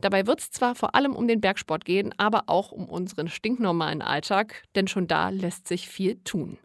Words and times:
Dabei 0.00 0.26
wird 0.26 0.40
es 0.40 0.50
zwar 0.50 0.76
vor 0.76 0.94
allem 0.94 1.16
um 1.16 1.26
den 1.26 1.40
Bergsport 1.40 1.84
gehen, 1.84 2.14
aber 2.18 2.44
auch 2.46 2.70
um 2.70 2.88
unseren 2.88 3.28
stinknormalen 3.28 4.00
Alltag, 4.00 4.62
denn 4.76 4.86
schon 4.86 5.08
da 5.08 5.30
lässt 5.30 5.66
sich 5.66 5.88
viel 5.88 6.22
tun. 6.22 6.58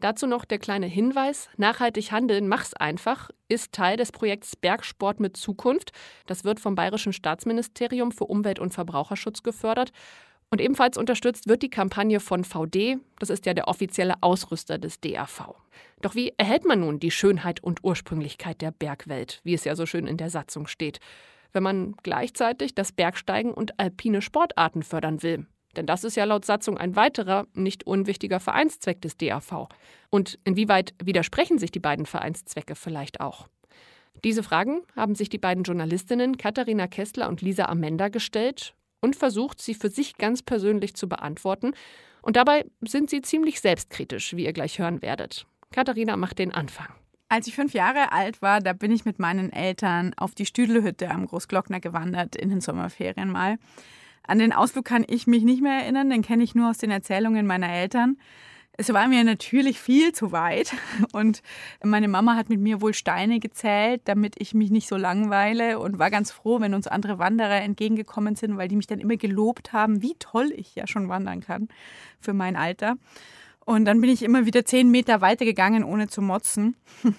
Dazu 0.00 0.26
noch 0.26 0.44
der 0.44 0.58
kleine 0.58 0.86
Hinweis: 0.86 1.48
Nachhaltig 1.56 2.10
handeln, 2.10 2.48
mach's 2.48 2.74
einfach, 2.74 3.30
ist 3.48 3.72
Teil 3.72 3.96
des 3.96 4.10
Projekts 4.10 4.56
Bergsport 4.56 5.20
mit 5.20 5.36
Zukunft. 5.36 5.92
Das 6.26 6.44
wird 6.44 6.58
vom 6.58 6.74
Bayerischen 6.74 7.12
Staatsministerium 7.12 8.10
für 8.10 8.24
Umwelt 8.24 8.58
und 8.58 8.74
Verbraucherschutz 8.74 9.44
gefördert. 9.44 9.92
Und 10.54 10.60
ebenfalls 10.60 10.96
unterstützt 10.96 11.48
wird 11.48 11.64
die 11.64 11.68
Kampagne 11.68 12.20
von 12.20 12.44
VD, 12.44 12.98
das 13.18 13.28
ist 13.28 13.44
ja 13.44 13.54
der 13.54 13.66
offizielle 13.66 14.14
Ausrüster 14.20 14.78
des 14.78 15.00
DAV. 15.00 15.52
Doch 16.00 16.14
wie 16.14 16.32
erhält 16.36 16.64
man 16.64 16.78
nun 16.78 17.00
die 17.00 17.10
Schönheit 17.10 17.60
und 17.60 17.82
Ursprünglichkeit 17.82 18.60
der 18.60 18.70
Bergwelt, 18.70 19.40
wie 19.42 19.54
es 19.54 19.64
ja 19.64 19.74
so 19.74 19.84
schön 19.84 20.06
in 20.06 20.16
der 20.16 20.30
Satzung 20.30 20.68
steht? 20.68 21.00
wenn 21.52 21.64
man 21.64 21.94
gleichzeitig 22.04 22.76
das 22.76 22.92
Bergsteigen 22.92 23.52
und 23.52 23.80
alpine 23.80 24.22
Sportarten 24.22 24.84
fördern 24.84 25.24
will. 25.24 25.46
Denn 25.76 25.86
das 25.86 26.04
ist 26.04 26.16
ja 26.16 26.24
laut 26.24 26.44
Satzung 26.44 26.78
ein 26.78 26.94
weiterer, 26.94 27.46
nicht 27.54 27.84
unwichtiger 27.84 28.38
Vereinszweck 28.38 29.00
des 29.00 29.16
DAV. 29.16 29.68
Und 30.10 30.38
inwieweit 30.44 30.94
widersprechen 31.02 31.58
sich 31.58 31.72
die 31.72 31.80
beiden 31.80 32.06
Vereinszwecke 32.06 32.76
vielleicht 32.76 33.20
auch? 33.20 33.48
Diese 34.22 34.44
Fragen 34.44 34.82
haben 34.94 35.16
sich 35.16 35.28
die 35.28 35.38
beiden 35.38 35.64
Journalistinnen 35.64 36.38
Katharina 36.38 36.86
Kessler 36.86 37.28
und 37.28 37.42
Lisa 37.42 37.64
Amenda 37.64 38.08
gestellt 38.08 38.74
und 39.04 39.16
versucht, 39.16 39.60
sie 39.60 39.74
für 39.74 39.90
sich 39.90 40.16
ganz 40.16 40.42
persönlich 40.42 40.94
zu 40.94 41.08
beantworten. 41.10 41.74
Und 42.22 42.36
dabei 42.36 42.64
sind 42.80 43.10
sie 43.10 43.20
ziemlich 43.20 43.60
selbstkritisch, 43.60 44.34
wie 44.34 44.46
ihr 44.46 44.54
gleich 44.54 44.78
hören 44.78 45.02
werdet. 45.02 45.46
Katharina 45.72 46.16
macht 46.16 46.38
den 46.38 46.54
Anfang. 46.54 46.88
Als 47.28 47.46
ich 47.46 47.54
fünf 47.54 47.74
Jahre 47.74 48.12
alt 48.12 48.40
war, 48.40 48.60
da 48.60 48.72
bin 48.72 48.90
ich 48.90 49.04
mit 49.04 49.18
meinen 49.18 49.52
Eltern 49.52 50.14
auf 50.16 50.34
die 50.34 50.46
Stüdelhütte 50.46 51.10
am 51.10 51.26
Großglockner 51.26 51.80
gewandert 51.80 52.34
in 52.34 52.48
den 52.48 52.62
Sommerferien 52.62 53.30
mal. 53.30 53.58
An 54.26 54.38
den 54.38 54.54
Ausflug 54.54 54.86
kann 54.86 55.04
ich 55.06 55.26
mich 55.26 55.42
nicht 55.42 55.60
mehr 55.62 55.82
erinnern, 55.82 56.08
den 56.08 56.22
kenne 56.22 56.42
ich 56.42 56.54
nur 56.54 56.70
aus 56.70 56.78
den 56.78 56.90
Erzählungen 56.90 57.46
meiner 57.46 57.70
Eltern. 57.70 58.16
Es 58.76 58.92
war 58.92 59.06
mir 59.06 59.22
natürlich 59.22 59.78
viel 59.78 60.12
zu 60.12 60.32
weit 60.32 60.74
und 61.12 61.42
meine 61.82 62.08
Mama 62.08 62.34
hat 62.34 62.48
mit 62.48 62.58
mir 62.58 62.80
wohl 62.80 62.92
Steine 62.92 63.38
gezählt, 63.38 64.02
damit 64.06 64.34
ich 64.38 64.52
mich 64.52 64.70
nicht 64.70 64.88
so 64.88 64.96
langweile 64.96 65.78
und 65.78 66.00
war 66.00 66.10
ganz 66.10 66.32
froh, 66.32 66.60
wenn 66.60 66.74
uns 66.74 66.88
andere 66.88 67.20
Wanderer 67.20 67.60
entgegengekommen 67.62 68.34
sind, 68.34 68.56
weil 68.56 68.66
die 68.66 68.74
mich 68.74 68.88
dann 68.88 68.98
immer 68.98 69.16
gelobt 69.16 69.72
haben, 69.72 70.02
wie 70.02 70.16
toll 70.18 70.52
ich 70.56 70.74
ja 70.74 70.88
schon 70.88 71.08
wandern 71.08 71.40
kann 71.40 71.68
für 72.18 72.32
mein 72.32 72.56
Alter. 72.56 72.96
Und 73.64 73.84
dann 73.84 74.00
bin 74.00 74.10
ich 74.10 74.22
immer 74.22 74.44
wieder 74.44 74.64
zehn 74.64 74.90
Meter 74.90 75.20
weiter 75.20 75.44
gegangen, 75.44 75.84
ohne 75.84 76.08
zu 76.08 76.20
motzen. 76.20 76.76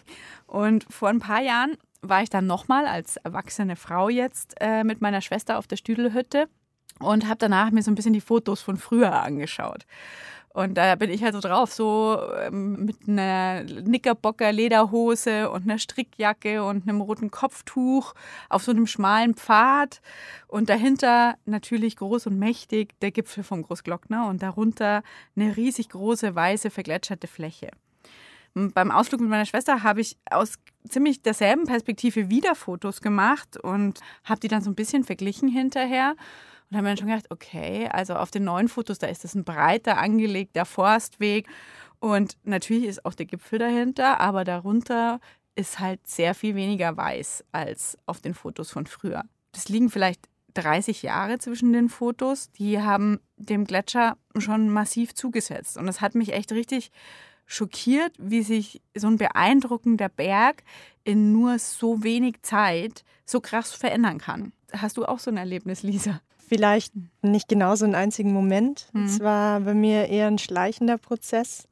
Und 0.47 0.85
vor 0.89 1.09
ein 1.09 1.19
paar 1.19 1.41
Jahren 1.41 1.77
war 2.01 2.21
ich 2.21 2.29
dann 2.29 2.45
nochmal 2.45 2.85
als 2.85 3.17
erwachsene 3.17 3.75
Frau 3.75 4.09
jetzt 4.09 4.55
äh, 4.59 4.83
mit 4.83 5.01
meiner 5.01 5.21
Schwester 5.21 5.57
auf 5.57 5.65
der 5.67 5.77
Stüdelhütte 5.77 6.47
und 6.99 7.25
habe 7.25 7.37
danach 7.39 7.71
mir 7.71 7.81
so 7.81 7.91
ein 7.91 7.95
bisschen 7.95 8.13
die 8.13 8.21
Fotos 8.21 8.61
von 8.61 8.77
früher 8.77 9.21
angeschaut. 9.21 9.85
Und 10.55 10.75
da 10.75 10.95
bin 10.95 11.09
ich 11.09 11.21
halt 11.21 11.33
so 11.33 11.41
drauf, 11.41 11.73
so 11.73 12.17
ähm, 12.39 12.85
mit 12.85 13.09
einer 13.09 13.65
Knickerbocker 13.65 14.53
Lederhose 14.53 15.49
und 15.49 15.63
einer 15.63 15.79
Strickjacke 15.79 16.63
und 16.63 16.87
einem 16.87 17.01
roten 17.01 17.29
Kopftuch 17.29 18.13
auf 18.47 18.63
so 18.63 18.71
einem 18.71 18.87
schmalen 18.87 19.33
Pfad. 19.33 19.99
Und 20.47 20.69
dahinter 20.69 21.35
natürlich 21.43 21.97
groß 21.97 22.27
und 22.27 22.39
mächtig 22.39 22.97
der 23.01 23.11
Gipfel 23.11 23.43
von 23.43 23.63
Großglockner 23.63 24.29
und 24.29 24.43
darunter 24.43 25.03
eine 25.35 25.57
riesig 25.57 25.89
große 25.89 26.33
weiße 26.33 26.69
vergletscherte 26.69 27.27
Fläche. 27.27 27.71
Beim 28.53 28.91
Ausflug 28.91 29.19
mit 29.19 29.29
meiner 29.29 29.45
Schwester 29.45 29.83
habe 29.83 29.99
ich 29.99 30.15
aus 30.31 30.53
ziemlich 30.87 31.21
derselben 31.21 31.65
Perspektive 31.65 32.29
wieder 32.29 32.55
Fotos 32.55 33.01
gemacht 33.01 33.57
und 33.57 33.99
habe 34.23 34.39
die 34.39 34.47
dann 34.47 34.61
so 34.61 34.69
ein 34.69 34.75
bisschen 34.75 35.03
verglichen 35.03 35.49
hinterher. 35.49 36.15
Und 36.69 36.77
haben 36.77 36.83
wir 36.83 36.91
dann 36.91 36.97
schon 36.97 37.07
gedacht, 37.07 37.29
okay, 37.29 37.87
also 37.87 38.15
auf 38.15 38.31
den 38.31 38.43
neuen 38.43 38.67
Fotos, 38.67 38.99
da 38.99 39.07
ist 39.07 39.23
das 39.23 39.35
ein 39.35 39.43
breiter 39.43 39.97
angelegter 39.97 40.65
Forstweg. 40.65 41.47
Und 41.99 42.37
natürlich 42.43 42.85
ist 42.85 43.05
auch 43.05 43.13
der 43.13 43.25
Gipfel 43.25 43.59
dahinter, 43.59 44.19
aber 44.19 44.43
darunter 44.43 45.19
ist 45.55 45.79
halt 45.79 46.05
sehr 46.07 46.35
viel 46.35 46.55
weniger 46.55 46.95
weiß 46.97 47.45
als 47.51 47.97
auf 48.05 48.19
den 48.19 48.33
Fotos 48.33 48.71
von 48.71 48.85
früher. 48.85 49.23
Das 49.51 49.69
liegen 49.69 49.89
vielleicht 49.89 50.27
30 50.55 51.03
Jahre 51.03 51.37
zwischen 51.39 51.71
den 51.73 51.89
Fotos. 51.89 52.51
Die 52.51 52.81
haben 52.81 53.19
dem 53.37 53.65
Gletscher 53.65 54.17
schon 54.37 54.69
massiv 54.69 55.13
zugesetzt. 55.13 55.77
Und 55.77 55.85
das 55.85 56.01
hat 56.01 56.15
mich 56.15 56.33
echt 56.33 56.51
richtig 56.51 56.91
schockiert, 57.45 58.13
wie 58.17 58.41
sich 58.41 58.81
so 58.95 59.07
ein 59.07 59.17
beeindruckender 59.17 60.09
Berg 60.09 60.63
in 61.03 61.31
nur 61.31 61.59
so 61.59 62.03
wenig 62.03 62.41
Zeit 62.41 63.03
so 63.25 63.39
krass 63.39 63.71
verändern 63.73 64.17
kann. 64.17 64.51
Hast 64.73 64.97
du 64.97 65.05
auch 65.05 65.19
so 65.19 65.29
ein 65.29 65.37
Erlebnis, 65.37 65.83
Lisa? 65.83 66.21
Vielleicht 66.47 66.93
nicht 67.21 67.47
genau 67.47 67.75
so 67.75 67.85
einen 67.85 67.95
einzigen 67.95 68.31
Moment. 68.31 68.87
Mhm. 68.93 69.05
Es 69.05 69.19
war 69.19 69.59
bei 69.61 69.73
mir 69.73 70.07
eher 70.07 70.27
ein 70.27 70.37
schleichender 70.37 70.97
Prozess. 70.97 71.67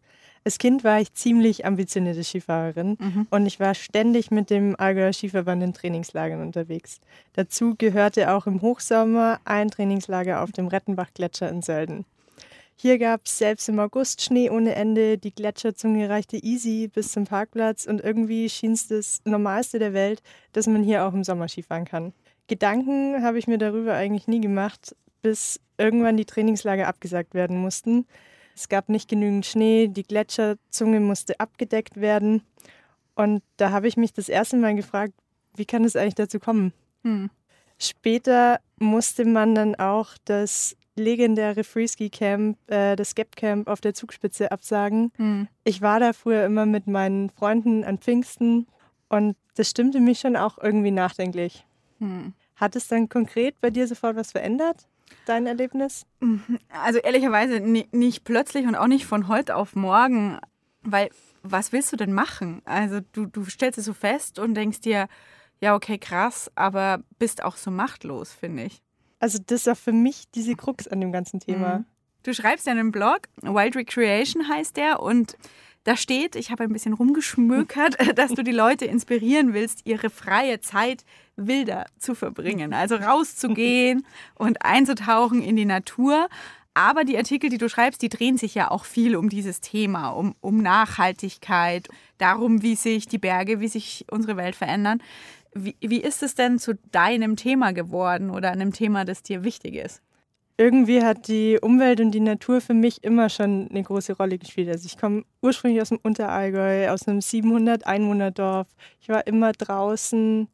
Als 0.46 0.58
Kind 0.58 0.84
war 0.84 1.00
ich 1.00 1.14
ziemlich 1.14 1.66
ambitionierte 1.66 2.24
Skifahrerin 2.24 2.98
mhm. 3.00 3.28
und 3.30 3.46
ich 3.46 3.62
war 3.62 3.74
ständig 3.76 4.30
mit 4.30 4.50
dem 4.50 4.76
Allgäuer 4.78 5.14
Skiverband 5.14 5.64
in 5.64 5.74
Trainingslagern 5.74 6.42
unterwegs. 6.42 7.00
Dazu 7.32 7.76
gehörte 7.78 8.34
auch 8.34 8.46
im 8.46 8.62
Hochsommer 8.62 9.40
ein 9.46 9.72
Trainingslager 9.72 10.42
auf 10.42 10.52
dem 10.52 10.68
Rettenbachgletscher 10.68 11.50
in 11.50 11.62
Sölden. 11.62 12.06
Hier 12.76 12.98
gab 12.98 13.22
es 13.26 13.38
selbst 13.38 13.70
im 13.70 13.80
August 13.80 14.22
Schnee 14.22 14.50
ohne 14.50 14.76
Ende, 14.76 15.18
die 15.18 15.34
Gletscherzunge 15.34 16.10
reichte 16.10 16.36
easy 16.36 16.90
bis 16.94 17.14
zum 17.14 17.24
Parkplatz 17.24 17.86
und 17.86 18.02
irgendwie 18.02 18.50
schien 18.50 18.74
es 18.74 18.88
das 18.90 19.22
Normalste 19.24 19.80
der 19.80 19.94
Welt, 19.94 20.22
dass 20.52 20.68
man 20.68 20.84
hier 20.84 21.06
auch 21.06 21.14
im 21.14 21.24
Sommer 21.24 21.48
Skifahren 21.48 21.86
kann. 21.86 22.12
Gedanken 22.54 23.24
habe 23.24 23.40
ich 23.40 23.48
mir 23.48 23.58
darüber 23.58 23.96
eigentlich 23.96 24.28
nie 24.28 24.40
gemacht, 24.40 24.96
bis 25.24 25.60
irgendwann 25.80 26.18
die 26.18 26.26
Trainingslager 26.26 26.88
abgesagt 26.88 27.34
werden 27.34 27.58
mussten. 27.58 28.06
Es 28.56 28.70
gab 28.70 28.90
nicht 28.90 29.10
genügend 29.10 29.48
Schnee, 29.48 29.88
die 29.88 30.04
Gletscherzunge 30.04 31.00
musste 31.00 31.40
abgedeckt 31.40 32.00
werden. 32.00 32.44
Und 33.16 33.42
da 33.58 33.72
habe 33.72 33.88
ich 33.88 33.98
mich 33.98 34.14
das 34.14 34.30
erste 34.30 34.58
Mal 34.58 34.76
gefragt, 34.76 35.14
wie 35.56 35.66
kann 35.66 35.84
es 35.84 35.96
eigentlich 35.96 36.14
dazu 36.14 36.38
kommen? 36.38 36.74
Hm. 37.02 37.32
Später 37.80 38.60
musste 38.78 39.26
man 39.26 39.56
dann 39.56 39.74
auch 39.74 40.12
das 40.24 40.78
legendäre 40.96 41.64
Freeski 41.64 42.12
Camp, 42.12 42.60
äh, 42.70 42.96
das 42.96 43.16
Gap 43.16 43.36
Camp 43.36 43.68
auf 43.68 43.82
der 43.82 43.96
Zugspitze 43.96 44.52
absagen. 44.52 45.12
Hm. 45.16 45.48
Ich 45.64 45.82
war 45.82 46.00
da 46.00 46.14
früher 46.14 46.46
immer 46.46 46.68
mit 46.68 46.86
meinen 46.86 47.32
Freunden 47.32 47.84
an 47.84 47.98
Pfingsten 47.98 48.68
und 49.10 49.38
das 49.56 49.72
stimmte 49.72 50.00
mich 50.00 50.20
schon 50.20 50.36
auch 50.36 50.60
irgendwie 50.60 50.92
nachdenklich. 50.92 51.66
Hm. 51.98 52.34
Hat 52.56 52.76
es 52.76 52.88
dann 52.88 53.10
konkret 53.10 53.60
bei 53.62 53.70
dir 53.70 53.88
sofort 53.88 54.16
was 54.16 54.32
verändert? 54.32 54.88
Dein 55.26 55.48
Erlebnis? 55.48 56.06
Mhm. 56.20 56.60
Also 56.70 57.00
ehrlicherweise 57.00 57.60
nicht 57.60 58.24
plötzlich 58.24 58.66
und 58.68 58.76
auch 58.76 58.88
nicht 58.88 59.06
von 59.06 59.28
heute 59.28 59.56
auf 59.56 59.76
morgen, 59.76 60.40
weil 60.82 61.10
was 61.44 61.72
willst 61.72 61.92
du 61.92 61.98
denn 61.98 62.14
machen? 62.14 62.62
Also 62.66 63.00
du, 63.12 63.26
du 63.26 63.46
stellst 63.46 63.78
es 63.78 63.86
so 63.86 63.94
fest 63.94 64.40
und 64.40 64.56
denkst 64.56 64.82
dir, 64.82 65.08
ja, 65.60 65.76
okay, 65.76 65.98
krass, 65.98 66.52
aber 66.56 67.04
bist 67.20 67.44
auch 67.44 67.58
so 67.58 67.72
machtlos, 67.72 68.32
finde 68.32 68.64
ich. 68.64 68.82
Also 69.20 69.40
das 69.46 69.62
ist 69.62 69.70
auch 69.70 69.78
für 69.78 69.94
mich 69.94 70.30
diese 70.32 70.56
Krux 70.56 70.88
an 70.88 71.00
dem 71.00 71.12
ganzen 71.12 71.40
Thema. 71.40 71.80
Mhm. 71.80 71.86
Du 72.24 72.34
schreibst 72.34 72.66
ja 72.66 72.72
einen 72.72 72.92
Blog, 72.92 73.22
Wild 73.42 73.76
Recreation 73.76 74.48
heißt 74.48 74.78
der 74.78 75.02
und 75.02 75.38
da 75.84 75.98
steht, 75.98 76.36
ich 76.36 76.50
habe 76.50 76.64
ein 76.64 76.72
bisschen 76.72 76.94
rumgeschmökert, 76.94 77.98
dass 78.18 78.32
du 78.32 78.44
die 78.44 78.52
Leute 78.52 78.86
inspirieren 78.86 79.54
willst, 79.54 79.82
ihre 79.86 80.10
freie 80.10 80.62
Zeit 80.62 81.04
wilder 81.36 81.86
zu 81.98 82.16
verbringen. 82.16 82.74
Also 82.74 82.96
rauszugehen 82.96 84.06
und 84.36 84.64
einzutauchen 84.64 85.42
in 85.42 85.56
die 85.56 85.66
Natur. 85.66 86.30
Aber 86.74 87.04
die 87.04 87.18
Artikel, 87.18 87.50
die 87.50 87.58
du 87.58 87.70
schreibst, 87.70 88.02
die 88.02 88.10
drehen 88.10 88.38
sich 88.38 88.56
ja 88.56 88.72
auch 88.72 88.86
viel 88.86 89.16
um 89.16 89.30
dieses 89.30 89.62
Thema, 89.62 90.10
um, 90.10 90.36
um 90.42 90.58
Nachhaltigkeit, 90.58 91.88
darum, 92.18 92.64
wie 92.64 92.76
sich 92.76 93.08
die 93.08 93.20
Berge, 93.20 93.60
wie 93.60 93.68
sich 93.68 94.06
unsere 94.10 94.38
Welt 94.38 94.56
verändern. 94.56 95.02
Wie, 95.54 95.76
wie 95.82 96.02
ist 96.02 96.24
es 96.24 96.34
denn 96.34 96.58
zu 96.58 96.74
deinem 96.92 97.36
Thema 97.36 97.74
geworden 97.74 98.32
oder 98.32 98.52
einem 98.52 98.74
Thema, 98.74 99.06
das 99.06 99.22
dir 99.22 99.44
wichtig 99.44 99.76
ist? 99.76 100.02
Irgendwie 100.58 101.02
hat 101.02 101.28
die 101.28 101.58
Umwelt 101.62 102.00
und 102.00 102.12
die 102.12 102.20
Natur 102.20 102.62
für 102.62 102.74
mich 102.74 103.04
immer 103.04 103.30
schon 103.30 103.68
eine 103.70 103.84
große 103.84 104.14
Rolle 104.14 104.38
gespielt. 104.38 104.70
Also 104.70 104.86
ich 104.86 104.98
komme 104.98 105.24
ursprünglich 105.42 105.82
aus 105.82 105.90
dem 105.90 106.00
Unterallgäu, 106.04 106.90
aus 106.90 107.08
einem 107.08 107.22
700 107.22 107.88
Einwohnerdorf. 107.88 108.68
Ich 109.02 109.10
war 109.10 109.26
immer 109.26 109.52
draußen, 109.52 110.48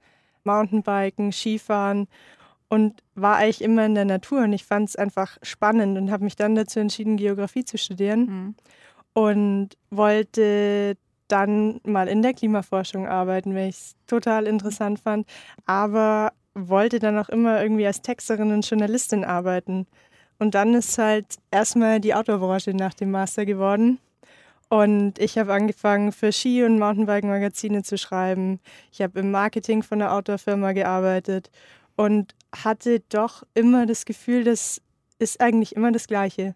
Mountainbiken, 0.44 1.31
Skifahren 1.31 2.07
und 2.69 3.04
war 3.16 3.38
eigentlich 3.38 3.62
immer 3.62 3.86
in 3.86 3.96
der 3.96 4.06
Natur 4.06 4.44
und 4.44 4.54
ich 4.54 4.63
fand 4.63 4.90
es 4.90 4.96
einfach 4.96 5.38
spannend 5.42 5.98
und 5.98 6.12
habe 6.12 6.24
mich 6.24 6.36
dann 6.36 6.56
dazu 6.56 6.80
entschieden, 6.80 7.18
Geografie 7.18 7.66
zu 7.66 7.78
studieren 7.78 8.19
mhm. 8.22 8.56
und 9.13 9.69
wollte 9.90 10.95
dann 11.28 11.80
mal 11.84 12.07
in 12.07 12.22
der 12.22 12.34
Klimaforschung 12.34 13.07
arbeiten, 13.07 13.54
weil 13.54 13.69
ich 13.69 13.75
es 13.75 13.95
total 14.07 14.48
interessant 14.48 15.00
fand. 15.00 15.28
Aber 15.66 16.31
wollte 16.67 17.00
dann 17.00 17.17
auch 17.17 17.29
immer 17.29 17.61
irgendwie 17.61 17.88
als 17.88 18.01
Texterin 18.01 18.51
und 18.51 18.67
Journalistin 18.67 19.23
arbeiten. 19.23 19.88
Und 20.39 20.56
dann 20.56 20.73
ist 20.73 20.97
halt 20.97 21.38
erstmal 21.51 22.00
die 22.00 22.13
Outdoor-Branche 22.13 22.73
nach 22.73 22.94
dem 22.94 23.11
Master 23.11 23.45
geworden. 23.45 24.00
Und 24.69 25.17
ich 25.19 25.38
habe 25.38 25.53
angefangen, 25.53 26.11
für 26.11 26.31
Ski- 26.31 26.63
und 26.63 26.79
Mountainbike-Magazine 26.79 27.83
zu 27.83 27.97
schreiben. 27.97 28.59
Ich 28.91 29.01
habe 29.01 29.19
im 29.19 29.31
Marketing 29.31 29.83
von 29.83 30.01
einer 30.01 30.13
Outdoor-Firma 30.13 30.73
gearbeitet 30.73 31.50
und 31.95 32.35
hatte 32.56 33.01
doch 33.09 33.44
immer 33.53 33.85
das 33.85 34.06
Gefühl, 34.06 34.44
das 34.44 34.81
ist 35.17 35.41
eigentlich 35.41 35.75
immer 35.75 35.91
das 35.91 36.07
Gleiche. 36.07 36.56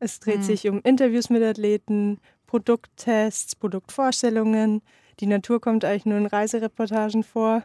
Es 0.00 0.18
dreht 0.18 0.38
mhm. 0.38 0.42
sich 0.42 0.68
um 0.68 0.80
Interviews 0.82 1.30
mit 1.30 1.42
Athleten, 1.42 2.18
Produkttests, 2.46 3.54
Produktvorstellungen. 3.54 4.82
Die 5.20 5.26
Natur 5.26 5.60
kommt 5.60 5.84
eigentlich 5.84 6.04
nur 6.04 6.18
in 6.18 6.26
Reisereportagen 6.26 7.22
vor. 7.22 7.62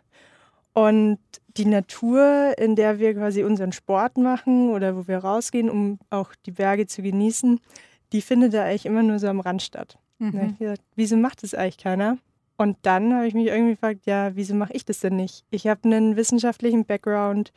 Und 0.77 1.17
die 1.57 1.65
Natur, 1.65 2.53
in 2.59 2.75
der 2.75 2.99
wir 2.99 3.15
quasi 3.15 3.43
unseren 3.43 3.71
Sport 3.71 4.15
machen 4.19 4.69
oder 4.69 4.95
wo 4.95 5.07
wir 5.07 5.17
rausgehen, 5.17 5.71
um 5.71 5.97
auch 6.11 6.35
die 6.45 6.51
Berge 6.51 6.85
zu 6.85 7.01
genießen, 7.01 7.59
die 8.13 8.21
findet 8.21 8.53
da 8.53 8.63
eigentlich 8.63 8.85
immer 8.85 9.01
nur 9.01 9.17
so 9.17 9.27
am 9.27 9.39
Rand 9.39 9.63
statt. 9.63 9.97
Mhm. 10.19 10.51
ich 10.51 10.59
gesagt, 10.59 10.83
wieso 10.95 11.17
macht 11.17 11.41
das 11.41 11.55
eigentlich 11.55 11.79
keiner? 11.79 12.19
Und 12.57 12.77
dann 12.83 13.11
habe 13.11 13.25
ich 13.25 13.33
mich 13.33 13.47
irgendwie 13.47 13.73
gefragt, 13.73 14.01
ja, 14.05 14.35
wieso 14.35 14.53
mache 14.53 14.73
ich 14.73 14.85
das 14.85 14.99
denn 14.99 15.15
nicht? 15.15 15.45
Ich 15.49 15.65
habe 15.65 15.81
einen 15.85 16.15
wissenschaftlichen 16.15 16.85
Background 16.85 17.53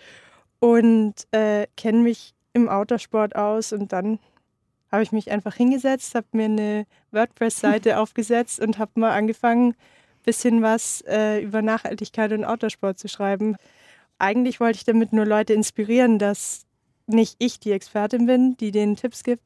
und 0.59 1.27
äh, 1.33 1.67
kenne 1.77 1.99
mich 1.99 2.33
im 2.55 2.71
Autosport 2.71 3.37
aus 3.37 3.75
und 3.75 3.93
dann 3.93 4.19
habe 4.91 5.03
ich 5.03 5.13
mich 5.13 5.31
einfach 5.31 5.57
hingesetzt, 5.57 6.15
habe 6.15 6.27
mir 6.33 6.47
eine 6.47 6.87
WordPress-Seite 7.11 7.99
aufgesetzt 8.01 8.61
und 8.61 8.79
habe 8.79 8.99
mal 8.99 9.11
angefangen, 9.11 9.75
bisschen 10.25 10.63
was 10.63 11.03
äh, 11.07 11.41
über 11.41 11.63
Nachhaltigkeit 11.63 12.33
und 12.33 12.45
Autosport 12.45 12.99
zu 12.99 13.09
schreiben. 13.09 13.57
Eigentlich 14.19 14.61
wollte 14.61 14.77
ich 14.77 14.85
damit 14.85 15.13
nur 15.13 15.25
Leute 15.25 15.55
inspirieren, 15.55 16.19
dass 16.19 16.67
nicht 17.07 17.37
ich 17.39 17.61
die 17.61 17.73
Expertin 17.73 18.27
bin, 18.27 18.57
die 18.57 18.71
denen 18.71 18.97
Tipps 18.97 19.25
gibt, 19.25 19.45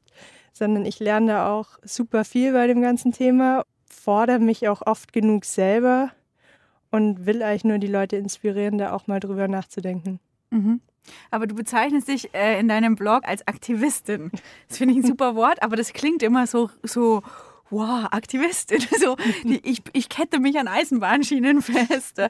sondern 0.53 0.85
ich 0.85 0.99
lerne 0.99 1.27
da 1.27 1.51
auch 1.53 1.77
super 1.83 2.25
viel 2.25 2.53
bei 2.53 2.67
dem 2.67 2.81
ganzen 2.81 3.11
Thema, 3.11 3.63
fordere 3.89 4.39
mich 4.39 4.67
auch 4.67 4.81
oft 4.85 5.13
genug 5.13 5.45
selber 5.45 6.11
und 6.91 7.25
will 7.25 7.43
eigentlich 7.43 7.65
nur 7.65 7.77
die 7.77 7.87
Leute 7.87 8.17
inspirieren, 8.17 8.77
da 8.77 8.93
auch 8.93 9.07
mal 9.07 9.19
drüber 9.19 9.47
nachzudenken. 9.47 10.19
Mhm. 10.51 10.81
Aber 11.29 11.45
du 11.45 11.55
bezeichnest 11.55 12.07
dich 12.07 12.33
äh, 12.33 12.59
in 12.59 12.67
deinem 12.67 12.95
Blog 12.95 13.27
als 13.27 13.47
Aktivistin. 13.47 14.31
Das 14.67 14.77
finde 14.77 14.93
ich 14.93 15.01
ein 15.01 15.07
super 15.07 15.35
Wort, 15.35 15.61
aber 15.61 15.75
das 15.75 15.93
klingt 15.93 16.23
immer 16.23 16.47
so, 16.47 16.69
so 16.83 17.21
wow, 17.69 18.07
Aktivistin. 18.11 18.79
So, 18.99 19.17
die, 19.43 19.59
ich, 19.63 19.81
ich 19.93 20.09
kette 20.09 20.39
mich 20.39 20.57
an 20.57 20.67
Eisenbahnschienen 20.67 21.61
fest. 21.61 22.21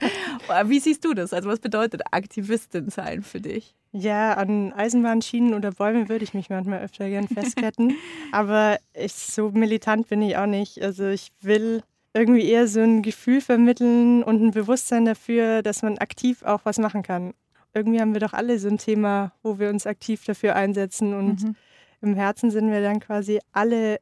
Wie 0.66 0.80
siehst 0.80 1.06
du 1.06 1.14
das? 1.14 1.34
Also 1.34 1.50
was 1.50 1.60
bedeutet 1.60 2.02
Aktivistin 2.12 2.90
sein 2.90 3.24
für 3.24 3.40
dich? 3.40 3.76
Ja, 3.92 4.34
an 4.34 4.74
Eisenbahnschienen 4.74 5.54
oder 5.54 5.72
Bäume 5.72 6.10
würde 6.10 6.24
ich 6.24 6.34
mich 6.34 6.50
manchmal 6.50 6.82
öfter 6.82 7.08
gern 7.10 7.28
festketten. 7.28 7.96
Aber 8.32 8.78
ich, 8.94 9.14
so 9.14 9.52
militant 9.52 10.10
bin 10.10 10.22
ich 10.22 10.38
auch 10.38 10.48
nicht. 10.48 10.82
Also 10.82 11.08
ich 11.08 11.32
will 11.42 11.82
irgendwie 12.14 12.50
eher 12.50 12.68
so 12.68 12.82
ein 12.82 13.02
Gefühl 13.02 13.42
vermitteln 13.42 14.24
und 14.24 14.42
ein 14.42 14.52
Bewusstsein 14.52 15.06
dafür, 15.06 15.62
dass 15.62 15.82
man 15.82 15.98
aktiv 15.98 16.44
auch 16.44 16.62
was 16.64 16.78
machen 16.78 17.04
kann. 17.04 17.34
Irgendwie 17.74 18.00
haben 18.00 18.14
wir 18.14 18.22
doch 18.22 18.34
alle 18.34 18.58
so 18.58 18.70
ein 18.70 18.78
Thema, 18.78 19.34
wo 19.44 19.60
wir 19.60 19.70
uns 19.70 19.86
aktiv 19.86 20.24
dafür 20.24 20.56
einsetzen 20.56 21.14
und 21.14 21.44
mhm. 21.44 21.56
im 22.02 22.16
Herzen 22.16 22.52
sind 22.52 22.72
wir 22.72 22.82
dann 22.82 23.02
quasi 23.02 23.40
alle 23.52 24.00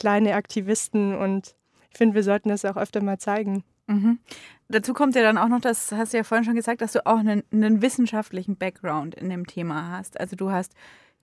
kleine 0.00 0.34
Aktivisten 0.34 1.14
und 1.14 1.54
ich 1.90 1.98
finde, 1.98 2.14
wir 2.14 2.22
sollten 2.22 2.48
das 2.48 2.64
auch 2.64 2.76
öfter 2.76 3.02
mal 3.02 3.18
zeigen. 3.18 3.62
Mhm. 3.86 4.18
Dazu 4.68 4.94
kommt 4.94 5.14
ja 5.14 5.22
dann 5.22 5.38
auch 5.38 5.48
noch, 5.48 5.60
das 5.60 5.92
hast 5.92 6.12
du 6.12 6.16
ja 6.16 6.24
vorhin 6.24 6.44
schon 6.44 6.54
gesagt, 6.54 6.80
dass 6.80 6.92
du 6.92 7.04
auch 7.06 7.18
einen, 7.18 7.42
einen 7.52 7.82
wissenschaftlichen 7.82 8.56
Background 8.56 9.14
in 9.14 9.28
dem 9.28 9.46
Thema 9.46 9.90
hast. 9.96 10.18
Also 10.18 10.36
du 10.36 10.50
hast 10.50 10.74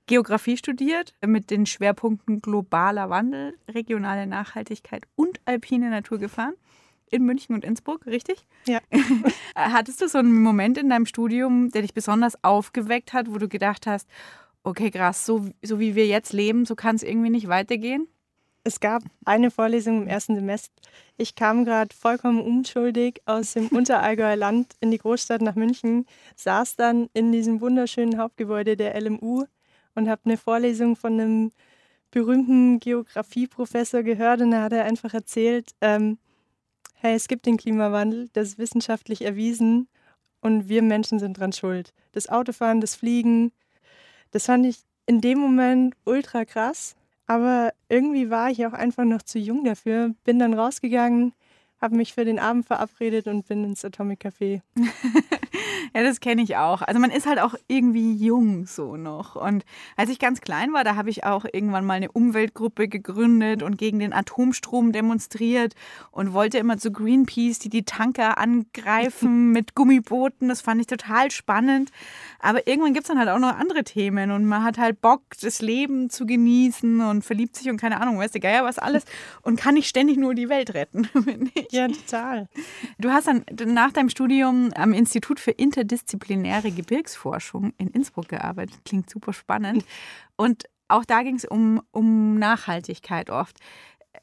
Geografie 0.06 0.58
studiert 0.58 1.14
mit 1.26 1.50
den 1.50 1.66
Schwerpunkten 1.66 2.42
globaler 2.42 3.10
Wandel, 3.10 3.58
regionale 3.70 4.28
Nachhaltigkeit 4.28 5.04
und 5.16 5.40
alpine 5.46 5.90
Natur 5.90 6.18
gefahren 6.18 6.54
in 7.10 7.24
München 7.26 7.56
und 7.56 7.64
Innsbruck, 7.64 8.06
richtig? 8.06 8.46
Ja. 8.68 8.80
Hattest 9.56 10.02
du 10.02 10.08
so 10.10 10.18
einen 10.18 10.42
Moment 10.42 10.78
in 10.78 10.90
deinem 10.90 11.06
Studium, 11.06 11.72
der 11.72 11.82
dich 11.82 11.94
besonders 11.94 12.42
aufgeweckt 12.44 13.14
hat, 13.14 13.34
wo 13.34 13.38
du 13.38 13.48
gedacht 13.48 13.88
hast, 13.88 14.10
okay, 14.64 14.92
krass, 14.92 15.26
so, 15.26 15.50
so 15.62 15.80
wie 15.80 15.96
wir 15.96 16.06
jetzt 16.06 16.34
leben, 16.34 16.66
so 16.66 16.76
kann 16.76 16.98
es 16.98 17.04
irgendwie 17.04 17.30
nicht 17.30 17.48
weitergehen? 17.48 18.08
Es 18.68 18.82
gab 18.82 19.02
eine 19.24 19.50
Vorlesung 19.50 20.02
im 20.02 20.08
ersten 20.10 20.36
Semester. 20.36 20.74
Ich 21.16 21.36
kam 21.36 21.64
gerade 21.64 21.96
vollkommen 21.96 22.42
unschuldig 22.42 23.22
aus 23.26 23.54
dem 23.54 23.70
Unterallgäuer 23.70 24.36
Land 24.36 24.76
in 24.82 24.92
die 24.92 24.98
Großstadt 24.98 25.42
nach 25.42 25.56
München, 25.56 26.06
saß 26.36 26.76
dann 26.76 27.10
in 27.14 27.32
diesem 27.32 27.62
wunderschönen 27.62 28.20
Hauptgebäude 28.20 28.76
der 28.76 29.00
LMU 29.00 29.46
und 29.96 30.10
habe 30.10 30.24
eine 30.26 30.36
Vorlesung 30.36 30.98
von 30.98 31.14
einem 31.14 31.52
berühmten 32.12 32.82
Geografieprofessor 32.82 34.04
gehört 34.04 34.42
und 34.42 34.52
da 34.52 34.64
hat 34.64 34.74
er 34.74 34.84
einfach 34.84 35.14
erzählt, 35.14 35.72
ähm, 35.80 36.18
hey, 36.96 37.16
es 37.16 37.30
gibt 37.30 37.46
den 37.46 37.56
Klimawandel, 37.56 38.28
das 38.34 38.50
ist 38.50 38.58
wissenschaftlich 38.58 39.22
erwiesen 39.22 39.88
und 40.42 40.68
wir 40.68 40.82
Menschen 40.82 41.20
sind 41.20 41.40
dran 41.40 41.54
schuld. 41.54 41.94
Das 42.12 42.28
Autofahren, 42.28 42.82
das 42.82 42.96
Fliegen, 42.96 43.54
das 44.32 44.48
fand 44.48 44.66
ich 44.66 44.80
in 45.06 45.22
dem 45.22 45.40
Moment 45.40 45.96
ultra 46.04 46.44
krass 46.44 46.98
aber 47.28 47.74
irgendwie 47.90 48.30
war 48.30 48.50
ich 48.50 48.66
auch 48.66 48.74
einfach 48.74 49.04
noch 49.04 49.22
zu 49.22 49.38
jung 49.38 49.64
dafür. 49.66 50.16
Bin 50.24 50.40
dann 50.40 50.54
rausgegangen, 50.54 51.34
habe 51.80 51.96
mich 51.96 52.14
für 52.14 52.26
den 52.26 52.40
Abend 52.40 52.66
verabredet 52.66 53.28
und 53.28 53.48
bin 53.48 53.64
ins 53.64 53.86
Atomic 53.86 54.26
Café. 54.26 54.62
ja, 55.96 56.04
das 56.04 56.20
kenne 56.20 56.42
ich 56.42 56.58
auch. 56.58 56.82
Also 56.82 57.00
man 57.00 57.12
ist 57.12 57.26
halt 57.26 57.40
auch 57.40 57.56
irgendwie 57.68 58.14
jung 58.16 58.66
so 58.66 58.98
noch. 58.98 59.36
Und 59.36 59.66
als 59.96 60.10
ich 60.10 60.20
ganz 60.20 60.42
klein 60.42 60.74
war, 60.74 60.84
da 60.84 60.96
habe 60.96 61.10
ich 61.10 61.24
auch 61.24 61.46
irgendwann 61.46 61.86
mal 61.86 61.96
eine 61.96 62.12
Umweltgruppe 62.12 62.88
gegründet 62.88 63.64
und 63.64 63.78
gegen 63.78 64.00
den 64.00 64.14
Atomstrom 64.14 64.92
demonstriert 64.92 65.74
und 66.12 66.34
wollte 66.34 66.58
immer 66.58 66.78
zu 66.78 66.92
Greenpeace, 66.92 67.60
die 67.60 67.70
die 67.70 67.84
Tanker 67.84 68.38
angreifen 68.38 69.52
mit 69.52 69.76
Gummibooten. 69.76 70.50
Das 70.50 70.62
fand 70.62 70.82
ich 70.82 70.88
total 70.88 71.32
spannend. 71.32 71.92
Aber 72.40 72.68
irgendwann 72.68 72.94
gibt 72.94 73.06
es 73.06 73.08
dann 73.08 73.20
halt 73.20 73.30
auch 73.30 73.40
noch 73.40 73.58
andere 73.58 73.84
Themen 73.84 74.32
und 74.32 74.46
man 74.46 74.64
hat 74.64 74.78
halt 74.78 75.02
Bock, 75.02 75.22
das 75.42 75.62
Leben 75.62 76.10
zu 76.10 76.26
genießen 76.26 77.02
und 77.02 77.24
verliebt 77.24 77.56
sich 77.56 77.70
und 77.70 77.78
keine 77.78 78.00
Ahnung, 78.00 78.18
weißt 78.18 78.36
du, 78.36 78.40
Geier 78.40 78.64
was 78.64 78.80
alles 78.80 79.06
und 79.42 79.60
kann 79.60 79.74
nicht 79.74 79.88
ständig 79.88 80.18
nur 80.18 80.36
die 80.36 80.50
Welt 80.50 80.74
retten. 80.74 81.08
Ja, 81.72 81.88
total. 81.88 82.48
Du 82.98 83.10
hast 83.12 83.28
dann 83.28 83.44
nach 83.66 83.92
deinem 83.92 84.10
Studium 84.10 84.72
am 84.76 84.94
Institut 84.94 85.40
für 85.40 85.52
interdisziplinäre 85.78 86.72
Gebirgsforschung 86.72 87.74
in 87.78 87.90
Innsbruck 87.90 88.30
gearbeitet. 88.30 88.80
Klingt 88.84 89.10
super 89.10 89.34
spannend. 89.34 89.86
Und 90.36 90.66
auch 90.88 91.06
da 91.06 91.22
ging 91.22 91.36
es 91.36 91.46
um, 91.46 91.82
um 91.92 92.40
Nachhaltigkeit 92.40 93.30
oft. 93.30 93.58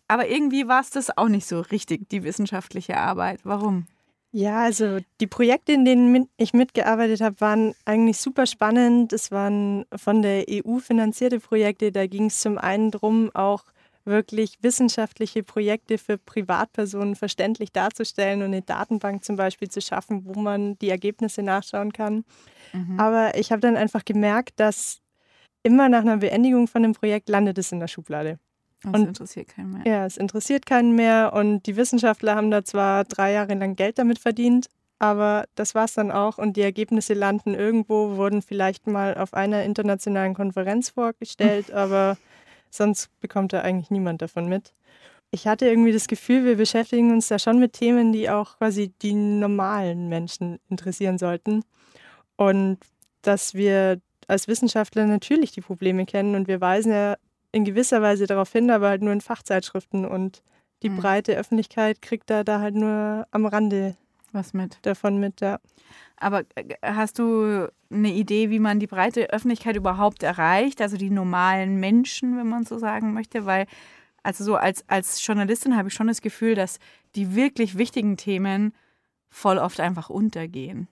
Aber 0.09 0.29
irgendwie 0.29 0.67
war 0.67 0.81
es 0.81 0.91
das 0.91 1.17
auch 1.17 1.29
nicht 1.29 1.47
so 1.47 1.61
richtig, 1.61 2.09
die 2.09 2.25
wissenschaftliche 2.25 2.97
Arbeit. 2.97 3.41
Warum? 3.45 3.87
Ja, 4.33 4.63
also 4.63 4.99
die 5.21 5.29
Projekte, 5.29 5.73
in 5.73 5.85
denen 5.85 6.29
ich 6.37 6.53
mitgearbeitet 6.55 7.21
habe, 7.21 7.41
waren 7.41 7.75
eigentlich 7.85 8.19
super 8.19 8.47
spannend. 8.47 9.13
Es 9.13 9.31
waren 9.31 9.85
von 9.95 10.23
der 10.23 10.47
EU 10.51 10.79
finanzierte 10.79 11.39
Projekte. 11.39 11.93
Da 11.93 12.09
ging 12.09 12.27
es 12.27 12.41
zum 12.41 12.59
einen 12.59 12.91
darum, 12.91 13.31
auch 13.33 13.63
wirklich 14.05 14.59
wissenschaftliche 14.63 15.43
Projekte 15.43 15.99
für 15.99 16.19
Privatpersonen 16.19 17.17
verständlich 17.17 17.73
darzustellen 17.73 18.41
und 18.41 18.49
eine 18.49 18.63
Datenbank 18.63 19.25
zum 19.25 19.37
Beispiel 19.37 19.69
zu 19.69 19.81
schaffen, 19.81 20.23
wo 20.25 20.39
man 20.41 20.79
die 20.79 20.91
Ergebnisse 20.91 21.43
nachschauen 21.43 21.93
kann. 21.93 22.25
Mhm. 22.73 23.01
Aber 23.01 23.37
ich 23.39 23.51
habe 23.51 23.61
dann 23.61 23.77
einfach 23.77 24.05
gemerkt, 24.05 24.61
dass 24.61 25.01
immer 25.63 25.89
nach 25.89 26.03
einer 26.03 26.19
Beendigung 26.19 26.69
von 26.69 26.83
dem 26.83 26.93
Projekt 26.93 27.29
landet 27.29 27.59
es 27.59 27.73
in 27.73 27.81
der 27.81 27.89
Schublade. 27.89 28.39
Und 28.85 28.97
es 28.97 29.09
interessiert 29.09 29.49
keinen 29.49 29.71
mehr. 29.73 29.83
Ja, 29.87 30.07
es 30.07 30.17
interessiert 30.17 30.67
keinen 30.67 30.95
mehr. 30.95 31.33
Und 31.33 31.67
die 31.67 31.77
Wissenschaftler 31.77 32.35
haben 32.35 32.51
da 32.51 32.65
zwar 32.65 33.05
drei 33.05 33.33
Jahre 33.33 33.55
lang 33.55 33.77
Geld 33.77 33.99
damit 33.99 34.19
verdient, 34.19 34.69
aber 34.99 35.47
das 35.55 35.75
war 35.75 35.87
es 35.87 35.95
dann 35.95 36.11
auch. 36.11 36.39
Und 36.39 36.57
die 36.57 36.63
Ergebnisse 36.63 37.15
landen 37.15 37.55
irgendwo, 37.55 38.17
wurden 38.17 38.43
vielleicht 38.43 38.87
mal 38.87 39.17
auf 39.17 39.35
einer 39.35 39.63
internationalen 39.65 40.35
Konferenz 40.35 40.91
vorgestellt, 40.91 41.71
aber 41.73 42.19
sonst 42.77 43.09
bekommt 43.21 43.53
da 43.53 43.61
eigentlich 43.61 43.91
niemand 43.91 44.23
davon 44.23 44.49
mit. 44.49 44.75
Ich 45.31 45.47
hatte 45.47 45.67
irgendwie 45.67 45.93
das 45.93 46.07
Gefühl, 46.07 46.45
wir 46.45 46.57
beschäftigen 46.57 47.13
uns 47.13 47.29
da 47.29 47.39
schon 47.39 47.59
mit 47.59 47.73
Themen, 47.73 48.13
die 48.13 48.31
auch 48.31 48.59
quasi 48.59 48.93
die 49.03 49.15
normalen 49.15 50.09
Menschen 50.09 50.61
interessieren 50.69 51.19
sollten. 51.19 51.65
Und 52.37 52.79
dass 53.23 53.55
wir 53.55 54.01
als 54.29 54.49
Wissenschaftler 54.49 55.07
natürlich 55.07 55.53
die 55.53 55.61
Probleme 55.61 56.07
kennen 56.07 56.35
und 56.35 56.49
wir 56.49 56.61
weisen 56.61 56.93
ja 56.93 57.17
in 57.53 57.65
gewisser 57.65 58.03
Weise 58.03 58.27
darauf 58.27 58.53
hin, 58.53 58.71
aber 58.71 58.89
halt 58.89 59.03
nur 59.03 59.13
in 59.13 59.21
Fachzeitschriften 59.21 60.05
und 60.05 60.43
die 60.83 60.91
mhm. 60.91 60.97
breite 60.97 61.37
Öffentlichkeit 61.37 62.03
kriegt 62.03 62.31
da, 62.31 62.45
da 62.45 62.61
halt 62.61 62.75
nur 62.75 63.27
am 63.31 63.47
Rande 63.47 63.97
was 64.33 64.53
mit. 64.53 64.79
Davon 64.83 65.19
mit, 65.19 65.41
ja. 65.41 65.59
Aber 66.17 66.45
äh, 66.55 66.77
hast 66.83 67.19
du 67.19 67.69
eine 67.91 68.13
Idee, 68.13 68.51
wie 68.51 68.59
man 68.59 68.81
die 68.81 68.87
breite 68.87 69.31
Öffentlichkeit 69.31 69.77
überhaupt 69.77 70.23
erreicht? 70.23 70.81
Also 70.81 70.97
die 70.97 71.11
normalen 71.11 71.81
Menschen, 71.81 72.37
wenn 72.37 72.49
man 72.49 72.65
so 72.65 72.79
sagen 72.79 73.13
möchte? 73.15 73.47
Weil, 73.47 73.67
also 74.23 74.45
so 74.45 74.57
als, 74.57 74.85
als 74.89 75.25
Journalistin 75.27 75.77
habe 75.77 75.89
ich 75.89 75.95
schon 75.95 76.07
das 76.07 76.21
Gefühl, 76.21 76.55
dass 76.55 76.79
die 77.15 77.35
wirklich 77.35 77.77
wichtigen 77.77 78.17
Themen 78.17 78.73
voll 79.29 79.59
oft 79.59 79.81
einfach 79.81 80.11
untergehen. 80.11 80.89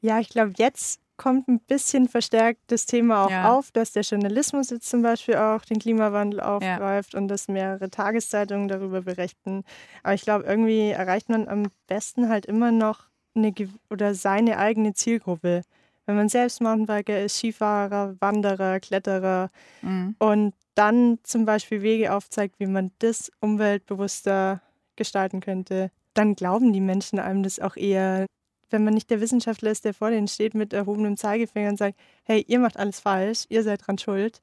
Ja, 0.00 0.18
ich 0.18 0.28
glaube, 0.28 0.52
jetzt 0.56 1.00
kommt 1.16 1.48
ein 1.48 1.60
bisschen 1.60 2.08
verstärkt 2.08 2.60
das 2.68 2.86
Thema 2.86 3.24
auch 3.24 3.30
ja. 3.30 3.52
auf, 3.52 3.70
dass 3.70 3.92
der 3.92 4.02
Journalismus 4.02 4.70
jetzt 4.70 4.88
zum 4.88 5.02
Beispiel 5.02 5.36
auch 5.36 5.64
den 5.64 5.78
Klimawandel 5.78 6.40
aufgreift 6.40 7.14
ja. 7.14 7.20
und 7.20 7.28
dass 7.28 7.48
mehrere 7.48 7.88
Tageszeitungen 7.88 8.68
darüber 8.68 9.02
berichten. 9.02 9.62
Aber 10.02 10.14
ich 10.14 10.22
glaube, 10.22 10.44
irgendwie 10.44 10.90
erreicht 10.90 11.28
man 11.28 11.48
am 11.48 11.68
besten 11.86 12.28
halt 12.28 12.46
immer 12.46 12.72
noch 12.72 13.06
eine 13.34 13.52
oder 13.90 14.14
seine 14.14 14.58
eigene 14.58 14.94
Zielgruppe. 14.94 15.62
Wenn 16.06 16.16
man 16.16 16.28
selbst 16.28 16.60
Mountainbiker 16.60 17.20
ist, 17.22 17.38
Skifahrer, 17.38 18.16
Wanderer, 18.20 18.80
Kletterer 18.80 19.50
mhm. 19.82 20.16
und 20.18 20.54
dann 20.74 21.18
zum 21.22 21.44
Beispiel 21.44 21.82
Wege 21.82 22.12
aufzeigt, 22.12 22.56
wie 22.58 22.66
man 22.66 22.90
das 22.98 23.32
umweltbewusster 23.40 24.60
gestalten 24.96 25.40
könnte, 25.40 25.90
dann 26.12 26.34
glauben 26.34 26.72
die 26.72 26.80
Menschen 26.80 27.18
einem 27.18 27.42
das 27.42 27.58
auch 27.58 27.76
eher 27.76 28.26
wenn 28.74 28.84
man 28.84 28.94
nicht 28.94 29.08
der 29.08 29.20
Wissenschaftler 29.20 29.70
ist, 29.70 29.84
der 29.84 29.94
vor 29.94 30.10
denen 30.10 30.26
steht 30.26 30.54
mit 30.54 30.72
erhobenem 30.72 31.16
Zeigefinger 31.16 31.70
und 31.70 31.78
sagt, 31.78 31.98
hey, 32.24 32.44
ihr 32.48 32.58
macht 32.58 32.76
alles 32.76 32.98
falsch, 32.98 33.46
ihr 33.48 33.62
seid 33.62 33.86
dran 33.86 33.98
schuld, 33.98 34.42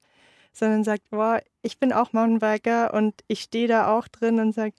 sondern 0.53 0.85
sagt, 0.85 1.09
boah, 1.09 1.41
ich 1.61 1.79
bin 1.79 1.91
auch 1.91 2.13
Mountainbiker 2.13 2.93
und 2.93 3.13
ich 3.27 3.41
stehe 3.41 3.67
da 3.67 3.95
auch 3.95 4.07
drin 4.07 4.39
und 4.39 4.53
sage, 4.53 4.73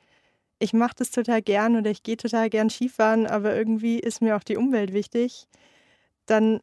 ich 0.63 0.73
mache 0.73 0.95
das 0.97 1.11
total 1.11 1.43
gern 1.43 1.77
oder 1.77 1.91
ich 1.91 2.03
gehe 2.03 2.17
total 2.17 2.51
gern 2.51 2.71
Skifahren, 2.71 3.27
aber 3.27 3.55
irgendwie 3.55 3.99
ist 3.99 4.23
mir 4.23 4.37
auch 4.37 4.45
die 4.45 4.57
Umwelt 4.57 4.93
wichtig, 4.93 5.47
dann 6.27 6.61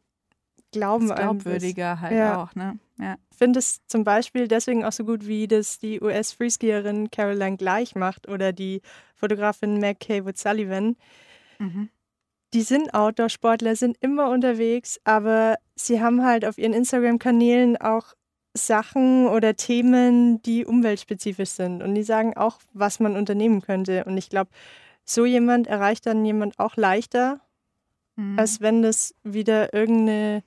glauben 0.72 1.08
das 1.08 1.18
glaubwürdiger 1.18 2.00
halt 2.00 2.16
ja. 2.16 2.42
auch, 2.42 2.54
ne? 2.54 2.78
Ja. 2.98 3.16
Ich 3.30 3.38
finde 3.38 3.58
es 3.58 3.84
zum 3.86 4.04
Beispiel 4.04 4.46
deswegen 4.46 4.84
auch 4.84 4.92
so 4.92 5.04
gut, 5.04 5.26
wie 5.26 5.48
das 5.48 5.78
die 5.78 6.00
US-Freeskierin 6.00 7.10
Caroline 7.10 7.56
Gleich 7.56 7.94
macht 7.94 8.28
oder 8.28 8.52
die 8.52 8.82
Fotografin 9.14 9.78
Meg 9.78 10.06
Haywood 10.08 10.36
Sullivan. 10.38 10.96
Mhm 11.58 11.88
die 12.52 12.62
sind 12.62 12.94
Outdoor-Sportler, 12.94 13.76
sind 13.76 13.96
immer 14.00 14.30
unterwegs, 14.30 14.98
aber 15.04 15.56
sie 15.76 16.00
haben 16.00 16.24
halt 16.24 16.44
auf 16.44 16.58
ihren 16.58 16.72
Instagram-Kanälen 16.72 17.76
auch 17.76 18.14
Sachen 18.54 19.26
oder 19.26 19.56
Themen, 19.56 20.42
die 20.42 20.64
umweltspezifisch 20.66 21.50
sind. 21.50 21.82
Und 21.82 21.94
die 21.94 22.02
sagen 22.02 22.36
auch, 22.36 22.58
was 22.72 23.00
man 23.00 23.16
unternehmen 23.16 23.62
könnte. 23.62 24.04
Und 24.04 24.16
ich 24.16 24.28
glaube, 24.28 24.50
so 25.04 25.24
jemand 25.24 25.66
erreicht 25.66 26.06
dann 26.06 26.24
jemand 26.24 26.58
auch 26.58 26.76
leichter, 26.76 27.40
mhm. 28.16 28.38
als 28.38 28.60
wenn 28.60 28.82
das 28.82 29.14
wieder 29.22 29.72
irgendeine 29.72 30.42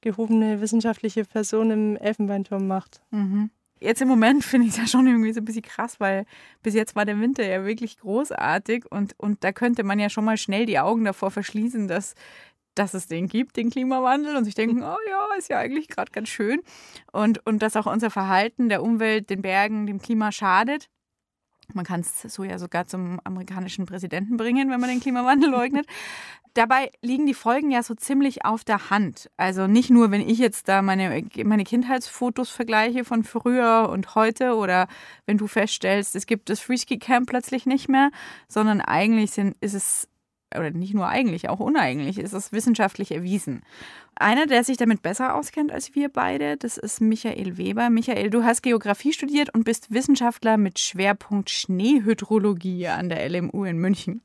gehobene 0.00 0.60
wissenschaftliche 0.60 1.24
Person 1.24 1.70
im 1.70 1.96
Elfenbeinturm 1.96 2.66
macht. 2.66 3.02
Mhm. 3.10 3.50
Jetzt 3.80 4.02
im 4.02 4.08
Moment 4.08 4.44
finde 4.44 4.66
ich 4.66 4.74
es 4.74 4.78
ja 4.78 4.86
schon 4.86 5.06
irgendwie 5.06 5.32
so 5.32 5.40
ein 5.40 5.44
bisschen 5.44 5.62
krass, 5.62 6.00
weil 6.00 6.26
bis 6.62 6.74
jetzt 6.74 6.96
war 6.96 7.04
der 7.04 7.20
Winter 7.20 7.44
ja 7.46 7.64
wirklich 7.64 7.98
großartig 7.98 8.90
und, 8.90 9.18
und 9.18 9.44
da 9.44 9.52
könnte 9.52 9.82
man 9.82 9.98
ja 9.98 10.10
schon 10.10 10.24
mal 10.24 10.36
schnell 10.36 10.66
die 10.66 10.78
Augen 10.78 11.04
davor 11.04 11.30
verschließen, 11.30 11.88
dass, 11.88 12.14
dass 12.74 12.94
es 12.94 13.06
den 13.06 13.28
gibt, 13.28 13.56
den 13.56 13.70
Klimawandel 13.70 14.36
und 14.36 14.44
sich 14.44 14.54
denken, 14.54 14.82
oh 14.82 14.96
ja, 15.08 15.28
ist 15.38 15.48
ja 15.48 15.58
eigentlich 15.58 15.88
gerade 15.88 16.12
ganz 16.12 16.28
schön 16.28 16.60
und, 17.12 17.44
und 17.46 17.62
dass 17.62 17.76
auch 17.76 17.86
unser 17.86 18.10
Verhalten 18.10 18.68
der 18.68 18.82
Umwelt, 18.82 19.30
den 19.30 19.42
Bergen, 19.42 19.86
dem 19.86 20.00
Klima 20.00 20.32
schadet. 20.32 20.88
Man 21.74 21.84
kann 21.84 22.00
es 22.00 22.22
so 22.22 22.42
ja 22.42 22.58
sogar 22.58 22.86
zum 22.86 23.20
amerikanischen 23.24 23.86
Präsidenten 23.86 24.36
bringen, 24.36 24.70
wenn 24.70 24.80
man 24.80 24.90
den 24.90 25.00
Klimawandel 25.00 25.50
leugnet. 25.50 25.86
Dabei 26.54 26.90
liegen 27.00 27.26
die 27.26 27.34
Folgen 27.34 27.70
ja 27.70 27.80
so 27.84 27.94
ziemlich 27.94 28.44
auf 28.44 28.64
der 28.64 28.90
Hand. 28.90 29.30
Also 29.36 29.68
nicht 29.68 29.88
nur, 29.88 30.10
wenn 30.10 30.20
ich 30.20 30.38
jetzt 30.38 30.66
da 30.66 30.82
meine, 30.82 31.24
meine 31.44 31.62
Kindheitsfotos 31.62 32.50
vergleiche 32.50 33.04
von 33.04 33.22
früher 33.22 33.88
und 33.88 34.16
heute 34.16 34.56
oder 34.56 34.88
wenn 35.26 35.38
du 35.38 35.46
feststellst, 35.46 36.16
es 36.16 36.26
gibt 36.26 36.48
das 36.48 36.58
Freeski 36.58 36.98
Camp 36.98 37.28
plötzlich 37.28 37.66
nicht 37.66 37.88
mehr, 37.88 38.10
sondern 38.48 38.80
eigentlich 38.80 39.30
sind, 39.30 39.56
ist 39.60 39.74
es, 39.74 40.08
oder 40.56 40.70
nicht 40.70 40.94
nur 40.94 41.08
eigentlich, 41.08 41.48
auch 41.48 41.60
uneigentlich, 41.60 42.18
ist 42.18 42.32
es 42.32 42.52
wissenschaftlich 42.52 43.12
erwiesen. 43.12 43.62
Einer, 44.16 44.46
der 44.46 44.64
sich 44.64 44.76
damit 44.76 45.02
besser 45.02 45.34
auskennt 45.34 45.72
als 45.72 45.94
wir 45.94 46.08
beide, 46.08 46.56
das 46.56 46.76
ist 46.76 47.00
Michael 47.00 47.56
Weber. 47.56 47.90
Michael, 47.90 48.30
du 48.30 48.44
hast 48.44 48.62
Geografie 48.62 49.12
studiert 49.12 49.54
und 49.54 49.64
bist 49.64 49.92
Wissenschaftler 49.92 50.56
mit 50.56 50.78
Schwerpunkt 50.78 51.50
Schneehydrologie 51.50 52.88
an 52.88 53.08
der 53.08 53.28
LMU 53.28 53.64
in 53.64 53.78
München. 53.78 54.22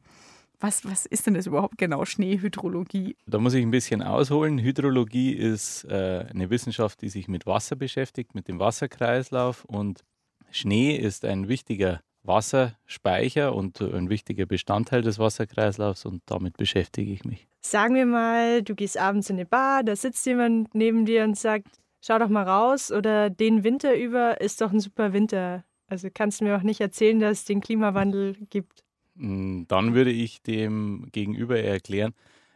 Was, 0.59 0.85
was 0.85 1.05
ist 1.05 1.27
denn 1.27 1.33
das 1.33 1.47
überhaupt 1.47 1.77
genau, 1.77 2.05
Schneehydrologie? 2.05 3.15
Da 3.27 3.37
muss 3.39 3.53
ich 3.53 3.61
ein 3.61 3.71
bisschen 3.71 4.01
ausholen. 4.01 4.57
Hydrologie 4.57 5.33
ist 5.33 5.83
äh, 5.85 6.25
eine 6.29 6.49
Wissenschaft, 6.49 7.01
die 7.01 7.09
sich 7.09 7.27
mit 7.27 7.45
Wasser 7.45 7.75
beschäftigt, 7.75 8.35
mit 8.35 8.47
dem 8.47 8.59
Wasserkreislauf. 8.59 9.65
Und 9.65 10.03
Schnee 10.51 10.95
ist 10.95 11.25
ein 11.25 11.47
wichtiger 11.47 12.01
Wasserspeicher 12.27 13.53
und 13.53 13.81
ein 13.81 14.09
wichtiger 14.09 14.45
Bestandteil 14.45 15.01
des 15.01 15.19
Wasserkreislaufs 15.19 16.05
und 16.05 16.21
damit 16.25 16.57
beschäftige 16.57 17.11
ich 17.11 17.25
mich. 17.25 17.47
Sagen 17.61 17.95
wir 17.95 18.05
mal, 18.05 18.61
du 18.61 18.75
gehst 18.75 18.97
abends 18.97 19.29
in 19.29 19.37
eine 19.37 19.45
Bar, 19.45 19.83
da 19.83 19.95
sitzt 19.95 20.25
jemand 20.25 20.73
neben 20.75 21.05
dir 21.05 21.23
und 21.23 21.37
sagt, 21.37 21.67
schau 22.01 22.19
doch 22.19 22.29
mal 22.29 22.43
raus 22.43 22.91
oder 22.91 23.29
den 23.29 23.63
Winter 23.63 23.95
über 23.95 24.39
ist 24.41 24.61
doch 24.61 24.71
ein 24.71 24.79
super 24.79 25.13
Winter. 25.13 25.63
Also 25.87 26.09
kannst 26.13 26.41
du 26.41 26.45
mir 26.45 26.57
auch 26.57 26.63
nicht 26.63 26.81
erzählen, 26.81 27.19
dass 27.19 27.39
es 27.39 27.45
den 27.45 27.61
Klimawandel 27.61 28.35
gibt. 28.49 28.83
Hm, 29.17 29.65
dann 29.67 29.93
würde 29.93 30.11
ich 30.11 30.41
dem 30.41 31.09
Gegenüber 31.11 31.59
erklären, 31.59 32.13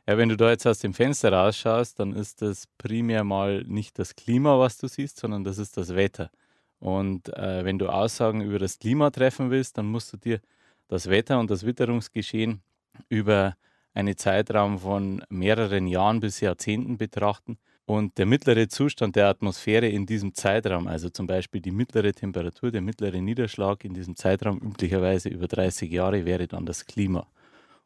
ja, 0.10 0.18
wenn 0.18 0.30
du 0.30 0.38
da 0.38 0.50
jetzt 0.50 0.66
aus 0.66 0.80
dem 0.80 0.96
Fenster 0.96 1.32
rausschaust, 1.32 2.00
dann 2.00 2.14
ist 2.14 2.42
das 2.42 2.66
primär 2.80 3.24
mal 3.24 3.64
nicht 3.68 4.00
das 4.00 4.16
Klima, 4.16 4.58
was 4.58 4.80
du 4.80 4.88
siehst, 4.88 5.18
sondern 5.18 5.44
das 5.44 5.60
ist 5.60 5.78
das 5.78 5.94
Wetter. 5.96 6.32
Und 6.80 7.30
äh, 7.36 7.66
wenn 7.66 7.78
du 7.78 7.88
Aussagen 7.90 8.42
über 8.42 8.60
das 8.60 8.80
Klima 8.80 9.10
treffen 9.10 9.52
willst, 9.52 9.78
dann 9.78 9.86
musst 9.86 10.14
du 10.14 10.18
dir 10.18 10.40
das 10.88 11.10
Wetter 11.10 11.40
und 11.40 11.52
das 11.52 11.66
Witterungsgeschehen 11.66 12.62
über 13.10 13.56
einen 13.94 14.18
Zeitraum 14.18 14.80
von 14.80 15.24
mehreren 15.30 15.88
Jahren 15.88 16.20
bis 16.20 16.40
Jahrzehnten 16.40 16.98
betrachten. 16.98 17.58
Und 17.86 18.18
der 18.20 18.28
mittlere 18.28 18.68
Zustand 18.68 19.16
der 19.16 19.28
Atmosphäre 19.28 19.88
in 19.88 20.06
diesem 20.06 20.36
Zeitraum, 20.36 20.88
also 20.88 21.10
zum 21.10 21.26
Beispiel 21.26 21.60
die 21.60 21.72
mittlere 21.72 22.14
Temperatur, 22.14 22.72
der 22.72 22.82
mittlere 22.82 23.20
Niederschlag 23.20 23.84
in 23.84 23.96
diesem 23.96 24.16
Zeitraum, 24.16 24.60
üblicherweise 24.60 25.30
über 25.30 25.48
30 25.48 25.92
Jahre, 25.92 26.24
wäre 26.24 26.48
dann 26.48 26.68
das 26.68 26.86
Klima. 26.86 27.26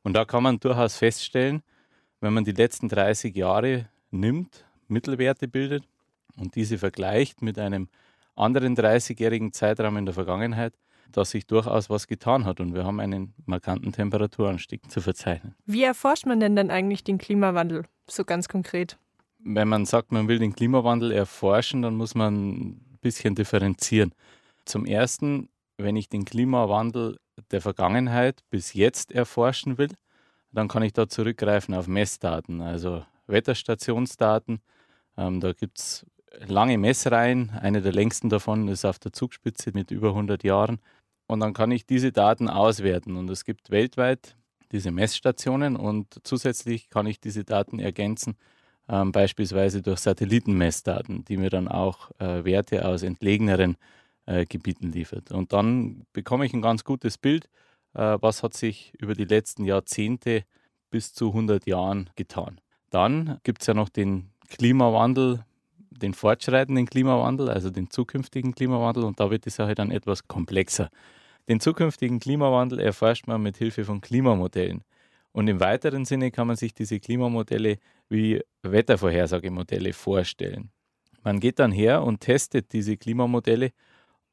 Und 0.04 0.14
da 0.14 0.26
kann 0.26 0.44
man 0.44 0.60
durchaus 0.60 0.98
feststellen, 0.98 1.64
wenn 2.20 2.34
man 2.34 2.44
die 2.44 2.52
letzten 2.52 2.90
30 2.90 3.34
Jahre 3.36 3.88
nimmt, 4.12 4.66
Mittelwerte 4.90 5.48
bildet 5.48 5.86
und 6.36 6.56
diese 6.56 6.78
vergleicht 6.78 7.42
mit 7.42 7.58
einem 7.58 7.88
anderen 8.36 8.76
30-jährigen 8.76 9.54
Zeitraum 9.54 9.98
in 9.98 10.06
der 10.06 10.14
Vergangenheit, 10.14 10.74
dass 11.12 11.32
sich 11.32 11.46
durchaus 11.46 11.90
was 11.90 12.08
getan 12.08 12.46
hat 12.46 12.60
und 12.60 12.74
wir 12.74 12.86
haben 12.86 13.00
einen 13.00 13.34
markanten 13.46 13.92
Temperaturanstieg 13.92 14.90
zu 14.90 15.02
verzeichnen. 15.02 15.56
Wie 15.66 15.84
erforscht 15.84 16.26
man 16.26 16.40
denn 16.40 16.56
dann 16.56 16.72
eigentlich 16.72 17.04
den 17.04 17.18
Klimawandel 17.18 17.84
so 18.08 18.24
ganz 18.24 18.48
konkret? 18.48 18.98
wenn 19.44 19.68
man 19.68 19.86
sagt, 19.86 20.12
man 20.12 20.28
will 20.28 20.40
den 20.40 20.56
Klimawandel 20.56 21.12
erforschen, 21.12 21.82
dann 21.82 21.96
muss 21.96 22.16
man 22.16 22.54
ein 22.54 22.98
bisschen 23.02 23.36
differenzieren. 23.36 24.14
Zum 24.66 24.86
Ersten, 24.86 25.50
wenn 25.78 25.96
ich 25.96 26.10
den 26.10 26.26
Klimawandel 26.26 27.18
der 27.52 27.62
Vergangenheit 27.62 28.42
bis 28.50 28.74
jetzt 28.74 29.12
erforschen 29.12 29.78
will, 29.78 29.90
dann 30.52 30.68
kann 30.68 30.84
ich 30.84 30.94
da 30.94 31.08
zurückgreifen 31.08 31.74
auf 31.74 31.88
Messdaten, 31.88 32.62
also 32.62 33.04
Wetterstationsdaten. 33.28 34.62
Ähm, 35.18 35.40
da 35.40 35.54
gibt 35.54 35.80
es 35.80 36.06
lange 36.40 36.78
Messreihen. 36.78 37.52
Eine 37.52 37.82
der 37.82 37.94
längsten 37.94 38.30
davon 38.30 38.68
ist 38.68 38.86
auf 38.86 39.00
der 39.00 39.14
Zugspitze 39.14 39.72
mit 39.74 39.92
über 39.92 40.10
100 40.10 40.44
Jahren. 40.44 40.80
Und 41.28 41.40
dann 41.40 41.54
kann 41.54 41.72
ich 41.72 41.86
diese 41.86 42.12
Daten 42.12 42.50
auswerten. 42.50 43.16
Und 43.16 43.30
es 43.30 43.46
gibt 43.46 43.70
weltweit 43.70 44.36
diese 44.74 44.92
Messstationen 44.92 45.76
und 45.76 46.20
zusätzlich 46.24 46.90
kann 46.90 47.06
ich 47.06 47.22
diese 47.22 47.44
Daten 47.46 47.80
ergänzen, 47.80 48.36
ähm, 48.90 49.12
beispielsweise 49.12 49.82
durch 49.82 50.00
Satellitenmessdaten, 50.00 51.24
die 51.26 51.38
mir 51.38 51.52
dann 51.52 51.68
auch 51.68 52.10
äh, 52.20 52.44
Werte 52.44 52.86
aus 52.86 53.04
entlegeneren 53.04 53.78
äh, 54.26 54.46
Gebieten 54.46 54.92
liefert. 54.92 55.32
Und 55.32 55.54
dann 55.54 56.06
bekomme 56.12 56.46
ich 56.46 56.54
ein 56.54 56.62
ganz 56.64 56.84
gutes 56.84 57.20
Bild, 57.20 57.46
äh, 57.94 58.18
was 58.20 58.42
hat 58.42 58.56
sich 58.56 58.94
über 59.00 59.14
die 59.14 59.26
letzten 59.26 59.64
Jahrzehnte 59.64 60.44
bis 60.90 61.14
zu 61.14 61.28
100 61.28 61.68
Jahren 61.68 62.10
getan. 62.16 62.60
Dann 62.90 63.40
gibt 63.44 63.62
es 63.62 63.68
ja 63.68 63.76
noch 63.76 63.90
den 63.90 64.32
Klimawandel, 64.50 65.46
den 66.02 66.14
fortschreitenden 66.14 66.86
Klimawandel, 66.86 67.50
also 67.50 67.70
den 67.70 67.90
zukünftigen 67.90 68.54
Klimawandel 68.54 69.04
und 69.04 69.20
da 69.20 69.30
wird 69.32 69.46
die 69.46 69.50
Sache 69.50 69.76
dann 69.76 69.92
etwas 69.92 70.28
komplexer. 70.28 70.90
Den 71.50 71.60
zukünftigen 71.60 72.20
Klimawandel 72.20 72.80
erforscht 72.80 73.28
man 73.28 73.42
mit 73.42 73.58
Hilfe 73.58 73.84
von 73.86 74.02
Klimamodellen. 74.02 74.84
Und 75.32 75.48
im 75.48 75.60
weiteren 75.60 76.06
Sinne 76.06 76.32
kann 76.32 76.48
man 76.48 76.56
sich 76.56 76.74
diese 76.74 77.00
Klimamodelle 77.00 77.80
wie 78.08 78.42
Wettervorhersagemodelle 78.62 79.94
vorstellen. 79.94 80.70
Man 81.24 81.40
geht 81.40 81.60
dann 81.60 81.72
her 81.72 82.04
und 82.04 82.22
testet 82.22 82.72
diese 82.72 82.98
Klimamodelle, 82.98 83.72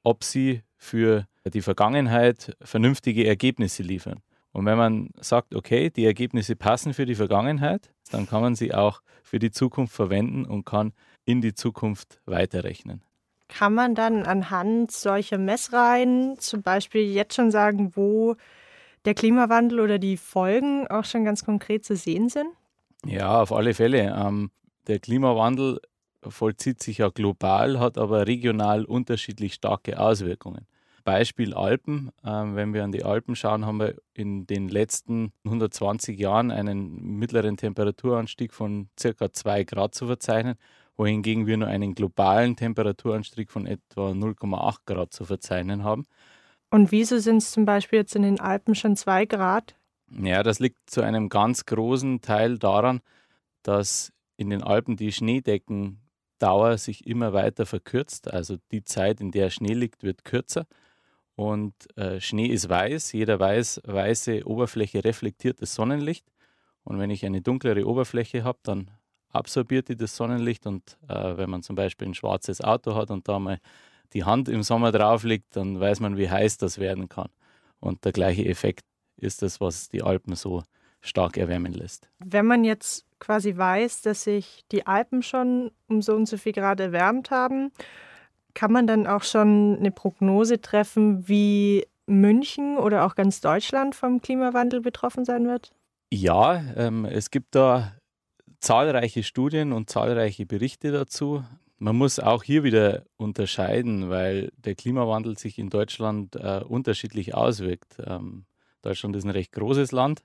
ob 0.03 0.25
sie 0.25 0.63
für 0.77 1.27
die 1.47 1.63
Vergangenheit 1.63 2.57
vernünftige 2.61 3.27
Ergebnisse 3.27 3.83
liefern. 3.83 4.21
Und 4.53 4.67
wenn 4.67 4.79
man 4.79 5.11
sagt, 5.21 5.55
okay, 5.55 5.91
die 5.91 6.05
Ergebnisse 6.05 6.57
passen 6.57 6.93
für 6.93 7.07
die 7.07 7.15
Vergangenheit, 7.15 7.93
dann 8.11 8.27
kann 8.27 8.43
man 8.43 8.55
sie 8.55 8.75
auch 8.75 9.01
für 9.23 9.39
die 9.39 9.51
Zukunft 9.51 9.95
verwenden 9.95 10.45
und 10.45 10.65
kann 10.65 10.93
in 11.25 11.41
die 11.41 11.55
Zukunft 11.55 12.21
weiterrechnen. 12.27 13.03
Kann 13.49 13.75
man 13.75 13.95
dann 13.95 14.25
anhand 14.25 14.91
solcher 14.91 15.39
Messreihen 15.39 16.39
zum 16.39 16.63
Beispiel 16.63 17.03
jetzt 17.03 17.35
schon 17.35 17.51
sagen, 17.51 17.93
wo 17.95 18.37
der 19.05 19.15
Klimawandel 19.15 19.81
oder 19.81 19.99
die 19.99 20.17
Folgen 20.17 20.87
auch 20.89 21.05
schon 21.05 21.25
ganz 21.25 21.45
konkret 21.45 21.85
zu 21.85 21.97
sehen 21.97 22.29
sind? 22.29 22.49
Ja, 23.05 23.41
auf 23.41 23.53
alle 23.53 23.75
Fälle. 23.75 24.15
Ähm, 24.17 24.51
der 24.87 24.99
Klimawandel 24.99 25.81
vollzieht 26.23 26.83
sich 26.83 26.99
ja 26.99 27.09
global, 27.09 27.81
hat 27.81 27.99
aber 27.99 28.27
regional 28.27 28.85
unterschiedlich 28.85 29.55
starke 29.55 29.99
Auswirkungen. 29.99 30.67
Beispiel 31.05 31.55
Alpen. 31.55 32.11
Ähm, 32.25 32.57
wenn 32.57 32.75
wir 32.75 32.85
an 32.85 32.93
die 32.93 33.05
Alpen 33.05 33.37
schauen, 33.37 33.67
haben 33.67 33.81
wir 33.81 33.97
in 34.15 34.47
den 34.47 34.69
letzten 34.69 35.33
120 35.45 36.19
Jahren 36.19 36.51
einen 36.51 37.19
mittleren 37.19 37.57
Temperaturanstieg 37.57 38.53
von 38.53 38.89
circa 38.99 39.33
2 39.33 39.65
Grad 39.65 39.95
zu 39.95 40.07
verzeichnen, 40.07 40.57
wohingegen 40.97 41.47
wir 41.47 41.57
nur 41.57 41.69
einen 41.69 41.95
globalen 41.95 42.57
Temperaturanstieg 42.57 43.51
von 43.51 43.67
etwa 43.67 44.11
0,8 44.11 44.79
Grad 44.87 45.13
zu 45.13 45.25
verzeichnen 45.25 45.85
haben. 45.85 46.07
Und 46.71 46.93
wieso 46.93 47.19
sind 47.19 47.39
es 47.39 47.51
zum 47.51 47.65
Beispiel 47.65 47.99
jetzt 47.99 48.15
in 48.15 48.23
den 48.23 48.41
Alpen 48.41 48.75
schon 48.75 48.97
2 48.97 49.27
Grad? 49.27 49.75
Ja, 50.11 50.43
das 50.43 50.59
liegt 50.59 50.91
zu 50.91 51.03
einem 51.03 51.29
ganz 51.29 51.67
großen 51.67 52.21
Teil 52.21 52.59
daran, 52.59 53.01
dass 53.63 54.13
in 54.37 54.51
den 54.51 54.63
Alpen 54.63 54.97
die 54.97 55.13
Schneedeckendauer 55.13 56.79
sich 56.79 57.07
immer 57.07 57.33
weiter 57.33 57.67
verkürzt. 57.67 58.33
Also 58.33 58.57
die 58.73 58.85
Zeit, 58.85 59.21
in 59.21 59.31
der 59.31 59.51
Schnee 59.51 59.75
liegt, 59.75 60.03
wird 60.03 60.25
kürzer. 60.25 60.67
Und 61.37 61.75
äh, 61.97 62.21
Schnee 62.21 62.47
ist 62.47 62.69
weiß. 62.69 63.13
Jeder 63.13 63.41
weiß, 63.41 63.83
weiße 63.85 64.47
Oberfläche 64.47 65.05
reflektiert 65.05 65.63
das 65.63 65.75
Sonnenlicht. 65.75 66.27
Und 66.85 66.99
wenn 66.99 67.11
ich 67.11 67.25
eine 67.25 67.41
dunklere 67.41 67.87
Oberfläche 67.87 68.45
habe, 68.45 68.59
dann 68.63 68.91
absorbiert 69.31 69.89
die 69.89 69.97
das 69.97 70.17
Sonnenlicht. 70.17 70.67
Und 70.67 70.99
äh, 71.09 71.37
wenn 71.37 71.51
man 71.51 71.63
zum 71.63 71.77
Beispiel 71.77 72.09
ein 72.09 72.15
schwarzes 72.15 72.61
Auto 72.61 72.95
hat 72.95 73.11
und 73.11 73.29
da 73.29 73.39
mal 73.39 73.59
die 74.13 74.25
Hand 74.25 74.49
im 74.49 74.63
Sommer 74.63 74.93
drauf 74.93 75.23
liegt, 75.23 75.57
dann 75.57 75.81
weiß 75.81 76.01
man, 76.01 76.17
wie 76.17 76.29
heiß 76.29 76.59
das 76.59 76.79
werden 76.79 77.09
kann. 77.09 77.31
Und 77.79 78.05
der 78.05 78.13
gleiche 78.13 78.45
Effekt 78.45 78.85
ist 79.17 79.43
das, 79.43 79.61
was 79.61 79.89
die 79.89 80.03
Alpen 80.03 80.35
so 80.35 80.63
stark 81.01 81.37
erwärmen 81.37 81.73
lässt. 81.73 82.09
Wenn 82.19 82.47
man 82.47 82.65
jetzt 82.65 83.07
quasi 83.19 83.57
weiß, 83.57 84.03
dass 84.03 84.25
sich 84.25 84.65
die 84.73 84.87
Alpen 84.87 85.23
schon 85.23 85.71
um 85.89 86.03
so 86.03 86.15
und 86.15 86.27
so 86.27 86.37
viel 86.37 86.53
Grad 86.53 86.81
erwärmt 86.81 87.31
haben 87.31 87.73
kann 88.55 88.73
man 88.73 88.87
dann 88.87 89.07
auch 89.07 89.23
schon 89.23 89.77
eine 89.79 89.91
Prognose 89.91 90.61
treffen, 90.61 91.29
wie 91.29 91.87
München 92.07 92.77
oder 92.77 93.07
auch 93.07 93.15
ganz 93.15 93.41
Deutschland 93.41 93.95
vom 93.95 94.21
Klimawandel 94.21 94.81
betroffen 94.81 95.25
sein 95.25 95.47
wird? 95.47 95.73
Ja, 96.13 96.63
ähm, 96.77 97.05
es 97.05 97.31
gibt 97.31 97.55
da 97.55 97.95
zahlreiche 98.59 99.23
Studien 99.23 99.73
und 99.73 99.89
zahlreiche 99.89 100.45
Berichte 100.45 100.93
dazu. 100.93 101.45
Man 101.79 101.97
muss 101.97 102.19
auch 102.19 102.43
hier 102.43 102.63
wieder 102.63 103.05
unterscheiden, 103.17 104.11
weil 104.11 104.53
der 104.59 104.75
Klimawandel 104.75 105.39
sich 105.39 105.59
in 105.59 105.71
Deutschland 105.71 106.37
äh, 106.37 106.63
unterschiedlich 106.67 107.35
auswirkt. 107.35 107.97
Ähm, 108.05 108.45
Deutschland 108.83 109.17
ist 109.17 109.25
ein 109.25 109.31
recht 109.31 109.53
großes 109.53 109.93
Land. 109.93 110.23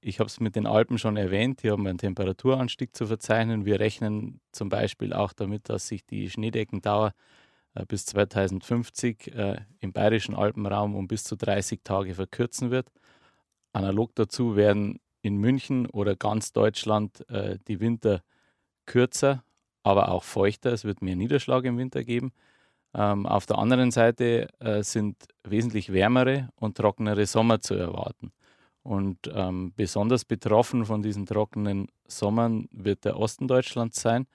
Ich 0.00 0.18
habe 0.18 0.28
es 0.28 0.38
mit 0.38 0.54
den 0.54 0.66
Alpen 0.66 0.98
schon 0.98 1.16
erwähnt, 1.16 1.62
hier 1.62 1.72
haben 1.72 1.82
wir 1.82 1.90
einen 1.90 1.98
Temperaturanstieg 1.98 2.94
zu 2.94 3.06
verzeichnen. 3.06 3.64
Wir 3.64 3.80
rechnen 3.80 4.40
zum 4.52 4.68
Beispiel 4.68 5.12
auch 5.12 5.32
damit, 5.32 5.68
dass 5.68 5.88
sich 5.88 6.04
die 6.04 6.28
Schneedeckendauer 6.28 7.12
bis 7.88 8.06
2050 8.06 9.34
äh, 9.34 9.60
im 9.80 9.92
bayerischen 9.92 10.34
Alpenraum 10.34 10.94
um 10.94 11.08
bis 11.08 11.24
zu 11.24 11.36
30 11.36 11.80
Tage 11.82 12.14
verkürzen 12.14 12.70
wird. 12.70 12.90
Analog 13.72 14.14
dazu 14.14 14.56
werden 14.56 15.00
in 15.22 15.36
München 15.36 15.86
oder 15.86 16.14
ganz 16.16 16.52
Deutschland 16.52 17.28
äh, 17.30 17.58
die 17.66 17.80
Winter 17.80 18.22
kürzer, 18.86 19.42
aber 19.82 20.10
auch 20.10 20.22
feuchter. 20.22 20.72
Es 20.72 20.84
wird 20.84 21.02
mehr 21.02 21.16
Niederschlag 21.16 21.64
im 21.64 21.78
Winter 21.78 22.04
geben. 22.04 22.32
Ähm, 22.94 23.26
auf 23.26 23.46
der 23.46 23.58
anderen 23.58 23.90
Seite 23.90 24.48
äh, 24.60 24.82
sind 24.82 25.16
wesentlich 25.42 25.92
wärmere 25.92 26.50
und 26.56 26.76
trockenere 26.76 27.26
Sommer 27.26 27.60
zu 27.60 27.74
erwarten. 27.74 28.32
Und 28.82 29.30
ähm, 29.34 29.72
besonders 29.74 30.24
betroffen 30.24 30.84
von 30.84 31.02
diesen 31.02 31.26
trockenen 31.26 31.88
Sommern 32.06 32.68
wird 32.70 33.04
der 33.04 33.18
Osten 33.18 33.48
Deutschlands 33.48 34.00
sein, 34.00 34.26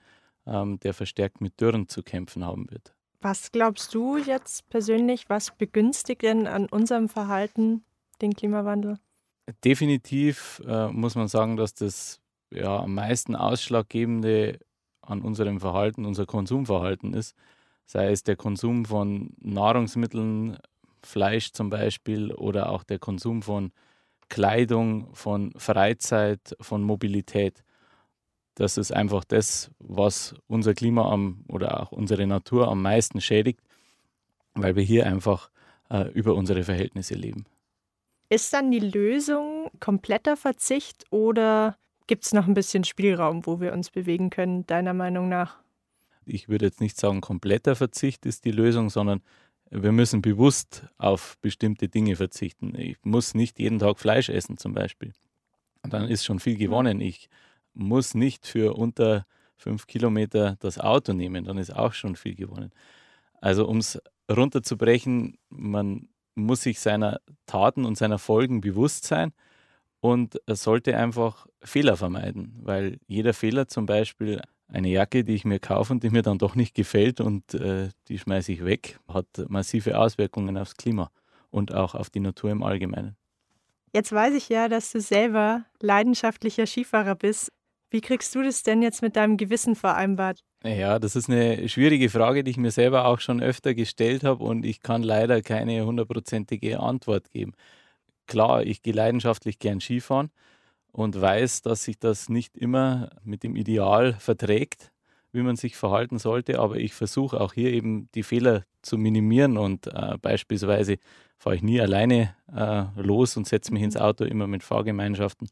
ähm, 0.46 0.80
der 0.80 0.92
verstärkt 0.92 1.40
mit 1.40 1.60
Dürren 1.60 1.88
zu 1.88 2.02
kämpfen 2.02 2.44
haben 2.44 2.68
wird. 2.70 2.94
Was 3.20 3.52
glaubst 3.52 3.94
du 3.94 4.16
jetzt 4.16 4.68
persönlich, 4.70 5.28
was 5.28 5.50
begünstigt 5.50 6.22
denn 6.22 6.46
an 6.46 6.66
unserem 6.66 7.08
Verhalten 7.08 7.84
den 8.22 8.32
Klimawandel? 8.32 8.98
Definitiv 9.62 10.62
äh, 10.66 10.88
muss 10.88 11.16
man 11.16 11.28
sagen, 11.28 11.56
dass 11.56 11.74
das 11.74 12.20
ja, 12.50 12.80
am 12.80 12.94
meisten 12.94 13.36
Ausschlaggebende 13.36 14.58
an 15.02 15.20
unserem 15.20 15.60
Verhalten 15.60 16.06
unser 16.06 16.24
Konsumverhalten 16.24 17.12
ist. 17.12 17.34
Sei 17.84 18.10
es 18.10 18.22
der 18.22 18.36
Konsum 18.36 18.84
von 18.84 19.34
Nahrungsmitteln, 19.38 20.58
Fleisch 21.02 21.52
zum 21.52 21.70
Beispiel, 21.70 22.32
oder 22.32 22.70
auch 22.70 22.84
der 22.84 22.98
Konsum 22.98 23.42
von 23.42 23.72
Kleidung, 24.28 25.14
von 25.14 25.52
Freizeit, 25.56 26.56
von 26.60 26.82
Mobilität 26.82 27.64
das 28.54 28.76
ist 28.76 28.92
einfach 28.92 29.24
das, 29.24 29.70
was 29.78 30.34
unser 30.46 30.74
Klima 30.74 31.10
am, 31.10 31.44
oder 31.48 31.80
auch 31.80 31.92
unsere 31.92 32.26
Natur 32.26 32.68
am 32.68 32.82
meisten 32.82 33.20
schädigt, 33.20 33.60
weil 34.54 34.76
wir 34.76 34.82
hier 34.82 35.06
einfach 35.06 35.50
äh, 35.90 36.08
über 36.12 36.34
unsere 36.34 36.64
Verhältnisse 36.64 37.14
leben. 37.14 37.46
Ist 38.28 38.52
dann 38.52 38.70
die 38.70 38.80
Lösung 38.80 39.70
kompletter 39.80 40.36
Verzicht 40.36 41.04
oder 41.10 41.76
gibt 42.06 42.24
es 42.24 42.32
noch 42.32 42.46
ein 42.46 42.54
bisschen 42.54 42.84
Spielraum, 42.84 43.46
wo 43.46 43.60
wir 43.60 43.72
uns 43.72 43.90
bewegen 43.90 44.30
können, 44.30 44.66
deiner 44.66 44.94
Meinung 44.94 45.28
nach? 45.28 45.58
Ich 46.24 46.48
würde 46.48 46.66
jetzt 46.66 46.80
nicht 46.80 46.98
sagen, 46.98 47.20
kompletter 47.20 47.74
Verzicht 47.74 48.26
ist 48.26 48.44
die 48.44 48.52
Lösung, 48.52 48.90
sondern 48.90 49.22
wir 49.70 49.92
müssen 49.92 50.20
bewusst 50.20 50.84
auf 50.98 51.38
bestimmte 51.40 51.88
Dinge 51.88 52.16
verzichten. 52.16 52.74
Ich 52.76 52.98
muss 53.02 53.34
nicht 53.34 53.58
jeden 53.58 53.78
Tag 53.78 53.98
Fleisch 53.98 54.28
essen 54.28 54.58
zum 54.58 54.74
Beispiel. 54.74 55.12
Dann 55.82 56.08
ist 56.08 56.24
schon 56.24 56.40
viel 56.40 56.56
gewonnen. 56.56 57.00
Ich 57.00 57.28
muss 57.80 58.14
nicht 58.14 58.46
für 58.46 58.74
unter 58.76 59.26
fünf 59.56 59.86
Kilometer 59.86 60.56
das 60.60 60.78
Auto 60.78 61.12
nehmen, 61.12 61.44
dann 61.44 61.58
ist 61.58 61.74
auch 61.74 61.92
schon 61.92 62.16
viel 62.16 62.34
gewonnen. 62.34 62.70
Also 63.40 63.66
um 63.66 63.78
es 63.78 64.00
runterzubrechen, 64.30 65.38
man 65.48 66.08
muss 66.34 66.62
sich 66.62 66.80
seiner 66.80 67.20
Taten 67.46 67.84
und 67.84 67.96
seiner 67.96 68.18
Folgen 68.18 68.60
bewusst 68.60 69.04
sein 69.04 69.32
und 70.00 70.40
sollte 70.46 70.96
einfach 70.96 71.46
Fehler 71.62 71.96
vermeiden, 71.96 72.58
weil 72.62 72.98
jeder 73.06 73.34
Fehler 73.34 73.68
zum 73.68 73.86
Beispiel 73.86 74.40
eine 74.68 74.88
Jacke, 74.88 75.24
die 75.24 75.34
ich 75.34 75.44
mir 75.44 75.58
kaufe 75.58 75.92
und 75.92 76.02
die 76.02 76.10
mir 76.10 76.22
dann 76.22 76.38
doch 76.38 76.54
nicht 76.54 76.74
gefällt 76.74 77.20
und 77.20 77.54
äh, 77.54 77.88
die 78.08 78.18
schmeiße 78.18 78.52
ich 78.52 78.64
weg, 78.64 78.98
hat 79.08 79.26
massive 79.48 79.98
Auswirkungen 79.98 80.56
aufs 80.56 80.76
Klima 80.76 81.10
und 81.50 81.74
auch 81.74 81.94
auf 81.94 82.08
die 82.08 82.20
Natur 82.20 82.50
im 82.50 82.62
Allgemeinen. 82.62 83.16
Jetzt 83.92 84.12
weiß 84.12 84.34
ich 84.34 84.48
ja, 84.48 84.68
dass 84.68 84.92
du 84.92 85.00
selber 85.00 85.64
leidenschaftlicher 85.80 86.66
Skifahrer 86.66 87.16
bist. 87.16 87.52
Wie 87.90 88.00
kriegst 88.00 88.34
du 88.34 88.42
das 88.42 88.62
denn 88.62 88.82
jetzt 88.82 89.02
mit 89.02 89.16
deinem 89.16 89.36
Gewissen 89.36 89.74
vereinbart? 89.74 90.44
Ja, 90.62 90.98
das 90.98 91.16
ist 91.16 91.28
eine 91.28 91.68
schwierige 91.68 92.08
Frage, 92.08 92.44
die 92.44 92.52
ich 92.52 92.56
mir 92.56 92.70
selber 92.70 93.06
auch 93.06 93.20
schon 93.20 93.42
öfter 93.42 93.74
gestellt 93.74 94.24
habe 94.24 94.44
und 94.44 94.64
ich 94.64 94.80
kann 94.80 95.02
leider 95.02 95.42
keine 95.42 95.84
hundertprozentige 95.84 96.80
Antwort 96.80 97.30
geben. 97.30 97.52
Klar, 98.26 98.62
ich 98.62 98.82
gehe 98.82 98.92
leidenschaftlich 98.92 99.58
gern 99.58 99.80
Skifahren, 99.80 100.30
und 100.92 101.20
weiß, 101.20 101.62
dass 101.62 101.84
sich 101.84 101.98
das 101.98 102.28
nicht 102.28 102.56
immer 102.56 103.10
mit 103.22 103.42
dem 103.42 103.56
Ideal 103.56 104.14
verträgt, 104.14 104.92
wie 105.32 105.42
man 105.42 105.56
sich 105.56 105.76
verhalten 105.76 106.18
sollte. 106.18 106.58
Aber 106.58 106.76
ich 106.76 106.94
versuche 106.94 107.40
auch 107.40 107.52
hier 107.52 107.72
eben 107.72 108.08
die 108.14 108.22
Fehler 108.22 108.64
zu 108.82 108.98
minimieren 108.98 109.56
und 109.56 109.86
äh, 109.86 110.16
beispielsweise 110.20 110.96
fahre 111.38 111.56
ich 111.56 111.62
nie 111.62 111.80
alleine 111.80 112.34
äh, 112.54 112.84
los 113.00 113.36
und 113.36 113.46
setze 113.46 113.72
mich 113.72 113.82
ins 113.82 113.94
mhm. 113.94 114.00
Auto, 114.00 114.24
immer 114.24 114.46
mit 114.46 114.62
Fahrgemeinschaften. 114.62 115.48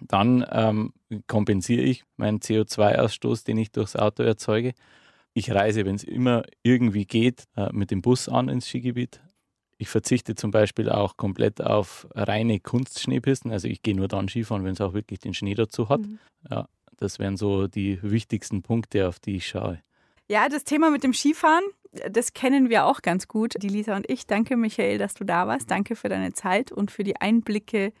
Dann 0.00 0.46
ähm, 0.50 0.92
kompensiere 1.26 1.82
ich 1.82 2.04
meinen 2.16 2.40
CO2-Ausstoß, 2.40 3.44
den 3.44 3.58
ich 3.58 3.72
durchs 3.72 3.96
Auto 3.96 4.22
erzeuge. 4.22 4.74
Ich 5.34 5.50
reise, 5.52 5.84
wenn 5.84 5.94
es 5.94 6.04
immer 6.04 6.42
irgendwie 6.62 7.04
geht, 7.04 7.44
äh, 7.56 7.68
mit 7.72 7.90
dem 7.90 8.02
Bus 8.02 8.28
an 8.28 8.48
ins 8.48 8.66
Skigebiet. 8.66 9.20
Ich 9.76 9.88
verzichte 9.88 10.34
zum 10.34 10.50
Beispiel 10.50 10.90
auch 10.90 11.16
komplett 11.16 11.62
auf 11.62 12.08
reine 12.14 12.58
Kunstschneepisten. 12.58 13.52
Also 13.52 13.68
ich 13.68 13.82
gehe 13.82 13.94
nur 13.94 14.08
dann 14.08 14.28
Skifahren, 14.28 14.64
wenn 14.64 14.72
es 14.72 14.80
auch 14.80 14.92
wirklich 14.92 15.20
den 15.20 15.34
Schnee 15.34 15.54
dazu 15.54 15.88
hat. 15.88 16.00
Mhm. 16.00 16.18
Ja, 16.50 16.68
das 16.96 17.18
wären 17.20 17.36
so 17.36 17.68
die 17.68 18.00
wichtigsten 18.02 18.62
Punkte, 18.62 19.06
auf 19.06 19.20
die 19.20 19.36
ich 19.36 19.46
schaue. 19.46 19.80
Ja, 20.28 20.48
das 20.48 20.64
Thema 20.64 20.90
mit 20.90 21.04
dem 21.04 21.14
Skifahren, 21.14 21.64
das 22.10 22.32
kennen 22.32 22.68
wir 22.68 22.86
auch 22.86 23.02
ganz 23.02 23.28
gut, 23.28 23.54
die 23.62 23.68
Lisa 23.68 23.96
und 23.96 24.10
ich. 24.10 24.26
Danke, 24.26 24.56
Michael, 24.56 24.98
dass 24.98 25.14
du 25.14 25.24
da 25.24 25.46
warst. 25.46 25.70
Danke 25.70 25.96
für 25.96 26.08
deine 26.08 26.32
Zeit 26.32 26.72
und 26.72 26.90
für 26.90 27.04
die 27.04 27.16
Einblicke 27.20 27.92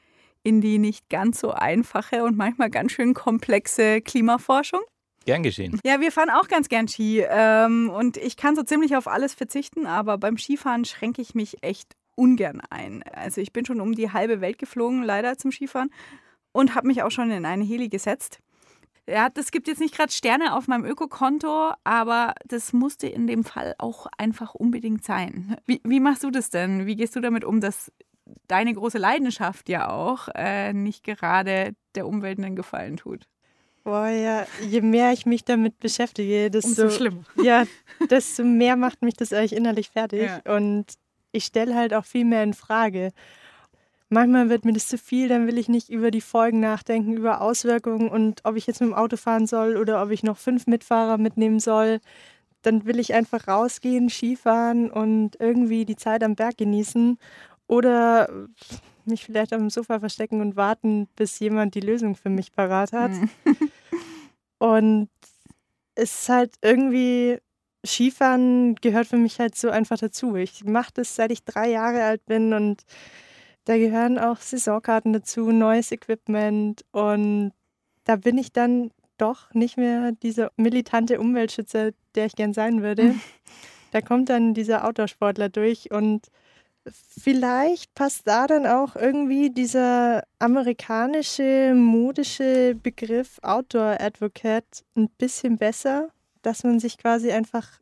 in 0.48 0.60
die 0.60 0.78
nicht 0.78 1.08
ganz 1.10 1.40
so 1.40 1.52
einfache 1.52 2.24
und 2.24 2.36
manchmal 2.36 2.70
ganz 2.70 2.92
schön 2.92 3.14
komplexe 3.14 4.00
Klimaforschung. 4.00 4.80
Gern 5.26 5.42
geschehen. 5.42 5.78
Ja, 5.84 6.00
wir 6.00 6.10
fahren 6.10 6.30
auch 6.30 6.48
ganz 6.48 6.70
gern 6.70 6.88
Ski. 6.88 7.22
Ähm, 7.28 7.90
und 7.90 8.16
ich 8.16 8.38
kann 8.38 8.56
so 8.56 8.62
ziemlich 8.62 8.96
auf 8.96 9.06
alles 9.06 9.34
verzichten, 9.34 9.86
aber 9.86 10.16
beim 10.16 10.38
Skifahren 10.38 10.86
schränke 10.86 11.20
ich 11.20 11.34
mich 11.34 11.62
echt 11.62 11.92
ungern 12.14 12.62
ein. 12.70 13.02
Also 13.12 13.42
ich 13.42 13.52
bin 13.52 13.66
schon 13.66 13.80
um 13.80 13.94
die 13.94 14.10
halbe 14.10 14.40
Welt 14.40 14.58
geflogen, 14.58 15.02
leider 15.02 15.36
zum 15.36 15.52
Skifahren, 15.52 15.90
und 16.52 16.74
habe 16.74 16.86
mich 16.86 17.02
auch 17.02 17.10
schon 17.10 17.30
in 17.30 17.44
eine 17.44 17.62
Heli 17.62 17.90
gesetzt. 17.90 18.40
Ja, 19.06 19.30
das 19.30 19.50
gibt 19.50 19.68
jetzt 19.68 19.80
nicht 19.80 19.94
gerade 19.94 20.12
Sterne 20.12 20.54
auf 20.54 20.66
meinem 20.66 20.84
Ökokonto, 20.84 21.72
aber 21.84 22.34
das 22.46 22.72
musste 22.72 23.06
in 23.06 23.26
dem 23.26 23.44
Fall 23.44 23.74
auch 23.78 24.06
einfach 24.18 24.54
unbedingt 24.54 25.04
sein. 25.04 25.56
Wie, 25.66 25.80
wie 25.84 26.00
machst 26.00 26.24
du 26.24 26.30
das 26.30 26.50
denn? 26.50 26.86
Wie 26.86 26.96
gehst 26.96 27.16
du 27.16 27.20
damit 27.20 27.44
um, 27.44 27.60
dass 27.60 27.90
deine 28.46 28.74
große 28.74 28.98
Leidenschaft 28.98 29.68
ja 29.68 29.90
auch 29.90 30.28
äh, 30.34 30.72
nicht 30.72 31.04
gerade 31.04 31.74
der 31.94 32.06
Umwelt 32.06 32.38
einen 32.38 32.56
Gefallen 32.56 32.96
tut? 32.96 33.26
Boah, 33.84 34.08
ja, 34.08 34.46
je 34.68 34.82
mehr 34.82 35.12
ich 35.12 35.24
mich 35.24 35.44
damit 35.44 35.78
beschäftige, 35.78 36.50
desto, 36.50 36.82
Umso 36.82 36.90
schlimm. 36.90 37.24
Ja, 37.42 37.64
desto 38.10 38.44
mehr 38.44 38.76
macht 38.76 39.02
mich 39.02 39.14
das 39.14 39.32
eigentlich 39.32 39.54
innerlich 39.54 39.88
fertig. 39.88 40.28
Ja. 40.44 40.56
Und 40.56 40.86
ich 41.32 41.44
stelle 41.44 41.74
halt 41.74 41.94
auch 41.94 42.04
viel 42.04 42.24
mehr 42.24 42.42
in 42.42 42.54
Frage. 42.54 43.12
Manchmal 44.10 44.48
wird 44.48 44.64
mir 44.64 44.72
das 44.72 44.88
zu 44.88 44.96
viel, 44.96 45.28
dann 45.28 45.46
will 45.46 45.58
ich 45.58 45.68
nicht 45.68 45.90
über 45.90 46.10
die 46.10 46.22
Folgen 46.22 46.60
nachdenken, 46.60 47.12
über 47.12 47.42
Auswirkungen 47.42 48.08
und 48.08 48.40
ob 48.44 48.56
ich 48.56 48.66
jetzt 48.66 48.80
mit 48.80 48.90
dem 48.90 48.94
Auto 48.94 49.16
fahren 49.16 49.46
soll 49.46 49.76
oder 49.76 50.02
ob 50.02 50.10
ich 50.10 50.22
noch 50.22 50.38
fünf 50.38 50.66
Mitfahrer 50.66 51.18
mitnehmen 51.18 51.60
soll. 51.60 52.00
Dann 52.62 52.86
will 52.86 52.98
ich 52.98 53.14
einfach 53.14 53.46
rausgehen, 53.46 54.08
Skifahren 54.08 54.90
und 54.90 55.38
irgendwie 55.38 55.84
die 55.84 55.96
Zeit 55.96 56.22
am 56.24 56.34
Berg 56.34 56.56
genießen. 56.56 57.18
Oder 57.68 58.48
mich 59.04 59.24
vielleicht 59.24 59.54
auf 59.54 59.60
dem 59.60 59.70
Sofa 59.70 60.00
verstecken 60.00 60.40
und 60.40 60.56
warten, 60.56 61.08
bis 61.16 61.38
jemand 61.38 61.74
die 61.74 61.80
Lösung 61.80 62.16
für 62.16 62.30
mich 62.30 62.52
parat 62.52 62.92
hat. 62.92 63.12
Mhm. 63.12 63.30
und 64.58 65.08
es 65.94 66.22
ist 66.22 66.28
halt 66.28 66.54
irgendwie, 66.62 67.38
Skifahren 67.84 68.74
gehört 68.76 69.06
für 69.06 69.16
mich 69.16 69.38
halt 69.38 69.56
so 69.56 69.70
einfach 69.70 69.98
dazu. 69.98 70.36
Ich 70.36 70.64
mache 70.64 70.90
das, 70.94 71.14
seit 71.14 71.30
ich 71.30 71.44
drei 71.44 71.70
Jahre 71.70 72.04
alt 72.04 72.24
bin 72.26 72.52
und 72.52 72.82
da 73.64 73.76
gehören 73.76 74.18
auch 74.18 74.38
Saisonkarten 74.38 75.12
dazu, 75.12 75.50
neues 75.50 75.92
Equipment 75.92 76.84
und 76.92 77.52
da 78.04 78.16
bin 78.16 78.38
ich 78.38 78.52
dann 78.52 78.90
doch 79.18 79.52
nicht 79.52 79.76
mehr 79.76 80.12
dieser 80.12 80.50
militante 80.56 81.20
Umweltschützer, 81.20 81.90
der 82.14 82.26
ich 82.26 82.36
gern 82.36 82.54
sein 82.54 82.82
würde. 82.82 83.14
da 83.90 84.00
kommt 84.00 84.30
dann 84.30 84.54
dieser 84.54 84.86
Outdoor-Sportler 84.86 85.48
durch 85.48 85.90
und 85.90 86.28
Vielleicht 86.92 87.94
passt 87.94 88.26
da 88.26 88.46
dann 88.46 88.66
auch 88.66 88.96
irgendwie 88.96 89.50
dieser 89.50 90.22
amerikanische 90.38 91.72
modische 91.74 92.74
Begriff 92.74 93.38
Outdoor 93.42 94.00
Advocate 94.00 94.84
ein 94.96 95.08
bisschen 95.10 95.58
besser, 95.58 96.08
dass 96.42 96.64
man 96.64 96.80
sich 96.80 96.98
quasi 96.98 97.30
einfach 97.32 97.80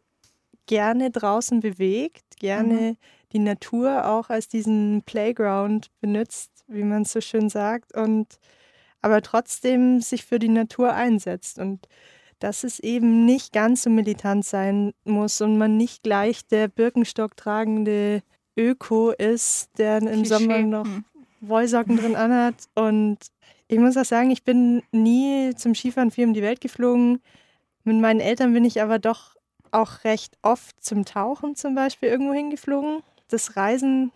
gerne 0.67 1.11
draußen 1.11 1.61
bewegt, 1.61 2.25
gerne 2.39 2.93
mhm. 2.93 2.97
die 3.33 3.39
Natur 3.39 4.07
auch 4.07 4.31
als 4.31 4.49
diesen 4.49 5.03
Playground 5.05 5.91
benutzt, 6.01 6.51
wie 6.67 6.85
man 6.85 7.03
es 7.03 7.13
so 7.13 7.21
schön 7.21 7.49
sagt, 7.49 7.95
und 7.95 8.39
aber 9.03 9.23
trotzdem 9.23 10.01
sich 10.01 10.25
für 10.25 10.39
die 10.39 10.49
Natur 10.49 10.93
einsetzt 10.93 11.59
und 11.59 11.87
dass 12.39 12.65
es 12.65 12.81
eben 12.81 13.25
nicht 13.25 13.53
ganz 13.53 13.83
so 13.83 13.91
militant 13.91 14.45
sein 14.45 14.93
muss 15.05 15.41
und 15.41 15.57
man 15.59 15.77
nicht 15.77 16.03
gleich 16.03 16.47
der 16.47 16.69
Birkenstock 16.69 17.37
tragende 17.37 18.23
Öko 18.57 19.11
ist, 19.11 19.71
der 19.79 19.99
im 19.99 20.07
Klischee. 20.07 20.25
Sommer 20.25 20.59
noch 20.63 20.85
hm. 20.85 21.05
Wollsocken 21.41 21.97
drin 21.97 22.17
anhat. 22.17 22.55
Und 22.75 23.19
ich 23.69 23.79
muss 23.79 23.97
auch 23.97 24.05
sagen, 24.05 24.31
ich 24.31 24.43
bin 24.43 24.83
nie 24.93 25.55
zum 25.57 25.75
Skifahren 25.75 26.11
viel 26.11 26.27
um 26.27 26.35
die 26.35 26.43
Welt 26.43 26.61
geflogen. 26.61 27.21
Mit 27.85 27.97
meinen 27.97 28.21
Eltern 28.21 28.53
bin 28.53 28.65
ich 28.65 28.83
aber 28.83 28.99
doch 28.99 29.37
auch 29.71 30.05
recht 30.05 30.37
oft 30.43 30.83
zum 30.83 31.05
Tauchen 31.05 31.55
zum 31.55 31.75
Beispiel 31.75 32.09
irgendwo 32.09 32.33
hingeflogen. 32.33 33.03
Das 33.29 33.57
Reisen, 33.57 34.13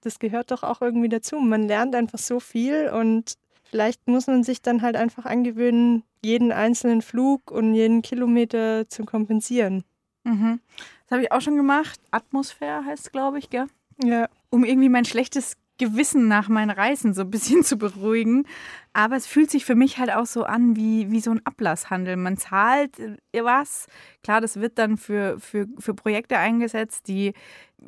das 0.00 0.18
gehört 0.18 0.50
doch 0.50 0.62
auch 0.62 0.80
irgendwie 0.80 1.08
dazu. 1.08 1.36
Man 1.38 1.68
lernt 1.68 1.94
einfach 1.94 2.18
so 2.18 2.40
viel 2.40 2.88
und 2.88 3.34
vielleicht 3.64 4.06
muss 4.06 4.26
man 4.26 4.44
sich 4.44 4.62
dann 4.62 4.82
halt 4.82 4.96
einfach 4.96 5.26
angewöhnen, 5.26 6.04
jeden 6.24 6.52
einzelnen 6.52 7.02
Flug 7.02 7.50
und 7.50 7.74
jeden 7.74 8.02
Kilometer 8.02 8.88
zu 8.88 9.04
kompensieren. 9.04 9.84
Mhm. 10.24 10.60
Das 11.04 11.12
habe 11.12 11.22
ich 11.22 11.32
auch 11.32 11.40
schon 11.40 11.56
gemacht. 11.56 12.00
Atmosphäre 12.10 12.84
heißt 12.84 13.06
es, 13.06 13.12
glaube 13.12 13.38
ich, 13.38 13.50
gell? 13.50 13.66
Ja. 14.02 14.28
Um 14.50 14.64
irgendwie 14.64 14.88
mein 14.88 15.04
schlechtes 15.04 15.56
Gewissen 15.78 16.28
nach 16.28 16.48
meinen 16.48 16.70
Reisen 16.70 17.14
so 17.14 17.22
ein 17.22 17.30
bisschen 17.30 17.62
zu 17.64 17.76
beruhigen. 17.76 18.46
Aber 18.92 19.16
es 19.16 19.26
fühlt 19.26 19.50
sich 19.50 19.64
für 19.64 19.74
mich 19.74 19.98
halt 19.98 20.12
auch 20.12 20.26
so 20.26 20.44
an 20.44 20.76
wie, 20.76 21.10
wie 21.10 21.20
so 21.20 21.30
ein 21.30 21.44
Ablasshandel. 21.44 22.16
Man 22.16 22.36
zahlt 22.36 22.98
äh, 22.98 23.44
was. 23.44 23.86
Klar, 24.22 24.40
das 24.40 24.60
wird 24.60 24.78
dann 24.78 24.96
für, 24.96 25.38
für, 25.40 25.66
für 25.78 25.94
Projekte 25.94 26.38
eingesetzt, 26.38 27.08
die 27.08 27.34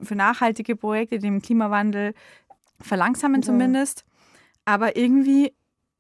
für 0.03 0.15
nachhaltige 0.15 0.77
Projekte, 0.77 1.19
den 1.19 1.41
Klimawandel 1.41 2.13
verlangsamen 2.81 3.41
ja. 3.41 3.47
zumindest. 3.47 4.05
Aber 4.65 4.97
irgendwie 4.97 5.53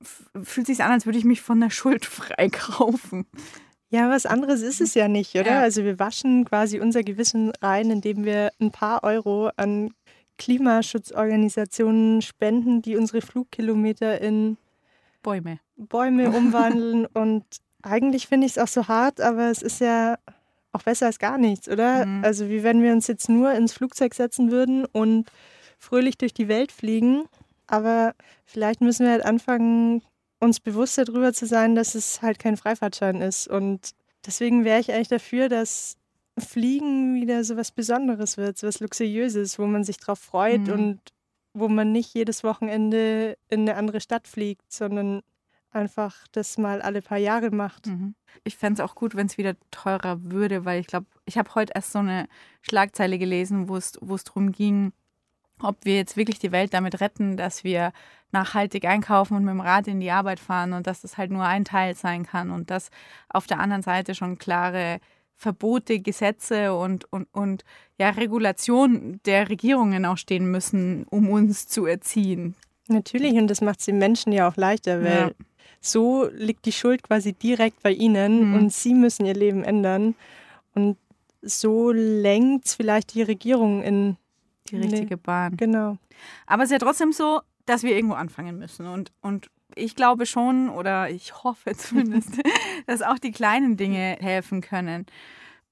fühlt 0.03 0.68
es 0.68 0.77
sich 0.77 0.85
an, 0.85 0.92
als 0.92 1.07
würde 1.07 1.18
ich 1.18 1.25
mich 1.25 1.40
von 1.40 1.61
der 1.61 1.70
Schuld 1.70 2.05
freikaufen. 2.05 3.27
Ja, 3.88 4.11
was 4.11 4.27
anderes 4.27 4.62
ist 4.62 4.81
es 4.81 4.94
ja 4.94 5.09
nicht, 5.09 5.35
oder? 5.37 5.51
Ja. 5.51 5.61
Also 5.61 5.85
wir 5.85 5.99
waschen 5.99 6.44
quasi 6.44 6.81
unser 6.81 7.03
Gewissen 7.03 7.53
rein, 7.62 7.90
indem 7.90 8.25
wir 8.25 8.51
ein 8.61 8.72
paar 8.72 9.05
Euro 9.05 9.51
an 9.57 9.90
Klimaschutzorganisationen 10.38 12.20
spenden, 12.20 12.83
die 12.83 12.96
unsere 12.96 13.20
Flugkilometer 13.20 14.20
in 14.20 14.57
Bäume, 15.22 15.61
Bäume 15.77 16.31
umwandeln. 16.37 17.07
Und 17.07 17.44
eigentlich 17.83 18.27
finde 18.27 18.46
ich 18.46 18.57
es 18.57 18.59
auch 18.59 18.68
so 18.68 18.88
hart, 18.88 19.20
aber 19.20 19.51
es 19.51 19.62
ist 19.62 19.81
ja 19.81 20.18
auch 20.72 20.83
besser 20.83 21.07
als 21.07 21.18
gar 21.18 21.38
nichts, 21.38 21.68
oder? 21.68 22.07
Mhm. 22.07 22.25
Also 22.25 22.49
wie 22.49 22.62
wenn 22.62 22.83
wir 22.83 22.92
uns 22.92 23.07
jetzt 23.07 23.29
nur 23.29 23.53
ins 23.53 23.72
Flugzeug 23.72 24.14
setzen 24.14 24.51
würden 24.51 24.85
und 24.85 25.31
fröhlich 25.79 26.18
durch 26.18 26.35
die 26.35 26.49
Welt 26.49 26.72
fliegen. 26.72 27.25
Aber 27.66 28.14
vielleicht 28.44 28.81
müssen 28.81 29.07
wir 29.07 29.12
halt 29.12 29.25
anfangen, 29.25 30.03
uns 30.38 30.61
bewusst 30.61 30.99
darüber 30.99 31.33
zu 31.33 31.46
sein, 31.46 31.75
dass 31.75 31.94
es 31.94 32.22
halt 32.22 32.38
kein 32.38 32.57
Freifahrtschein 32.57 33.20
ist. 33.20 33.49
Und 33.49 33.92
deswegen 34.25 34.64
wäre 34.64 34.81
ich 34.81 34.92
eigentlich 34.92 35.09
dafür, 35.09 35.49
dass 35.49 35.96
Fliegen 36.38 37.14
wieder 37.14 37.44
so 37.44 37.57
was 37.57 37.72
Besonderes 37.72 38.37
wird, 38.37 38.59
so 38.59 38.66
was 38.66 38.81
Luxuriöses, 38.81 39.59
wo 39.59 39.66
man 39.66 39.85
sich 39.85 39.96
drauf 39.99 40.18
freut 40.18 40.66
mhm. 40.66 40.72
und 40.72 41.01
wo 41.55 41.68
man 41.68 41.92
nicht 41.92 42.12
jedes 42.14 42.44
Wochenende 42.44 43.38
in 43.49 43.61
eine 43.61 43.77
andere 43.77 44.01
Stadt 44.01 44.29
fliegt, 44.29 44.70
sondern 44.70 45.22
einfach 45.70 46.27
das 46.33 46.59
mal 46.59 46.83
alle 46.83 47.01
paar 47.01 47.18
Jahre 47.18 47.51
macht. 47.51 47.87
Mhm. 47.87 48.14
Ich 48.44 48.57
fände 48.57 48.83
es 48.83 48.88
auch 48.88 48.94
gut, 48.94 49.14
wenn 49.14 49.27
es 49.27 49.38
wieder 49.38 49.57
teurer 49.70 50.22
würde, 50.22 50.64
weil 50.64 50.81
ich 50.81 50.87
glaube, 50.87 51.07
ich 51.25 51.38
habe 51.38 51.55
heute 51.55 51.72
erst 51.75 51.92
so 51.92 52.01
eine 52.01 52.29
Schlagzeile 52.61 53.18
gelesen, 53.18 53.68
wo 53.68 53.77
es 53.77 53.92
darum 54.25 54.53
ging, 54.53 54.92
ob 55.62 55.77
wir 55.85 55.97
jetzt 55.97 56.16
wirklich 56.16 56.38
die 56.38 56.53
Welt 56.53 56.75
damit 56.75 57.01
retten, 57.01 57.37
dass 57.37 57.64
wir 57.64 57.92
nachhaltig 58.33 58.85
einkaufen 58.85 59.37
und 59.37 59.45
mit 59.45 59.53
dem 59.53 59.61
Rad 59.61 59.88
in 59.88 60.01
die 60.01 60.11
Arbeit 60.11 60.40
fahren 60.40 60.73
und 60.73 60.87
dass 60.87 61.01
das 61.01 61.16
halt 61.16 61.31
nur 61.31 61.45
ein 61.45 61.64
Teil 61.64 61.95
sein 61.95 62.27
kann 62.27 62.51
und 62.51 62.71
dass 62.71 62.90
auf 63.29 63.47
der 63.47 63.61
anderen 63.61 63.83
Seite 63.83 64.14
schon 64.14 64.38
klare 64.38 64.99
Verbote, 65.37 66.01
Gesetze 66.01 66.75
und, 66.75 67.11
und, 67.12 67.29
und 67.33 67.64
ja, 67.99 68.11
Regulation 68.11 69.21
der 69.27 69.49
Regierungen 69.49 70.05
auch 70.07 70.19
stehen 70.19 70.51
müssen, 70.51 71.05
um 71.05 71.29
uns 71.31 71.66
zu 71.66 71.87
erziehen. 71.87 72.55
Natürlich, 72.88 73.35
und 73.35 73.49
das 73.49 73.61
macht 73.61 73.81
es 73.81 73.87
den 73.87 73.99
Menschen 73.99 74.33
ja 74.33 74.49
auch 74.49 74.57
leichter, 74.57 75.03
weil 75.03 75.29
ja. 75.29 75.31
so 75.81 76.29
liegt 76.33 76.64
die 76.66 76.73
Schuld 76.73 77.03
quasi 77.03 77.33
direkt 77.33 77.83
bei 77.83 77.92
ihnen 77.92 78.51
mhm. 78.51 78.55
und 78.55 78.73
sie 78.73 78.95
müssen 78.95 79.27
ihr 79.27 79.35
Leben 79.35 79.62
ändern. 79.64 80.14
Und 80.75 80.97
so 81.42 81.90
lenkt 81.92 82.69
vielleicht 82.69 83.14
die 83.14 83.23
Regierung 83.23 83.83
in 83.83 84.16
die 84.66 84.76
richtige 84.76 85.16
nee, 85.16 85.22
Bahn. 85.22 85.57
Genau. 85.57 85.98
Aber 86.46 86.62
es 86.62 86.70
ist 86.70 86.72
ja 86.72 86.79
trotzdem 86.79 87.12
so, 87.12 87.40
dass 87.66 87.83
wir 87.83 87.94
irgendwo 87.94 88.14
anfangen 88.14 88.59
müssen. 88.59 88.87
Und, 88.87 89.12
und 89.20 89.50
ich 89.74 89.96
glaube 89.96 90.26
schon 90.26 90.70
oder 90.70 91.11
ich 91.11 91.42
hoffe 91.44 91.72
zumindest, 91.76 92.40
dass 92.87 93.02
auch 93.02 93.18
die 93.18 93.33
kleinen 93.33 93.76
Dinge 93.76 94.16
helfen 94.20 94.61
können. 94.61 95.07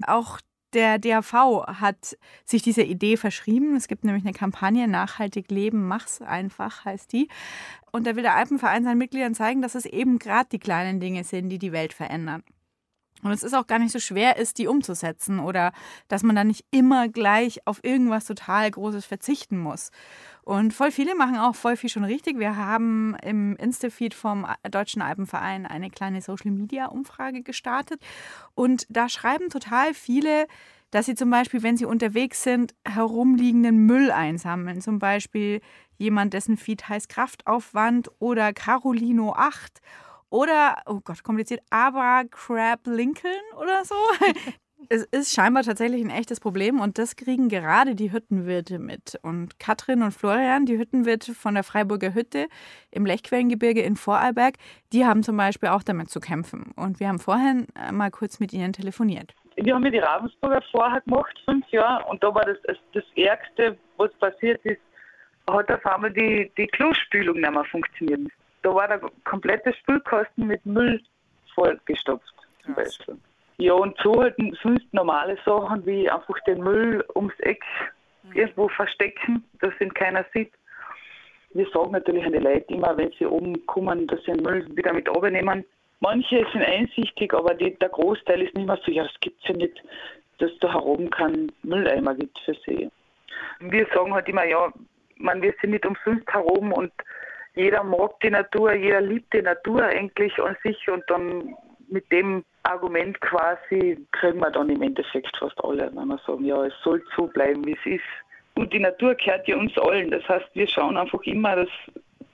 Auch 0.06 0.40
der 0.74 0.98
DAV 0.98 1.32
hat 1.66 2.16
sich 2.44 2.62
dieser 2.62 2.84
Idee 2.84 3.16
verschrieben. 3.16 3.76
Es 3.76 3.86
gibt 3.86 4.04
nämlich 4.04 4.24
eine 4.24 4.32
Kampagne 4.32 4.88
Nachhaltig 4.88 5.50
leben, 5.50 5.86
mach's 5.86 6.20
einfach, 6.20 6.84
heißt 6.84 7.12
die. 7.12 7.28
Und 7.92 8.06
da 8.06 8.16
will 8.16 8.24
der 8.24 8.34
Alpenverein 8.34 8.82
seinen 8.82 8.98
Mitgliedern 8.98 9.34
zeigen, 9.34 9.62
dass 9.62 9.76
es 9.76 9.86
eben 9.86 10.18
gerade 10.18 10.48
die 10.50 10.58
kleinen 10.58 10.98
Dinge 10.98 11.22
sind, 11.22 11.48
die 11.48 11.60
die 11.60 11.70
Welt 11.70 11.92
verändern. 11.92 12.42
Und 13.24 13.32
es 13.32 13.42
ist 13.42 13.54
auch 13.54 13.66
gar 13.66 13.78
nicht 13.78 13.92
so 13.92 13.98
schwer 13.98 14.36
ist, 14.36 14.58
die 14.58 14.68
umzusetzen 14.68 15.40
oder 15.40 15.72
dass 16.08 16.22
man 16.22 16.36
dann 16.36 16.48
nicht 16.48 16.64
immer 16.70 17.08
gleich 17.08 17.66
auf 17.66 17.82
irgendwas 17.82 18.26
total 18.26 18.70
Großes 18.70 19.06
verzichten 19.06 19.58
muss. 19.58 19.90
Und 20.42 20.74
voll 20.74 20.90
viele 20.90 21.14
machen 21.14 21.38
auch 21.38 21.54
voll 21.54 21.76
viel 21.76 21.88
schon 21.88 22.04
richtig. 22.04 22.38
Wir 22.38 22.56
haben 22.56 23.16
im 23.22 23.56
Insta-Feed 23.56 24.12
vom 24.12 24.46
Deutschen 24.70 25.00
Alpenverein 25.00 25.64
eine 25.64 25.88
kleine 25.88 26.20
Social-Media-Umfrage 26.20 27.42
gestartet. 27.42 28.00
Und 28.54 28.86
da 28.90 29.08
schreiben 29.08 29.48
total 29.48 29.94
viele, 29.94 30.46
dass 30.90 31.06
sie 31.06 31.14
zum 31.14 31.30
Beispiel, 31.30 31.62
wenn 31.62 31.78
sie 31.78 31.86
unterwegs 31.86 32.42
sind, 32.42 32.74
herumliegenden 32.84 33.86
Müll 33.86 34.12
einsammeln. 34.12 34.82
Zum 34.82 34.98
Beispiel 34.98 35.62
jemand, 35.96 36.34
dessen 36.34 36.58
Feed 36.58 36.90
heißt 36.90 37.08
Kraftaufwand 37.08 38.10
oder 38.18 38.52
Carolino 38.52 39.32
8 39.32 39.80
oder, 40.30 40.82
oh 40.86 41.00
Gott, 41.02 41.22
kompliziert, 41.22 41.60
aber 41.70 42.24
Crab 42.30 42.86
Lincoln 42.86 43.32
oder 43.56 43.84
so. 43.84 43.94
es 44.88 45.04
ist 45.04 45.34
scheinbar 45.34 45.62
tatsächlich 45.62 46.02
ein 46.04 46.10
echtes 46.10 46.40
Problem 46.40 46.80
und 46.80 46.98
das 46.98 47.16
kriegen 47.16 47.48
gerade 47.48 47.94
die 47.94 48.12
Hüttenwirte 48.12 48.78
mit. 48.78 49.18
Und 49.22 49.58
Katrin 49.58 50.02
und 50.02 50.12
Florian, 50.12 50.66
die 50.66 50.78
Hüttenwirte 50.78 51.34
von 51.34 51.54
der 51.54 51.64
Freiburger 51.64 52.14
Hütte 52.14 52.46
im 52.90 53.06
Lechquellengebirge 53.06 53.82
in 53.82 53.96
Vorarlberg, 53.96 54.54
die 54.92 55.04
haben 55.04 55.22
zum 55.22 55.36
Beispiel 55.36 55.70
auch 55.70 55.82
damit 55.82 56.10
zu 56.10 56.20
kämpfen. 56.20 56.72
Und 56.76 57.00
wir 57.00 57.08
haben 57.08 57.18
vorhin 57.18 57.66
äh, 57.76 57.92
mal 57.92 58.10
kurz 58.10 58.40
mit 58.40 58.52
ihnen 58.52 58.72
telefoniert. 58.72 59.34
Wir 59.56 59.74
haben 59.74 59.84
ja 59.84 59.90
die 59.90 59.98
Ravensburger 59.98 60.62
vorher 60.70 61.00
gemacht, 61.02 61.34
fünf 61.44 61.68
Jahre, 61.70 62.04
und 62.06 62.22
da 62.22 62.34
war 62.34 62.44
das 62.44 62.58
das 62.92 63.04
Ärgste, 63.14 63.76
was 63.96 64.12
passiert 64.14 64.64
ist, 64.64 64.80
hat 65.48 65.70
auf 65.70 65.86
einmal 65.86 66.12
die, 66.12 66.50
die 66.56 66.66
Klospülung 66.66 67.40
nicht 67.40 67.50
mehr 67.50 67.64
funktioniert. 67.64 68.32
Da 68.64 68.74
war 68.74 68.88
der 68.88 69.00
komplette 69.24 69.74
Spülkasten 69.74 70.46
mit 70.46 70.64
Müll 70.64 71.00
vollgestopft, 71.54 72.34
zum. 72.64 72.74
Beispiel. 72.74 73.16
Ja, 73.58 73.74
und 73.74 73.96
so 74.02 74.20
halt 74.20 74.34
sonst 74.62 74.92
normale 74.92 75.36
Sachen 75.44 75.84
wie 75.86 76.08
einfach 76.10 76.40
den 76.46 76.62
Müll 76.62 77.04
ums 77.14 77.38
Eck 77.40 77.62
mhm. 78.22 78.32
irgendwo 78.32 78.68
verstecken, 78.68 79.44
dass 79.60 79.78
ihn 79.80 79.92
keiner 79.92 80.24
sieht. 80.32 80.50
Wir 81.52 81.66
sagen 81.72 81.92
natürlich 81.92 82.24
an 82.24 82.32
die 82.32 82.38
Leute 82.38 82.72
immer, 82.72 82.96
wenn 82.96 83.12
sie 83.18 83.26
oben 83.26 83.64
kommen, 83.66 84.06
dass 84.06 84.18
sie 84.24 84.32
den 84.32 84.42
Müll 84.42 84.66
wieder 84.76 84.94
mit 84.94 85.08
runternehmen. 85.08 85.64
Manche 86.00 86.44
sind 86.50 86.62
einsichtig, 86.62 87.34
aber 87.34 87.54
die, 87.54 87.78
der 87.78 87.90
Großteil 87.90 88.42
ist 88.42 88.54
nicht 88.54 88.66
mehr 88.66 88.80
so, 88.84 88.90
ja, 88.90 89.04
das 89.04 89.20
gibt 89.20 89.40
es 89.42 89.48
ja 89.48 89.56
nicht, 89.56 89.82
dass 90.38 90.50
da 90.60 90.72
heroben 90.72 91.10
keinen 91.10 91.52
Mülleimer 91.62 92.14
gibt 92.14 92.38
für 92.40 92.54
sie. 92.66 92.90
Wir 93.60 93.86
sagen 93.94 94.12
halt 94.14 94.26
immer, 94.26 94.44
ja, 94.44 94.72
man, 95.16 95.42
wir 95.42 95.54
sind 95.60 95.70
nicht 95.70 95.86
umsonst 95.86 96.26
heroben 96.32 96.72
und 96.72 96.92
jeder 97.54 97.82
mag 97.82 98.18
die 98.20 98.30
Natur, 98.30 98.74
jeder 98.74 99.00
liebt 99.00 99.32
die 99.32 99.42
Natur 99.42 99.84
eigentlich 99.84 100.38
an 100.40 100.56
sich 100.62 100.88
und 100.88 101.04
dann 101.08 101.54
mit 101.88 102.10
dem 102.10 102.44
Argument 102.64 103.20
quasi 103.20 104.04
kriegen 104.12 104.40
wir 104.40 104.50
dann 104.50 104.70
im 104.70 104.82
Endeffekt 104.82 105.36
fast 105.36 105.62
alle, 105.62 105.90
wenn 105.94 106.08
wir 106.08 106.18
sagen, 106.26 106.44
ja, 106.44 106.64
es 106.64 106.72
soll 106.82 107.02
so 107.16 107.26
bleiben, 107.26 107.64
wie 107.66 107.76
es 107.80 107.86
ist. 107.86 108.04
Und 108.56 108.72
die 108.72 108.78
Natur 108.78 109.14
gehört 109.14 109.46
ja 109.46 109.56
uns 109.56 109.76
allen. 109.78 110.10
Das 110.10 110.26
heißt, 110.28 110.46
wir 110.54 110.66
schauen 110.66 110.96
einfach 110.96 111.20
immer, 111.22 111.56
dass, 111.56 111.68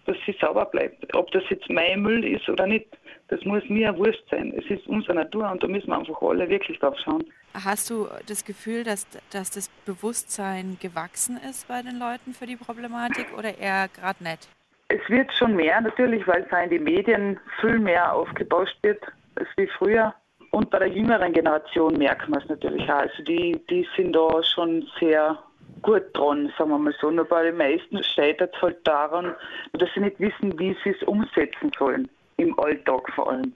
dass 0.07 0.17
sie 0.27 0.37
sauber 0.41 0.67
bleibt. 0.67 1.15
Ob 1.15 1.31
das 1.33 1.43
jetzt 1.51 1.69
mein 1.69 2.03
Müll 2.03 2.25
ist 2.25 2.49
oder 2.49 2.67
nicht, 2.67 2.87
das 3.29 3.45
muss 3.45 3.63
mir 3.69 3.97
wurscht 3.97 4.25
sein. 4.31 4.53
Es 4.57 4.71
ist 4.71 4.87
unsere 4.87 5.15
Natur 5.15 5.51
und 5.51 5.63
da 5.63 5.67
müssen 5.67 5.89
wir 5.89 5.99
einfach 5.99 6.21
alle 6.23 6.49
wirklich 6.49 6.79
drauf 6.79 6.97
schauen. 7.03 7.25
Hast 7.55 7.91
du 7.91 8.07
das 8.27 8.45
Gefühl, 8.45 8.85
dass, 8.85 9.07
dass 9.31 9.51
das 9.51 9.69
Bewusstsein 9.85 10.79
gewachsen 10.81 11.39
ist 11.49 11.67
bei 11.69 11.83
den 11.83 11.99
Leuten 11.99 12.35
für 12.35 12.47
die 12.47 12.57
Problematik 12.57 13.27
oder 13.37 13.57
eher 13.59 13.89
gerade 13.89 14.23
nicht? 14.23 14.49
Es 14.93 15.09
wird 15.09 15.33
schon 15.33 15.55
mehr 15.55 15.81
natürlich, 15.81 16.27
weil 16.27 16.45
es 16.51 16.65
in 16.65 16.71
den 16.71 16.83
Medien 16.83 17.39
viel 17.61 17.79
mehr 17.79 18.13
aufgebauscht 18.13 18.77
wird 18.83 19.01
als 19.37 19.47
wie 19.57 19.69
früher. 19.69 20.13
Und 20.51 20.69
bei 20.71 20.81
der 20.81 20.89
jüngeren 20.89 21.33
Generation 21.33 21.97
merkt 21.97 22.29
man 22.29 22.43
es 22.43 22.49
natürlich 22.49 22.83
auch. 22.91 22.99
Also 22.99 23.23
die, 23.23 23.61
die 23.71 23.87
sind 23.97 24.15
da 24.15 24.43
schon 24.43 24.85
sehr 24.99 25.39
gut 25.83 26.03
dran, 26.15 26.53
sagen 26.59 26.71
wir 26.71 26.79
mal 26.79 26.95
so. 27.01 27.09
Nur 27.09 27.25
bei 27.25 27.45
den 27.45 27.57
meisten 27.57 28.03
scheitert 28.03 28.53
es 28.53 28.63
halt 28.63 28.79
daran, 28.85 29.33
dass 29.75 29.89
sie 29.95 30.01
nicht 30.01 30.19
wissen, 30.19 30.59
wie 30.59 30.77
sie 30.83 30.91
es 30.91 31.03
umsetzen 31.05 31.71
sollen, 31.79 32.11
im 32.39 32.59
Alltag 32.59 33.13
vor 33.15 33.31
allem. 33.31 33.55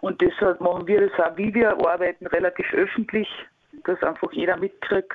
Und 0.00 0.22
deshalb 0.22 0.58
machen 0.62 0.86
wir 0.86 1.06
das 1.06 1.20
auch, 1.20 1.36
wie 1.36 1.52
wir 1.52 1.72
arbeiten, 1.86 2.26
relativ 2.28 2.72
öffentlich, 2.72 3.28
dass 3.84 4.02
einfach 4.02 4.32
jeder 4.32 4.56
mitkriegt, 4.56 5.12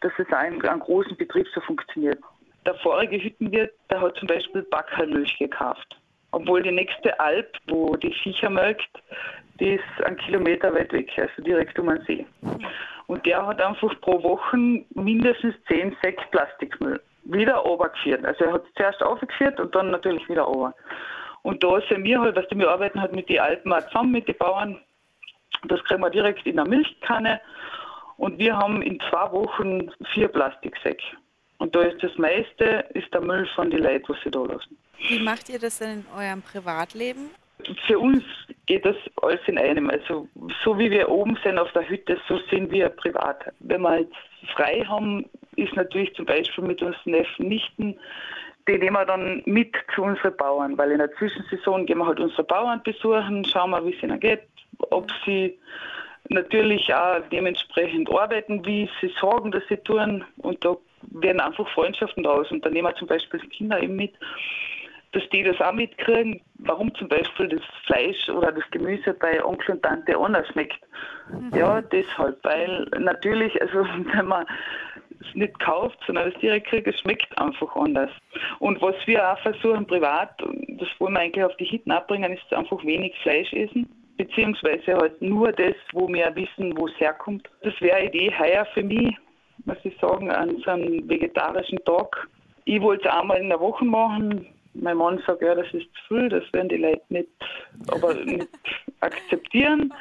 dass 0.00 0.12
es 0.18 0.26
auch 0.32 0.42
in 0.42 0.60
einem 0.64 0.80
großen 0.80 1.16
Betrieb 1.16 1.46
so 1.54 1.60
funktioniert. 1.60 2.18
Der 2.66 2.74
vorige 2.76 3.22
Hüttenwirt, 3.22 3.72
der 3.90 4.00
hat 4.00 4.16
zum 4.16 4.28
Beispiel 4.28 4.62
Backermilch 4.62 5.38
gekauft. 5.38 5.96
Obwohl 6.32 6.62
die 6.62 6.70
nächste 6.70 7.18
Alp, 7.18 7.56
wo 7.66 7.96
die 7.96 8.12
Viecher 8.22 8.50
melkt, 8.50 8.90
die 9.58 9.74
ist 9.74 10.04
einen 10.04 10.16
Kilometer 10.16 10.72
weit 10.74 10.92
weg, 10.92 11.10
also 11.16 11.42
direkt 11.42 11.78
um 11.78 11.88
den 11.88 12.02
See. 12.04 12.26
Und 13.06 13.26
der 13.26 13.44
hat 13.44 13.60
einfach 13.60 14.00
pro 14.00 14.22
Woche 14.22 14.56
mindestens 14.94 15.54
10 15.68 15.96
Säcke 16.02 16.22
Plastikmüll 16.30 17.00
wieder 17.24 17.56
runtergeführt. 17.56 18.24
Also 18.24 18.44
er 18.44 18.52
hat 18.52 18.64
es 18.64 18.74
zuerst 18.74 19.02
aufgeführt 19.02 19.58
und 19.60 19.74
dann 19.74 19.90
natürlich 19.90 20.28
wieder 20.28 20.42
runter. 20.42 20.74
Und 21.42 21.62
da 21.64 21.80
sind 21.88 22.04
wir 22.04 22.20
halt, 22.20 22.36
was 22.36 22.46
die 22.48 22.58
wir 22.58 22.70
arbeiten 22.70 23.00
halt 23.00 23.12
mit 23.12 23.28
den 23.28 23.40
Alpen 23.40 23.72
auch 23.72 23.86
zusammen 23.88 24.12
mit 24.12 24.28
den 24.28 24.36
Bauern. 24.36 24.78
Das 25.64 25.82
kriegen 25.84 26.00
wir 26.00 26.10
direkt 26.10 26.46
in 26.46 26.56
der 26.56 26.68
Milchkanne. 26.68 27.40
Und 28.16 28.38
wir 28.38 28.56
haben 28.56 28.82
in 28.82 29.00
zwei 29.08 29.32
Wochen 29.32 29.90
vier 30.12 30.28
Plastiksäcke. 30.28 31.02
Und 31.60 31.76
da 31.76 31.82
ist 31.82 32.02
das 32.02 32.16
meiste, 32.16 32.86
ist 32.94 33.12
der 33.12 33.20
Müll 33.20 33.46
von 33.54 33.70
den 33.70 33.82
Leuten, 33.82 34.08
was 34.08 34.16
sie 34.24 34.30
da 34.30 34.40
lassen. 34.40 34.78
Wie 35.08 35.22
macht 35.22 35.50
ihr 35.50 35.58
das 35.58 35.78
denn 35.78 36.00
in 36.00 36.06
eurem 36.16 36.40
Privatleben? 36.40 37.30
Für 37.86 37.98
uns 37.98 38.24
geht 38.64 38.86
das 38.86 38.96
alles 39.20 39.40
in 39.46 39.58
einem. 39.58 39.90
Also 39.90 40.26
so 40.64 40.78
wie 40.78 40.90
wir 40.90 41.10
oben 41.10 41.38
sind 41.44 41.58
auf 41.58 41.70
der 41.72 41.86
Hütte, 41.86 42.18
so 42.26 42.38
sind 42.50 42.70
wir 42.70 42.88
privat. 42.88 43.44
Wenn 43.60 43.82
wir 43.82 44.00
jetzt 44.00 44.16
frei 44.56 44.82
haben, 44.88 45.26
ist 45.56 45.76
natürlich 45.76 46.14
zum 46.14 46.24
Beispiel 46.24 46.64
mit 46.64 46.80
unseren 46.80 47.12
Neffen, 47.12 47.48
Nichten, 47.48 47.98
die 48.66 48.78
nehmen 48.78 48.96
wir 48.96 49.04
dann 49.04 49.42
mit 49.44 49.74
zu 49.94 50.02
unseren 50.02 50.36
Bauern, 50.38 50.78
weil 50.78 50.92
in 50.92 50.98
der 50.98 51.12
Zwischensaison 51.16 51.84
gehen 51.84 51.98
wir 51.98 52.06
halt 52.06 52.20
unsere 52.20 52.44
Bauern 52.44 52.82
besuchen, 52.82 53.44
schauen 53.44 53.70
wir, 53.70 53.84
wie 53.84 53.94
es 53.94 54.02
ihnen 54.02 54.18
geht, 54.18 54.42
ob 54.90 55.10
sie 55.26 55.58
natürlich 56.30 56.94
auch 56.94 57.20
dementsprechend 57.30 58.10
arbeiten, 58.10 58.64
wie 58.64 58.88
sie 59.00 59.12
sorgen, 59.20 59.50
dass 59.50 59.62
sie 59.68 59.76
tun. 59.76 60.24
Und 60.38 60.64
da 60.64 60.76
werden 61.10 61.40
einfach 61.40 61.68
Freundschaften 61.70 62.22
draus. 62.22 62.50
Und 62.50 62.64
dann 62.64 62.72
nehmen 62.72 62.88
wir 62.88 62.94
zum 62.96 63.08
Beispiel 63.08 63.40
die 63.40 63.48
Kinder 63.48 63.82
eben 63.82 63.96
mit, 63.96 64.14
dass 65.12 65.28
die 65.30 65.42
das 65.42 65.60
auch 65.60 65.72
mitkriegen, 65.72 66.40
warum 66.58 66.94
zum 66.94 67.08
Beispiel 67.08 67.48
das 67.48 67.62
Fleisch 67.86 68.28
oder 68.28 68.52
das 68.52 68.64
Gemüse 68.70 69.12
bei 69.14 69.44
Onkel 69.44 69.74
und 69.74 69.82
Tante 69.82 70.16
anders 70.16 70.46
schmeckt. 70.48 70.78
Mhm. 71.28 71.58
Ja, 71.58 71.80
deshalb, 71.80 72.38
weil 72.44 72.86
natürlich, 72.98 73.60
also 73.60 73.84
wenn 74.14 74.26
man 74.26 74.46
es 75.20 75.34
nicht 75.34 75.58
kauft, 75.58 75.98
sondern 76.06 76.28
es 76.28 76.40
direkt 76.40 76.68
kriegt, 76.68 76.86
es 76.86 76.98
schmeckt 77.00 77.36
einfach 77.38 77.74
anders. 77.74 78.10
Und 78.60 78.80
was 78.80 78.94
wir 79.06 79.32
auch 79.32 79.38
versuchen 79.40 79.86
privat, 79.86 80.30
das 80.40 80.88
wollen 80.98 81.14
wir 81.14 81.20
eigentlich 81.20 81.44
auf 81.44 81.56
die 81.56 81.66
Hitten 81.66 81.90
abbringen, 81.90 82.32
ist 82.32 82.54
einfach 82.54 82.82
wenig 82.84 83.14
Fleisch 83.22 83.52
essen 83.52 83.88
beziehungsweise 84.20 84.96
halt 84.96 85.22
nur 85.22 85.50
das, 85.50 85.74
wo 85.92 86.06
wir 86.06 86.30
wissen, 86.36 86.76
wo 86.76 86.86
es 86.88 87.00
herkommt. 87.00 87.48
Das 87.62 87.72
wäre 87.80 87.96
eine 87.96 88.08
Idee 88.08 88.30
heuer 88.38 88.66
für 88.74 88.82
mich, 88.82 89.16
muss 89.64 89.78
ich 89.84 89.96
sagen, 90.00 90.30
an 90.30 90.56
so 90.64 90.70
einem 90.70 91.08
vegetarischen 91.08 91.78
Tag. 91.84 92.28
Ich 92.64 92.80
wollte 92.80 93.08
es 93.08 93.14
einmal 93.14 93.38
in 93.38 93.48
der 93.48 93.60
Woche 93.60 93.84
machen. 93.84 94.46
Mein 94.74 94.96
Mann 94.96 95.20
sagt, 95.26 95.42
ja, 95.42 95.54
das 95.54 95.66
ist 95.72 95.88
zu 95.94 96.14
viel, 96.14 96.28
das 96.28 96.44
werden 96.52 96.68
die 96.68 96.76
Leute 96.76 97.02
nicht, 97.08 97.28
aber 97.88 98.14
nicht 98.24 98.48
akzeptieren. 99.00 99.92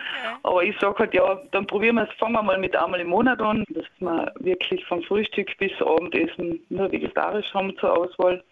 Aber 0.43 0.63
ich 0.63 0.77
sage 0.79 0.99
halt, 0.99 1.13
ja, 1.13 1.41
dann 1.51 1.65
probieren 1.65 1.95
wir 1.95 2.03
es, 2.03 2.15
fangen 2.19 2.33
wir 2.33 2.43
mal 2.43 2.59
mit 2.59 2.75
einmal 2.75 2.99
im 2.99 3.07
Monat 3.07 3.41
an, 3.41 3.63
dass 3.69 3.85
wir 3.99 4.31
wirklich 4.39 4.85
von 4.85 5.01
Frühstück 5.03 5.57
bis 5.57 5.71
Abendessen 5.81 6.59
nur 6.69 6.91
vegetarisch 6.91 7.51
haben 7.53 7.75
zur 7.77 7.97
Auswahl. 7.97 8.43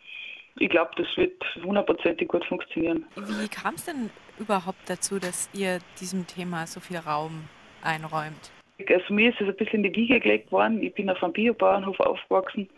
Ich 0.59 0.69
glaube, 0.69 0.89
das 0.97 1.05
wird 1.17 1.43
hundertprozentig 1.63 2.27
gut 2.27 2.43
funktionieren. 2.45 3.05
Wie 3.15 3.47
kam 3.47 3.75
es 3.75 3.85
denn 3.85 4.09
überhaupt 4.39 4.89
dazu, 4.89 5.19
dass 5.19 5.49
ihr 5.53 5.79
diesem 5.99 6.25
Thema 6.25 6.65
so 6.65 6.79
viel 6.79 6.97
Raum 6.97 7.47
einräumt? 7.83 8.51
Also 8.89 9.13
mir 9.13 9.29
ist 9.29 9.41
es 9.41 9.47
ein 9.47 9.55
bisschen 9.55 9.83
in 9.83 9.91
die 9.91 9.99
Wiege 9.99 10.19
gelegt 10.19 10.51
worden. 10.51 10.81
Ich 10.83 10.93
bin 10.93 11.09
auf 11.09 11.21
einem 11.23 11.33
Biobauernhof 11.33 11.99
aufgewachsen. 11.99 12.69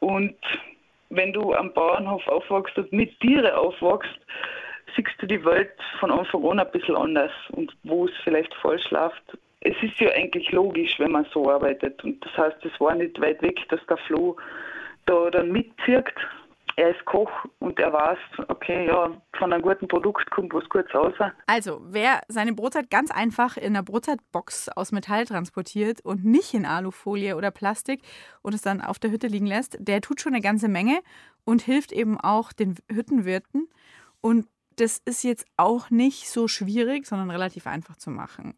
Und 0.00 0.36
wenn 1.10 1.32
du 1.32 1.54
am 1.54 1.72
Bauernhof 1.72 2.26
aufwachst 2.28 2.76
und 2.78 2.92
mit 2.92 3.18
Tieren 3.20 3.52
aufwachst, 3.52 4.18
siehst 4.94 5.20
du 5.20 5.26
die 5.26 5.44
Welt 5.44 5.72
von 6.00 6.10
Anfang 6.10 6.44
an 6.44 6.60
ein 6.60 6.70
bisschen 6.70 6.96
anders 6.96 7.32
und 7.50 7.74
wo 7.84 8.06
es 8.06 8.12
vielleicht 8.24 8.54
falsch 8.56 8.90
läuft. 8.90 9.22
Es 9.60 9.74
ist 9.82 9.98
ja 9.98 10.10
eigentlich 10.10 10.50
logisch, 10.52 10.98
wenn 10.98 11.12
man 11.12 11.26
so 11.32 11.50
arbeitet. 11.50 12.02
Und 12.04 12.24
das 12.24 12.36
heißt, 12.36 12.64
es 12.64 12.80
war 12.80 12.94
nicht 12.94 13.20
weit 13.20 13.42
weg, 13.42 13.58
dass 13.70 13.84
der 13.86 13.96
Flo 13.96 14.36
da 15.06 15.30
dann 15.30 15.50
mitzieht. 15.50 16.12
Er 16.78 16.90
ist 16.90 17.04
Koch 17.06 17.30
und 17.58 17.80
er 17.80 17.92
weiß, 17.92 18.18
okay, 18.46 18.86
ja, 18.86 19.10
von 19.36 19.52
einem 19.52 19.62
guten 19.62 19.88
Produkt 19.88 20.30
kommt 20.30 20.54
was 20.54 20.68
Gutes 20.68 20.94
raus. 20.94 21.12
Also, 21.48 21.80
wer 21.82 22.20
seine 22.28 22.52
Brotzeit 22.52 22.88
ganz 22.88 23.10
einfach 23.10 23.56
in 23.56 23.74
einer 23.74 23.82
Brotzeitbox 23.82 24.68
aus 24.68 24.92
Metall 24.92 25.24
transportiert 25.24 26.00
und 26.02 26.24
nicht 26.24 26.54
in 26.54 26.64
Alufolie 26.64 27.34
oder 27.34 27.50
Plastik 27.50 28.02
und 28.42 28.54
es 28.54 28.62
dann 28.62 28.80
auf 28.80 29.00
der 29.00 29.10
Hütte 29.10 29.26
liegen 29.26 29.46
lässt, 29.46 29.76
der 29.80 30.00
tut 30.00 30.20
schon 30.20 30.34
eine 30.34 30.40
ganze 30.40 30.68
Menge 30.68 31.00
und 31.44 31.62
hilft 31.62 31.90
eben 31.90 32.16
auch 32.16 32.52
den 32.52 32.76
Hüttenwirten. 32.88 33.68
Und 34.20 34.46
das 34.76 34.98
ist 35.04 35.24
jetzt 35.24 35.46
auch 35.56 35.90
nicht 35.90 36.30
so 36.30 36.46
schwierig, 36.46 37.06
sondern 37.06 37.32
relativ 37.32 37.66
einfach 37.66 37.96
zu 37.96 38.10
machen. 38.10 38.54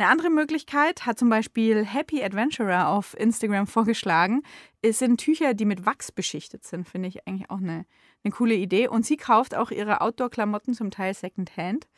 Eine 0.00 0.10
andere 0.10 0.30
Möglichkeit 0.30 1.06
hat 1.06 1.18
zum 1.18 1.28
Beispiel 1.28 1.84
Happy 1.84 2.22
Adventurer 2.22 2.86
auf 2.86 3.18
Instagram 3.18 3.66
vorgeschlagen. 3.66 4.44
Es 4.80 5.00
sind 5.00 5.18
Tücher, 5.18 5.54
die 5.54 5.64
mit 5.64 5.86
Wachs 5.86 6.12
beschichtet 6.12 6.64
sind. 6.64 6.88
Finde 6.88 7.08
ich 7.08 7.26
eigentlich 7.26 7.50
auch 7.50 7.58
eine, 7.58 7.84
eine 8.22 8.32
coole 8.32 8.54
Idee. 8.54 8.86
Und 8.86 9.04
sie 9.04 9.16
kauft 9.16 9.56
auch 9.56 9.72
ihre 9.72 10.00
Outdoor-Klamotten 10.00 10.74
zum 10.74 10.92
Teil 10.92 11.14
Secondhand. 11.14 11.88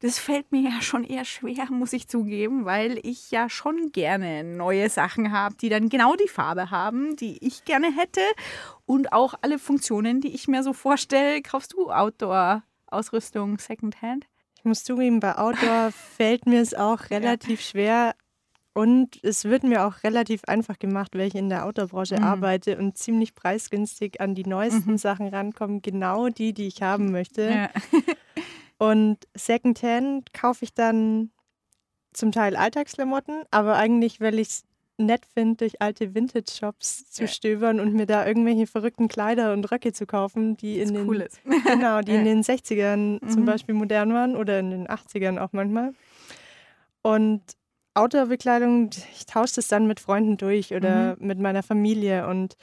Das 0.00 0.18
fällt 0.18 0.50
mir 0.50 0.62
ja 0.62 0.82
schon 0.82 1.04
eher 1.04 1.24
schwer, 1.24 1.70
muss 1.70 1.92
ich 1.92 2.08
zugeben, 2.08 2.64
weil 2.64 2.98
ich 3.06 3.30
ja 3.30 3.48
schon 3.48 3.92
gerne 3.92 4.42
neue 4.42 4.90
Sachen 4.90 5.30
habe, 5.30 5.54
die 5.54 5.68
dann 5.68 5.88
genau 5.88 6.16
die 6.16 6.28
Farbe 6.28 6.72
haben, 6.72 7.14
die 7.14 7.38
ich 7.46 7.64
gerne 7.64 7.94
hätte. 7.94 8.22
Und 8.86 9.12
auch 9.12 9.34
alle 9.40 9.60
Funktionen, 9.60 10.20
die 10.20 10.34
ich 10.34 10.48
mir 10.48 10.64
so 10.64 10.72
vorstelle. 10.72 11.42
Kaufst 11.42 11.74
du 11.74 11.92
Outdoor-Ausrüstung 11.92 13.60
Secondhand? 13.60 14.26
Ich 14.64 14.66
muss 14.66 14.82
zugeben, 14.82 15.20
bei 15.20 15.36
Outdoor 15.36 15.92
fällt 16.16 16.46
mir 16.46 16.62
es 16.62 16.72
auch 16.72 17.10
relativ 17.10 17.60
ja. 17.60 17.66
schwer 17.66 18.14
und 18.72 19.22
es 19.22 19.44
wird 19.44 19.62
mir 19.62 19.84
auch 19.84 20.02
relativ 20.02 20.42
einfach 20.46 20.78
gemacht, 20.78 21.12
weil 21.14 21.28
ich 21.28 21.34
in 21.34 21.50
der 21.50 21.66
Outdoor-Branche 21.66 22.16
mhm. 22.16 22.24
arbeite 22.24 22.78
und 22.78 22.96
ziemlich 22.96 23.34
preisgünstig 23.34 24.22
an 24.22 24.34
die 24.34 24.46
neuesten 24.46 24.92
mhm. 24.92 24.96
Sachen 24.96 25.28
rankommen, 25.28 25.82
genau 25.82 26.30
die, 26.30 26.54
die 26.54 26.66
ich 26.66 26.80
haben 26.80 27.12
möchte. 27.12 27.50
Ja. 27.50 27.70
und 28.78 29.18
Secondhand 29.34 30.32
kaufe 30.32 30.64
ich 30.64 30.72
dann 30.72 31.30
zum 32.14 32.32
Teil 32.32 32.56
Alltagsklamotten, 32.56 33.42
aber 33.50 33.76
eigentlich, 33.76 34.22
weil 34.22 34.38
ich 34.38 34.48
es 34.48 34.64
nett 34.96 35.26
finde, 35.32 35.56
durch 35.56 35.82
alte 35.82 36.14
Vintage-Shops 36.14 37.10
zu 37.10 37.26
stöbern 37.26 37.80
und 37.80 37.94
mir 37.94 38.06
da 38.06 38.26
irgendwelche 38.26 38.66
verrückten 38.66 39.08
Kleider 39.08 39.52
und 39.52 39.70
Röcke 39.70 39.92
zu 39.92 40.06
kaufen, 40.06 40.56
die 40.56 40.78
in 40.78 40.94
den, 40.94 41.08
cool 41.08 41.26
genau, 41.66 42.00
die 42.00 42.14
in 42.14 42.24
den 42.24 42.42
60ern 42.42 43.24
mhm. 43.24 43.28
zum 43.28 43.44
Beispiel 43.44 43.74
modern 43.74 44.12
waren 44.12 44.36
oder 44.36 44.60
in 44.60 44.70
den 44.70 44.86
80ern 44.86 45.38
auch 45.38 45.52
manchmal. 45.52 45.92
Und 47.02 47.42
Outdoor-Bekleidung, 47.94 48.90
ich 49.12 49.26
tausche 49.26 49.56
das 49.56 49.68
dann 49.68 49.86
mit 49.86 50.00
Freunden 50.00 50.36
durch 50.36 50.74
oder 50.74 51.16
mhm. 51.16 51.26
mit 51.26 51.38
meiner 51.38 51.62
Familie 51.62 52.26
und 52.26 52.56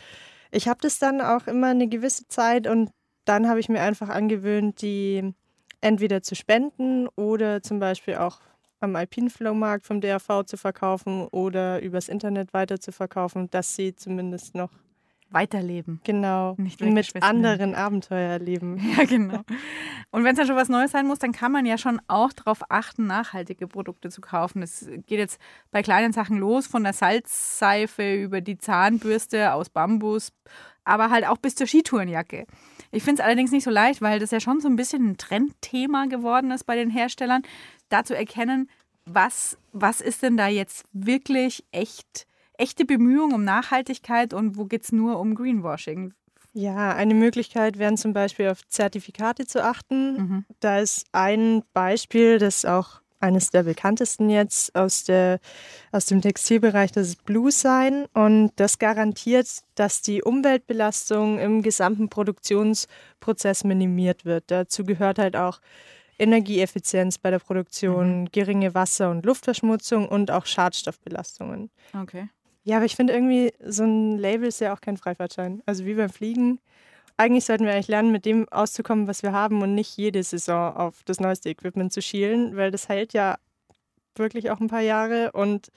ich 0.52 0.67
habe 0.67 0.80
das 0.82 1.00
dann 1.00 1.22
auch 1.22 1.48
immer 1.48 1.67
eine 1.67 1.88
gewisse 1.88 2.28
Zeit 2.28 2.67
und 2.67 2.91
dann 3.26 3.48
habe 3.48 3.60
ich 3.60 3.70
mir 3.70 3.82
einfach 3.82 4.10
angewöhnt, 4.10 4.82
die 4.82 5.34
entweder 5.80 6.22
zu 6.22 6.36
spenden 6.36 7.08
oder 7.15 7.62
zum 7.62 7.80
Beispiel 7.80 8.15
auch 8.15 8.39
am 8.82 8.96
Alpinflohmarkt 8.96 9.86
vom 9.86 10.02
DRV 10.02 10.44
zu 10.46 10.58
verkaufen 10.58 11.28
oder 11.28 11.82
übers 11.82 12.10
Internet 12.10 12.54
weiter 12.54 12.80
zu 12.80 12.91
verkaufen, 12.91 13.50
dass 13.52 13.76
sie 13.76 13.96
zumindest 13.96 14.56
noch 14.56 14.72
weiterleben. 15.32 16.02
Genau. 16.04 16.56
Nicht 16.58 16.82
mit 16.82 17.24
anderen 17.24 17.76
Abenteuer 17.76 18.32
erleben. 18.32 18.78
Ja, 18.98 19.06
genau. 19.06 19.41
Und 20.12 20.24
wenn 20.24 20.32
es 20.32 20.38
dann 20.38 20.48
schon 20.48 20.58
was 20.58 20.67
Neues 20.67 20.91
sein 20.91 21.08
muss, 21.08 21.20
dann 21.20 21.32
kann 21.32 21.52
man 21.52 21.65
ja 21.65 21.78
schon 21.78 22.02
auch 22.08 22.34
darauf 22.34 22.63
achten, 22.70 23.08
nachhaltige 23.08 23.67
Produkte 23.67 24.10
zu 24.10 24.20
kaufen. 24.20 24.62
Es 24.62 24.86
geht 25.08 25.20
jetzt 25.20 25.39
bei 25.72 25.82
kleinen 25.82 26.12
Sachen 26.12 26.38
los, 26.38 26.67
von 26.67 26.84
der 26.84 26.94
Salzseife 26.94 28.15
über 28.15 28.41
die 28.41 28.58
Zahnbürste 28.58 29.54
aus 29.54 29.70
Bambus, 29.70 30.34
aber 30.84 31.10
halt 31.10 31.26
auch 31.26 31.38
bis 31.38 31.56
zur 31.56 31.67
Skitourenjacke. 31.67 32.46
Ich 32.91 33.04
finde 33.04 33.22
es 33.22 33.26
allerdings 33.26 33.52
nicht 33.52 33.63
so 33.63 33.72
leicht, 33.72 34.02
weil 34.02 34.20
das 34.20 34.32
ja 34.32 34.41
schon 34.41 34.60
so 34.60 34.67
ein 34.67 34.76
bisschen 34.76 35.12
ein 35.12 35.17
Trendthema 35.17 36.08
geworden 36.08 36.52
ist 36.52 36.65
bei 36.65 36.76
den 36.76 36.89
Herstellern, 36.89 37.44
da 37.91 38.04
zu 38.04 38.15
erkennen, 38.15 38.69
was, 39.06 39.58
was 39.71 40.01
ist 40.01 40.23
denn 40.23 40.38
da 40.38 40.47
jetzt 40.47 40.86
wirklich 40.93 41.63
echt, 41.71 42.27
echte 42.58 42.86
Bemühung 42.86 43.34
um 43.34 43.43
Nachhaltigkeit 43.43 44.34
und 44.34 44.58
wo 44.58 44.65
geht 44.65 44.84
es 44.84 44.91
nur 44.91 45.19
um 45.19 45.36
Greenwashing? 45.36 46.13
Ja, 46.54 46.93
eine 46.93 47.13
Möglichkeit 47.13 47.77
wäre 47.80 47.95
zum 47.95 48.13
Beispiel 48.13 48.49
auf 48.49 48.67
Zertifikate 48.67 49.47
zu 49.47 49.63
achten. 49.63 50.13
Mhm. 50.13 50.45
Da 50.60 50.80
ist 50.80 51.06
ein 51.13 51.63
Beispiel, 51.73 52.39
das 52.39 52.65
auch 52.65 53.01
eines 53.21 53.51
der 53.51 53.63
bekanntesten 53.63 54.30
jetzt 54.30 54.75
aus, 54.75 55.04
der, 55.04 55.39
aus 55.91 56.08
dem 56.08 56.21
Textilbereich, 56.21 56.91
das 56.91 57.08
ist 57.08 57.23
Blue 57.23 57.51
Sign. 57.51 58.06
Und 58.13 58.51
das 58.58 58.80
garantiert, 58.80 59.47
dass 59.75 60.01
die 60.01 60.23
Umweltbelastung 60.23 61.39
im 61.39 61.62
gesamten 61.62 62.10
Produktionsprozess 62.10 63.63
minimiert 63.63 64.25
wird. 64.25 64.45
Dazu 64.47 64.84
gehört 64.84 65.19
halt 65.19 65.36
auch 65.36 65.62
Energieeffizienz 66.22 67.18
bei 67.18 67.32
der 67.32 67.40
Produktion, 67.40 68.22
mhm. 68.22 68.32
geringe 68.32 68.74
Wasser- 68.74 69.10
und 69.10 69.26
Luftverschmutzung 69.26 70.08
und 70.08 70.32
auch 70.32 70.46
Schadstoffbelastungen. 70.46 71.72
Okay. 72.00 72.30
Ja, 72.64 72.78
aber 72.78 72.86
ich 72.86 72.96
finde 72.96 73.14
irgendwie, 73.14 73.54
so 73.66 73.84
ein 73.84 74.18
Label 74.18 74.48
ist 74.48 74.62
ja 74.62 74.74
auch 74.74 74.82
kein 74.82 74.98
Freifahrtschein. 74.98 75.64
Also 75.66 75.86
wie 75.86 75.96
beim 75.96 76.10
Fliegen. 76.10 76.60
Eigentlich 77.18 77.46
sollten 77.46 77.66
wir 77.66 77.74
eigentlich 77.74 77.88
lernen, 77.88 78.12
mit 78.12 78.26
dem 78.26 78.48
auszukommen, 78.50 79.08
was 79.08 79.24
wir 79.24 79.32
haben 79.32 79.62
und 79.62 79.76
nicht 79.76 79.98
jede 79.98 80.24
Saison 80.24 80.76
auf 80.76 81.04
das 81.06 81.20
neueste 81.20 81.50
Equipment 81.50 81.92
zu 81.92 82.02
schielen, 82.02 82.56
weil 82.56 82.72
das 82.72 82.88
hält 82.88 83.14
ja 83.14 83.38
wirklich 84.16 84.50
auch 84.52 84.60
ein 84.60 84.68
paar 84.68 84.82
Jahre 84.82 85.32
und 85.32 85.72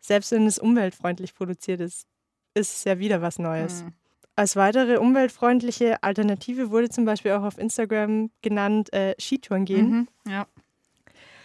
selbst 0.00 0.32
wenn 0.32 0.46
es 0.46 0.58
umweltfreundlich 0.58 1.34
produziert 1.34 1.80
ist, 1.80 2.06
ist 2.54 2.76
es 2.76 2.84
ja 2.84 2.98
wieder 2.98 3.22
was 3.22 3.38
Neues. 3.38 3.84
Mhm. 3.84 3.92
Als 4.34 4.56
weitere 4.56 4.96
umweltfreundliche 4.96 6.02
Alternative 6.02 6.70
wurde 6.70 6.88
zum 6.88 7.04
Beispiel 7.04 7.32
auch 7.32 7.42
auf 7.42 7.58
Instagram 7.58 8.30
genannt 8.40 8.92
äh, 8.92 9.14
Skitouren 9.18 9.64
gehen. 9.64 9.90
Mhm, 9.90 10.08
ja. 10.30 10.46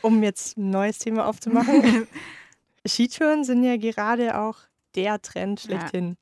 Um 0.01 0.23
jetzt 0.23 0.57
ein 0.57 0.69
neues 0.69 0.99
Thema 0.99 1.25
aufzumachen. 1.25 2.07
Skitouren 2.87 3.43
sind 3.43 3.63
ja 3.63 3.75
gerade 3.75 4.39
auch 4.39 4.57
der 4.95 5.21
Trend 5.21 5.59
schlechthin. 5.59 6.17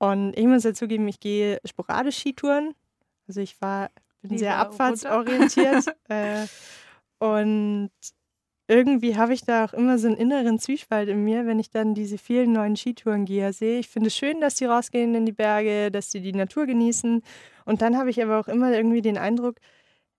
Ja. 0.00 0.08
Und 0.10 0.36
ich 0.36 0.44
muss 0.44 0.64
ja 0.64 0.74
zugeben, 0.74 1.06
ich 1.06 1.20
gehe 1.20 1.60
sporadisch 1.64 2.18
Skitouren. 2.18 2.74
Also 3.28 3.40
ich 3.40 3.60
war, 3.60 3.90
bin 4.22 4.30
Lieber 4.30 4.38
sehr 4.40 4.58
abfahrtsorientiert. 4.58 5.86
äh, 6.08 6.46
und 7.18 7.90
irgendwie 8.68 9.16
habe 9.16 9.32
ich 9.32 9.42
da 9.42 9.64
auch 9.64 9.72
immer 9.72 9.98
so 9.98 10.08
einen 10.08 10.16
inneren 10.16 10.58
Zwiespalt 10.58 11.08
in 11.08 11.22
mir, 11.24 11.46
wenn 11.46 11.58
ich 11.58 11.70
dann 11.70 11.94
diese 11.94 12.18
vielen 12.18 12.52
neuen 12.52 12.76
Skitourengeher 12.76 13.52
sehe. 13.52 13.78
Ich 13.78 13.88
finde 13.88 14.08
es 14.08 14.16
schön, 14.16 14.40
dass 14.40 14.56
die 14.56 14.64
rausgehen 14.64 15.14
in 15.14 15.24
die 15.24 15.32
Berge, 15.32 15.90
dass 15.90 16.10
sie 16.10 16.20
die 16.20 16.32
Natur 16.32 16.66
genießen. 16.66 17.22
Und 17.64 17.82
dann 17.82 17.96
habe 17.96 18.10
ich 18.10 18.22
aber 18.22 18.40
auch 18.40 18.48
immer 18.48 18.72
irgendwie 18.72 19.02
den 19.02 19.18
Eindruck, 19.18 19.56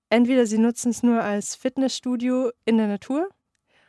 entweder 0.09 0.45
sie 0.45 0.57
nutzen 0.57 0.91
es 0.91 1.03
nur 1.03 1.21
als 1.21 1.55
Fitnessstudio 1.55 2.51
in 2.63 2.77
der 2.77 2.87
Natur 2.87 3.29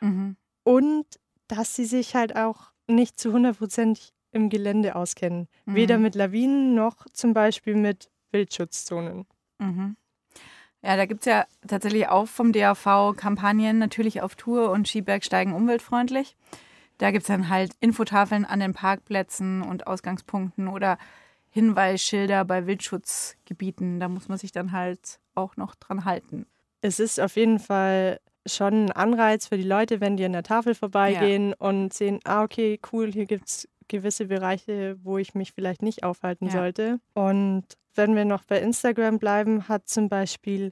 mhm. 0.01 0.35
und 0.63 1.05
dass 1.47 1.75
sie 1.75 1.85
sich 1.85 2.15
halt 2.15 2.35
auch 2.35 2.71
nicht 2.87 3.19
zu 3.19 3.29
100% 3.29 4.11
im 4.31 4.49
Gelände 4.49 4.95
auskennen. 4.95 5.47
Mhm. 5.65 5.75
Weder 5.75 5.97
mit 5.97 6.15
Lawinen 6.15 6.75
noch 6.75 7.05
zum 7.13 7.33
Beispiel 7.33 7.75
mit 7.75 8.09
Wildschutzzonen. 8.31 9.25
Mhm. 9.59 9.95
Ja, 10.81 10.95
da 10.95 11.05
gibt 11.05 11.21
es 11.21 11.25
ja 11.25 11.45
tatsächlich 11.67 12.07
auch 12.07 12.27
vom 12.27 12.53
DAV 12.53 13.13
Kampagnen 13.15 13.79
natürlich 13.79 14.21
auf 14.21 14.35
Tour 14.35 14.71
und 14.71 14.87
Skibergsteigen 14.87 15.53
umweltfreundlich. 15.53 16.35
Da 16.99 17.11
gibt 17.11 17.23
es 17.23 17.27
dann 17.27 17.49
halt 17.49 17.71
Infotafeln 17.79 18.45
an 18.45 18.59
den 18.59 18.73
Parkplätzen 18.73 19.61
und 19.61 19.87
Ausgangspunkten 19.87 20.67
oder 20.67 20.97
Hinweisschilder 21.49 22.45
bei 22.45 22.65
Wildschutzgebieten. 22.65 23.99
Da 23.99 24.07
muss 24.07 24.27
man 24.27 24.37
sich 24.37 24.51
dann 24.51 24.71
halt 24.71 25.19
auch 25.35 25.57
noch 25.57 25.75
dran 25.75 26.05
halten. 26.05 26.45
Es 26.81 26.99
ist 26.99 27.19
auf 27.19 27.35
jeden 27.35 27.59
Fall 27.59 28.19
schon 28.45 28.85
ein 28.85 28.91
Anreiz 28.91 29.47
für 29.47 29.57
die 29.57 29.63
Leute, 29.63 29.99
wenn 29.99 30.17
die 30.17 30.25
an 30.25 30.33
der 30.33 30.43
Tafel 30.43 30.75
vorbeigehen 30.75 31.49
ja. 31.49 31.55
und 31.59 31.93
sehen, 31.93 32.19
ah, 32.23 32.43
okay, 32.43 32.79
cool, 32.91 33.11
hier 33.11 33.25
gibt 33.25 33.47
es 33.47 33.67
gewisse 33.89 34.25
Bereiche, 34.25 34.97
wo 35.03 35.17
ich 35.17 35.35
mich 35.35 35.51
vielleicht 35.51 35.81
nicht 35.81 36.03
aufhalten 36.03 36.45
ja. 36.45 36.51
sollte. 36.51 36.99
Und 37.13 37.65
wenn 37.95 38.15
wir 38.15 38.25
noch 38.25 38.45
bei 38.45 38.59
Instagram 38.59 39.19
bleiben, 39.19 39.67
hat 39.67 39.89
zum 39.89 40.07
Beispiel 40.07 40.71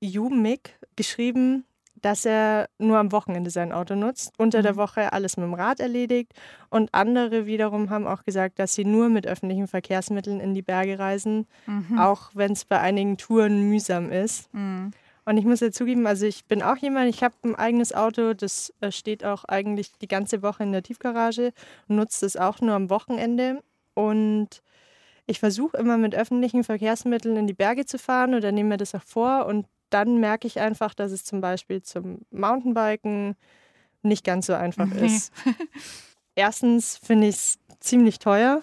Jumik 0.00 0.78
geschrieben, 0.96 1.64
dass 2.02 2.24
er 2.24 2.68
nur 2.78 2.98
am 2.98 3.12
Wochenende 3.12 3.50
sein 3.50 3.72
Auto 3.72 3.94
nutzt, 3.94 4.32
unter 4.36 4.58
mhm. 4.58 4.62
der 4.64 4.76
Woche 4.76 5.12
alles 5.12 5.36
mit 5.36 5.44
dem 5.44 5.54
Rad 5.54 5.80
erledigt. 5.80 6.32
Und 6.68 6.92
andere 6.92 7.46
wiederum 7.46 7.90
haben 7.90 8.06
auch 8.06 8.24
gesagt, 8.24 8.58
dass 8.58 8.74
sie 8.74 8.84
nur 8.84 9.08
mit 9.08 9.26
öffentlichen 9.26 9.68
Verkehrsmitteln 9.68 10.40
in 10.40 10.52
die 10.52 10.62
Berge 10.62 10.98
reisen, 10.98 11.46
mhm. 11.66 11.98
auch 11.98 12.30
wenn 12.34 12.52
es 12.52 12.64
bei 12.64 12.80
einigen 12.80 13.16
Touren 13.16 13.68
mühsam 13.68 14.10
ist. 14.10 14.52
Mhm. 14.52 14.90
Und 15.24 15.36
ich 15.36 15.44
muss 15.44 15.60
ja 15.60 15.70
zugeben, 15.70 16.06
also 16.06 16.26
ich 16.26 16.46
bin 16.46 16.62
auch 16.62 16.76
jemand, 16.76 17.08
ich 17.08 17.22
habe 17.22 17.34
ein 17.44 17.54
eigenes 17.54 17.94
Auto, 17.94 18.34
das 18.34 18.72
äh, 18.80 18.90
steht 18.90 19.24
auch 19.24 19.44
eigentlich 19.44 19.92
die 19.98 20.08
ganze 20.08 20.42
Woche 20.42 20.64
in 20.64 20.72
der 20.72 20.82
Tiefgarage 20.82 21.52
und 21.86 21.96
nutze 21.96 22.26
das 22.26 22.36
auch 22.36 22.60
nur 22.60 22.74
am 22.74 22.90
Wochenende. 22.90 23.62
Und 23.94 24.62
ich 25.26 25.38
versuche 25.38 25.76
immer 25.76 25.96
mit 25.96 26.14
öffentlichen 26.14 26.64
Verkehrsmitteln 26.64 27.36
in 27.36 27.46
die 27.46 27.54
Berge 27.54 27.86
zu 27.86 27.98
fahren 27.98 28.34
oder 28.34 28.50
nehme 28.50 28.70
mir 28.70 28.76
das 28.78 28.94
auch 28.94 29.04
vor. 29.04 29.46
Und 29.46 29.66
dann 29.90 30.18
merke 30.18 30.46
ich 30.46 30.58
einfach, 30.58 30.94
dass 30.94 31.12
es 31.12 31.24
zum 31.24 31.40
Beispiel 31.40 31.82
zum 31.82 32.22
Mountainbiken 32.30 33.36
nicht 34.02 34.24
ganz 34.24 34.46
so 34.46 34.54
einfach 34.54 34.90
ist. 34.92 35.32
Erstens 36.34 36.96
finde 36.96 37.28
ich 37.28 37.36
es 37.36 37.58
ziemlich 37.78 38.18
teuer 38.18 38.62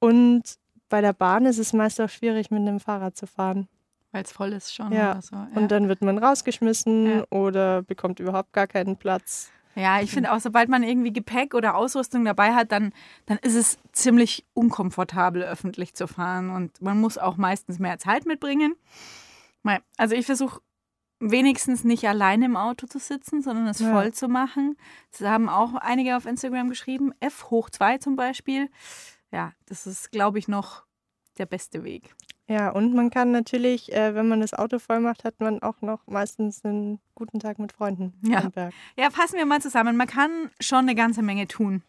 und 0.00 0.42
bei 0.88 1.00
der 1.00 1.12
Bahn 1.12 1.46
ist 1.46 1.58
es 1.58 1.72
meist 1.72 2.00
auch 2.00 2.08
schwierig, 2.08 2.50
mit 2.50 2.60
einem 2.60 2.80
Fahrrad 2.80 3.16
zu 3.16 3.26
fahren. 3.26 3.68
Weil 4.12 4.22
es 4.24 4.32
voll 4.32 4.52
ist 4.52 4.74
schon 4.74 4.92
Ja. 4.92 5.12
oder 5.12 5.22
so. 5.22 5.34
Ja. 5.36 5.48
Und 5.54 5.70
dann 5.72 5.88
wird 5.88 6.02
man 6.02 6.18
rausgeschmissen 6.18 7.06
Ja. 7.18 7.24
oder 7.30 7.82
bekommt 7.82 8.20
überhaupt 8.20 8.52
gar 8.52 8.66
keinen 8.66 8.96
Platz. 8.96 9.50
Ja, 9.74 10.02
ich 10.02 10.10
finde 10.10 10.32
auch, 10.32 10.38
sobald 10.40 10.68
man 10.68 10.82
irgendwie 10.82 11.14
Gepäck 11.14 11.54
oder 11.54 11.74
Ausrüstung 11.76 12.26
dabei 12.26 12.52
hat, 12.54 12.72
dann, 12.72 12.92
dann 13.24 13.38
ist 13.38 13.54
es 13.54 13.78
ziemlich 13.92 14.44
unkomfortabel, 14.52 15.42
öffentlich 15.42 15.94
zu 15.94 16.06
fahren. 16.06 16.50
Und 16.50 16.82
man 16.82 17.00
muss 17.00 17.16
auch 17.16 17.38
meistens 17.38 17.78
mehr 17.78 17.98
Zeit 17.98 18.26
mitbringen. 18.26 18.74
Also 19.96 20.14
ich 20.14 20.26
versuche 20.26 20.60
wenigstens 21.20 21.84
nicht 21.84 22.06
alleine 22.06 22.44
im 22.46 22.56
Auto 22.56 22.86
zu 22.86 22.98
sitzen, 22.98 23.40
sondern 23.42 23.66
es 23.68 23.78
Ja. 23.78 23.92
voll 23.92 24.12
zu 24.12 24.28
machen. 24.28 24.76
Das 25.12 25.20
haben 25.22 25.48
auch 25.48 25.74
einige 25.74 26.16
auf 26.16 26.26
Instagram 26.26 26.68
geschrieben. 26.68 27.12
F 27.20 27.48
hoch 27.50 27.70
2 27.70 27.96
zum 27.98 28.16
Beispiel. 28.16 28.68
Ja, 29.30 29.52
das 29.66 29.86
ist, 29.86 30.10
glaube 30.10 30.38
ich, 30.38 30.48
noch 30.48 30.84
der 31.38 31.46
beste 31.46 31.84
Weg. 31.84 32.14
Ja, 32.52 32.68
und 32.68 32.92
man 32.92 33.08
kann 33.08 33.30
natürlich, 33.30 33.90
äh, 33.94 34.14
wenn 34.14 34.28
man 34.28 34.42
das 34.42 34.52
Auto 34.52 34.78
voll 34.78 35.00
macht, 35.00 35.24
hat 35.24 35.40
man 35.40 35.62
auch 35.62 35.80
noch 35.80 36.06
meistens 36.06 36.62
einen 36.66 37.00
guten 37.14 37.40
Tag 37.40 37.58
mit 37.58 37.72
Freunden 37.72 38.12
Ja. 38.22 38.40
am 38.40 38.50
Berg. 38.50 38.74
Ja, 38.94 39.08
fassen 39.08 39.36
wir 39.38 39.46
mal 39.46 39.62
zusammen. 39.62 39.96
Man 39.96 40.06
kann 40.06 40.50
schon 40.60 40.80
eine 40.80 40.94
ganze 40.94 41.22
Menge 41.22 41.48
tun. 41.48 41.82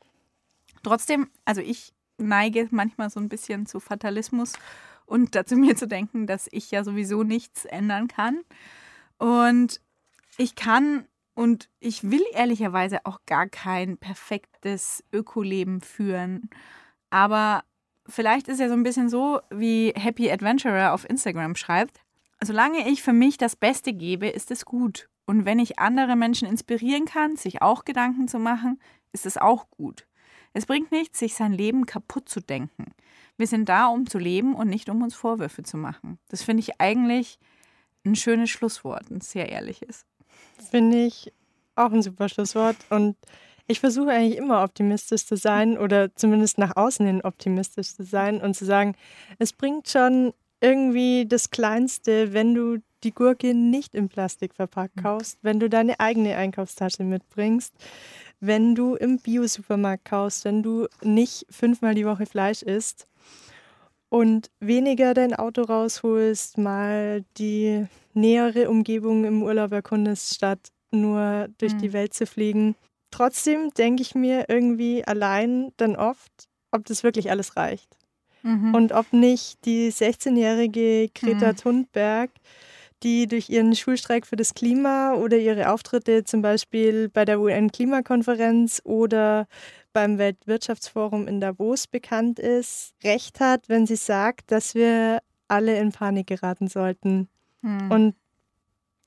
Trotzdem, 0.82 1.30
also 1.44 1.60
ich 1.60 1.94
neige 2.18 2.70
manchmal 2.72 3.10
so 3.10 3.20
ein 3.20 3.28
bisschen 3.28 3.66
zu 3.66 3.82
Fatalismus 3.82 4.54
und 5.06 5.36
dazu 5.36 5.58
mir 5.58 5.76
zu 5.76 5.86
denken, 5.86 6.28
dass 6.28 6.48
ich 6.50 6.72
ja 6.72 6.86
sowieso 6.86 7.24
nichts 7.24 7.66
ändern 7.66 8.08
kann. 8.08 8.40
Und 9.18 9.82
ich 10.38 10.56
kann 10.56 11.06
und 11.36 11.70
ich 11.82 12.10
will 12.10 12.24
ehrlicherweise 12.32 13.06
auch 13.06 13.20
gar 13.26 13.48
kein 13.50 13.98
perfektes 13.98 15.04
Ökoleben 15.12 15.82
führen. 15.82 16.50
Aber 17.10 17.66
vielleicht 18.08 18.48
ist 18.48 18.60
ja 18.60 18.68
so 18.68 18.74
ein 18.74 18.84
bisschen 18.84 19.10
so, 19.10 19.40
wie 19.50 19.94
Happy 19.96 20.32
Adventurer 20.32 20.94
auf 20.94 21.10
Instagram 21.10 21.56
schreibt. 21.56 22.02
Solange 22.42 22.90
ich 22.90 23.02
für 23.02 23.14
mich 23.14 23.38
das 23.38 23.56
Beste 23.56 23.94
gebe, 23.94 24.28
ist 24.28 24.52
es 24.52 24.66
gut. 24.66 25.10
Und 25.26 25.46
wenn 25.46 25.60
ich 25.60 25.80
andere 25.80 26.16
Menschen 26.16 26.48
inspirieren 26.48 27.06
kann, 27.06 27.38
sich 27.38 27.62
auch 27.62 27.86
Gedanken 27.86 28.28
zu 28.28 28.40
machen, 28.40 28.82
ist 29.14 29.26
es 29.26 29.38
auch 29.38 29.70
gut. 29.70 30.06
Es 30.54 30.66
bringt 30.66 30.92
nichts, 30.92 31.20
sich 31.20 31.36
sein 31.36 31.54
Leben 31.54 31.86
kaputt 31.86 32.30
zu 32.30 32.40
denken. 32.40 32.94
Wir 33.38 33.48
sind 33.48 33.70
da, 33.70 33.88
um 33.88 34.08
zu 34.08 34.20
leben 34.20 34.54
und 34.54 34.68
nicht 34.68 34.90
um 34.90 35.02
uns 35.02 35.16
Vorwürfe 35.16 35.64
zu 35.64 35.78
machen. 35.78 36.20
Das 36.30 36.44
finde 36.44 36.62
ich 36.62 36.80
eigentlich 36.80 37.40
ein 38.06 38.16
schönes 38.16 38.50
Schlusswort, 38.50 39.10
ein 39.10 39.22
sehr 39.22 39.50
ehrliches. 39.50 40.06
Finde 40.70 41.06
ich 41.06 41.34
auch 41.76 41.92
ein 41.92 42.02
super 42.02 42.30
Schlusswort. 42.30 42.76
Und 42.90 43.16
ich 43.68 43.80
versuche 43.80 44.12
eigentlich 44.12 44.38
immer 44.38 44.64
optimistisch 44.64 45.26
zu 45.26 45.38
sein 45.38 45.78
oder 45.78 46.14
zumindest 46.16 46.58
nach 46.58 46.76
außen 46.76 47.06
hin 47.06 47.22
optimistisch 47.22 47.94
zu 47.96 48.04
sein 48.04 48.42
und 48.42 48.56
zu 48.56 48.66
sagen, 48.66 48.96
es 49.40 49.54
bringt 49.54 49.88
schon 49.90 50.34
irgendwie 50.62 51.26
das 51.28 51.50
Kleinste, 51.50 52.34
wenn 52.34 52.54
du 52.56 52.78
die 53.04 53.12
Gurke 53.14 53.54
nicht 53.54 53.96
im 53.96 54.08
Plastik 54.08 54.54
verpackt 54.54 54.96
kaufst, 55.02 55.38
wenn 55.42 55.60
du 55.60 55.70
deine 55.70 56.00
eigene 56.00 56.38
Einkaufstasche 56.38 57.04
mitbringst, 57.04 57.74
wenn 58.40 58.76
du 58.76 58.96
im 58.96 59.18
Bio-Supermarkt 59.20 60.06
kaufst, 60.06 60.46
wenn 60.46 60.64
du 60.64 60.88
nicht 61.02 61.46
fünfmal 61.50 61.96
die 61.96 62.06
Woche 62.06 62.26
Fleisch 62.26 62.62
isst 62.62 63.08
und 64.10 64.50
weniger 64.60 65.14
dein 65.14 65.34
Auto 65.34 65.64
rausholst, 65.64 66.58
mal 66.58 67.26
die 67.38 67.86
nähere 68.14 68.70
Umgebung 68.70 69.26
im 69.26 69.44
Urlaub 69.44 69.72
erkundest, 69.72 70.36
statt 70.36 70.60
nur 70.92 71.48
durch 71.58 71.74
Mhm. 71.74 71.80
die 71.80 71.94
Welt 71.94 72.14
zu 72.14 72.26
fliegen. 72.26 72.76
Trotzdem 73.14 73.70
denke 73.78 74.02
ich 74.02 74.16
mir 74.16 74.46
irgendwie 74.48 75.06
allein 75.06 75.72
dann 75.78 75.96
oft, 75.96 76.32
ob 76.72 76.84
das 76.86 77.04
wirklich 77.04 77.30
alles 77.30 77.56
reicht. 77.56 77.96
Mhm. 78.42 78.74
Und 78.74 78.92
ob 78.92 79.14
nicht 79.14 79.64
die 79.66 79.92
16-jährige 79.92 81.10
Greta 81.14 81.52
Mhm. 81.52 81.56
Thunberg, 81.56 82.32
die 83.04 83.28
durch 83.28 83.52
ihren 83.52 83.76
Schulstreik 83.76 84.26
für 84.26 84.36
das 84.36 84.56
Klima 84.56 85.14
oder 85.14 85.38
ihre 85.38 85.70
Auftritte 85.72 86.24
zum 86.24 86.42
Beispiel 86.42 87.08
bei 87.08 87.24
der 87.24 87.40
UN-Klimakonferenz 87.40 88.82
oder 88.84 89.46
beim 89.94 90.18
Weltwirtschaftsforum 90.18 91.28
in 91.28 91.40
Davos 91.40 91.86
bekannt 91.86 92.40
ist, 92.40 92.96
recht 93.04 93.40
hat, 93.40 93.70
wenn 93.70 93.86
sie 93.86 93.96
sagt, 93.96 94.52
dass 94.52 94.74
wir 94.74 95.20
alle 95.48 95.78
in 95.78 95.92
Panik 95.92 96.26
geraten 96.26 96.68
sollten. 96.68 97.30
Mhm. 97.62 97.92
Und 97.92 98.16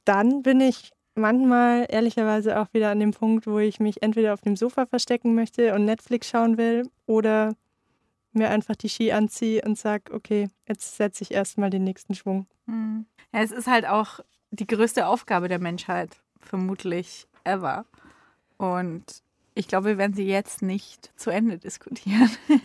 dann 0.04 0.44
bin 0.44 0.60
ich 0.60 0.92
manchmal 1.16 1.86
ehrlicherweise 1.88 2.60
auch 2.60 2.72
wieder 2.72 2.90
an 2.90 3.00
dem 3.00 3.12
Punkt, 3.12 3.46
wo 3.46 3.58
ich 3.58 3.80
mich 3.80 4.02
entweder 4.02 4.34
auf 4.34 4.40
dem 4.40 4.56
Sofa 4.56 4.86
verstecken 4.86 5.34
möchte 5.34 5.74
und 5.74 5.84
Netflix 5.84 6.28
schauen 6.28 6.58
will 6.58 6.88
oder 7.06 7.54
mir 8.32 8.50
einfach 8.50 8.76
die 8.76 8.88
Ski 8.88 9.12
anziehe 9.12 9.62
und 9.62 9.78
sage, 9.78 10.12
okay, 10.12 10.48
jetzt 10.68 10.96
setze 10.96 11.22
ich 11.22 11.32
erstmal 11.32 11.70
den 11.70 11.84
nächsten 11.84 12.14
Schwung. 12.14 12.46
Mhm. 12.66 13.06
Ja, 13.32 13.40
es 13.40 13.50
ist 13.50 13.66
halt 13.66 13.86
auch 13.86 14.20
die 14.50 14.66
größte 14.66 15.06
Aufgabe 15.06 15.48
der 15.48 15.58
Menschheit, 15.58 16.20
vermutlich 16.40 17.26
ever. 17.44 17.86
Und 18.58 19.22
ich 19.54 19.68
glaube, 19.68 19.86
wir 19.86 19.98
werden 19.98 20.14
sie 20.14 20.26
jetzt 20.26 20.62
nicht 20.62 21.10
zu 21.16 21.30
Ende 21.30 21.58
diskutieren. 21.58 22.30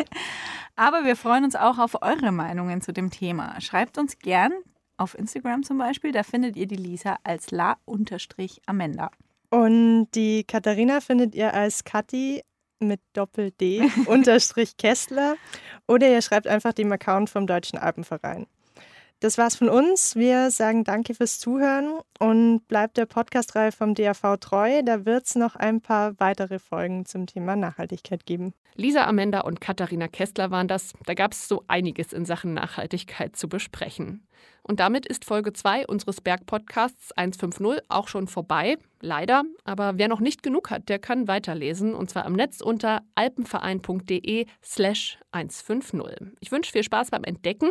Aber 0.76 1.04
wir 1.06 1.16
freuen 1.16 1.46
uns 1.46 1.56
auch 1.56 1.78
auf 1.78 2.02
eure 2.02 2.32
Meinungen 2.32 2.82
zu 2.82 2.92
dem 2.94 3.12
Thema. 3.12 3.60
Schreibt 3.62 3.98
uns 3.98 4.20
gern 4.20 4.52
auf 5.02 5.18
Instagram 5.18 5.64
zum 5.64 5.78
Beispiel, 5.78 6.12
da 6.12 6.24
findet 6.24 6.56
ihr 6.56 6.68
die 6.68 6.76
Lisa 6.76 7.18
als 7.24 7.52
la-amenda. 7.52 9.12
Und 9.50 10.08
die 10.16 10.44
Katharina 10.46 11.02
findet 11.02 11.36
ihr 11.36 11.54
als 11.54 11.84
Kathi 11.84 12.42
mit 12.80 13.02
Doppel-D 13.14 13.84
unterstrich 14.06 14.78
Kessler 14.78 15.36
oder 15.88 16.10
ihr 16.10 16.22
schreibt 16.22 16.48
einfach 16.48 16.74
dem 16.74 16.92
Account 16.92 17.30
vom 17.30 17.48
Deutschen 17.48 17.78
Alpenverein. 17.78 18.48
Das 19.22 19.38
war's 19.38 19.56
von 19.56 19.70
uns. 19.70 20.16
Wir 20.16 20.50
sagen 20.50 20.84
danke 20.84 21.14
fürs 21.14 21.38
Zuhören 21.38 22.00
und 22.18 22.68
bleibt 22.68 22.98
der 22.98 23.06
Podcast-Reihe 23.06 23.72
vom 23.72 23.94
DAV 23.94 24.38
treu. 24.40 24.82
Da 24.82 25.06
wird 25.06 25.28
es 25.28 25.36
noch 25.36 25.56
ein 25.56 25.80
paar 25.80 26.20
weitere 26.20 26.58
Folgen 26.58 27.06
zum 27.06 27.28
Thema 27.28 27.56
Nachhaltigkeit 27.56 28.26
geben. 28.26 28.56
Lisa 28.74 29.06
Amenda 29.06 29.42
und 29.42 29.62
Katharina 29.62 30.08
Kessler 30.08 30.50
waren 30.50 30.68
das. 30.68 30.94
Da 31.06 31.14
gab 31.14 31.34
es 31.34 31.48
so 31.48 31.64
einiges 31.68 32.14
in 32.14 32.26
Sachen 32.26 32.56
Nachhaltigkeit 32.56 33.36
zu 33.36 33.48
besprechen. 33.48 34.26
Und 34.64 34.80
damit 34.80 35.06
ist 35.06 35.24
Folge 35.24 35.54
2 35.54 35.86
unseres 35.86 36.20
Berg-Podcasts 36.22 37.12
150 37.12 37.84
auch 37.90 38.08
schon 38.08 38.28
vorbei. 38.28 38.80
Leider. 39.02 39.44
Aber 39.66 40.00
wer 40.00 40.08
noch 40.08 40.20
nicht 40.20 40.42
genug 40.42 40.72
hat, 40.72 40.90
der 40.90 40.98
kann 40.98 41.28
weiterlesen. 41.28 41.94
Und 41.94 42.10
zwar 42.10 42.26
im 42.26 42.34
Netz 42.34 42.60
unter 42.60 43.04
alpenverein.de 43.14 44.48
slash 44.64 45.20
150. 45.32 46.02
Ich 46.40 46.52
wünsche 46.52 46.72
viel 46.72 46.84
Spaß 46.84 47.12
beim 47.12 47.24
Entdecken. 47.24 47.70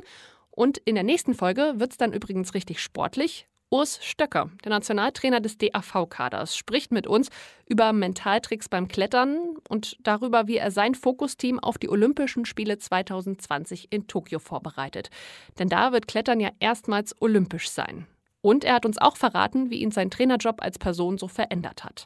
Und 0.61 0.77
in 0.77 0.95
der 0.95 1.05
nächsten 1.05 1.33
Folge 1.33 1.73
wird 1.77 1.93
es 1.93 1.97
dann 1.97 2.13
übrigens 2.13 2.53
richtig 2.53 2.81
sportlich. 2.81 3.49
Urs 3.71 3.99
Stöcker, 4.05 4.51
der 4.63 4.69
Nationaltrainer 4.69 5.41
des 5.41 5.57
DAV-Kaders, 5.57 6.55
spricht 6.55 6.93
mit 6.93 7.07
uns 7.07 7.31
über 7.67 7.95
Mentaltricks 7.95 8.69
beim 8.69 8.87
Klettern 8.87 9.55
und 9.71 9.97
darüber, 10.03 10.49
wie 10.49 10.59
er 10.59 10.71
sein 10.71 10.95
Fokusteam 10.95 11.59
auf 11.61 11.79
die 11.79 11.89
Olympischen 11.89 12.45
Spiele 12.45 12.77
2020 12.77 13.91
in 13.91 14.07
Tokio 14.07 14.39
vorbereitet. 14.39 15.09
Denn 15.59 15.71
da 15.71 15.93
wird 15.93 16.07
Klettern 16.07 16.41
ja 16.41 16.51
erstmals 16.61 17.15
olympisch 17.23 17.71
sein. 17.71 18.07
Und 18.43 18.63
er 18.63 18.75
hat 18.75 18.85
uns 18.85 18.99
auch 18.99 19.17
verraten, 19.17 19.71
wie 19.71 19.81
ihn 19.81 19.93
sein 19.93 20.11
Trainerjob 20.11 20.63
als 20.63 20.79
Person 20.79 21.17
so 21.17 21.27
verändert 21.27 21.85
hat. 21.85 22.05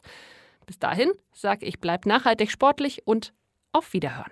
Bis 0.65 0.79
dahin 0.79 1.11
sage 1.33 1.65
ich, 1.65 1.81
bleibt 1.81 2.05
nachhaltig 2.05 2.49
sportlich 2.49 3.05
und 3.05 3.33
auf 3.73 3.91
Wiederhören. 3.91 4.31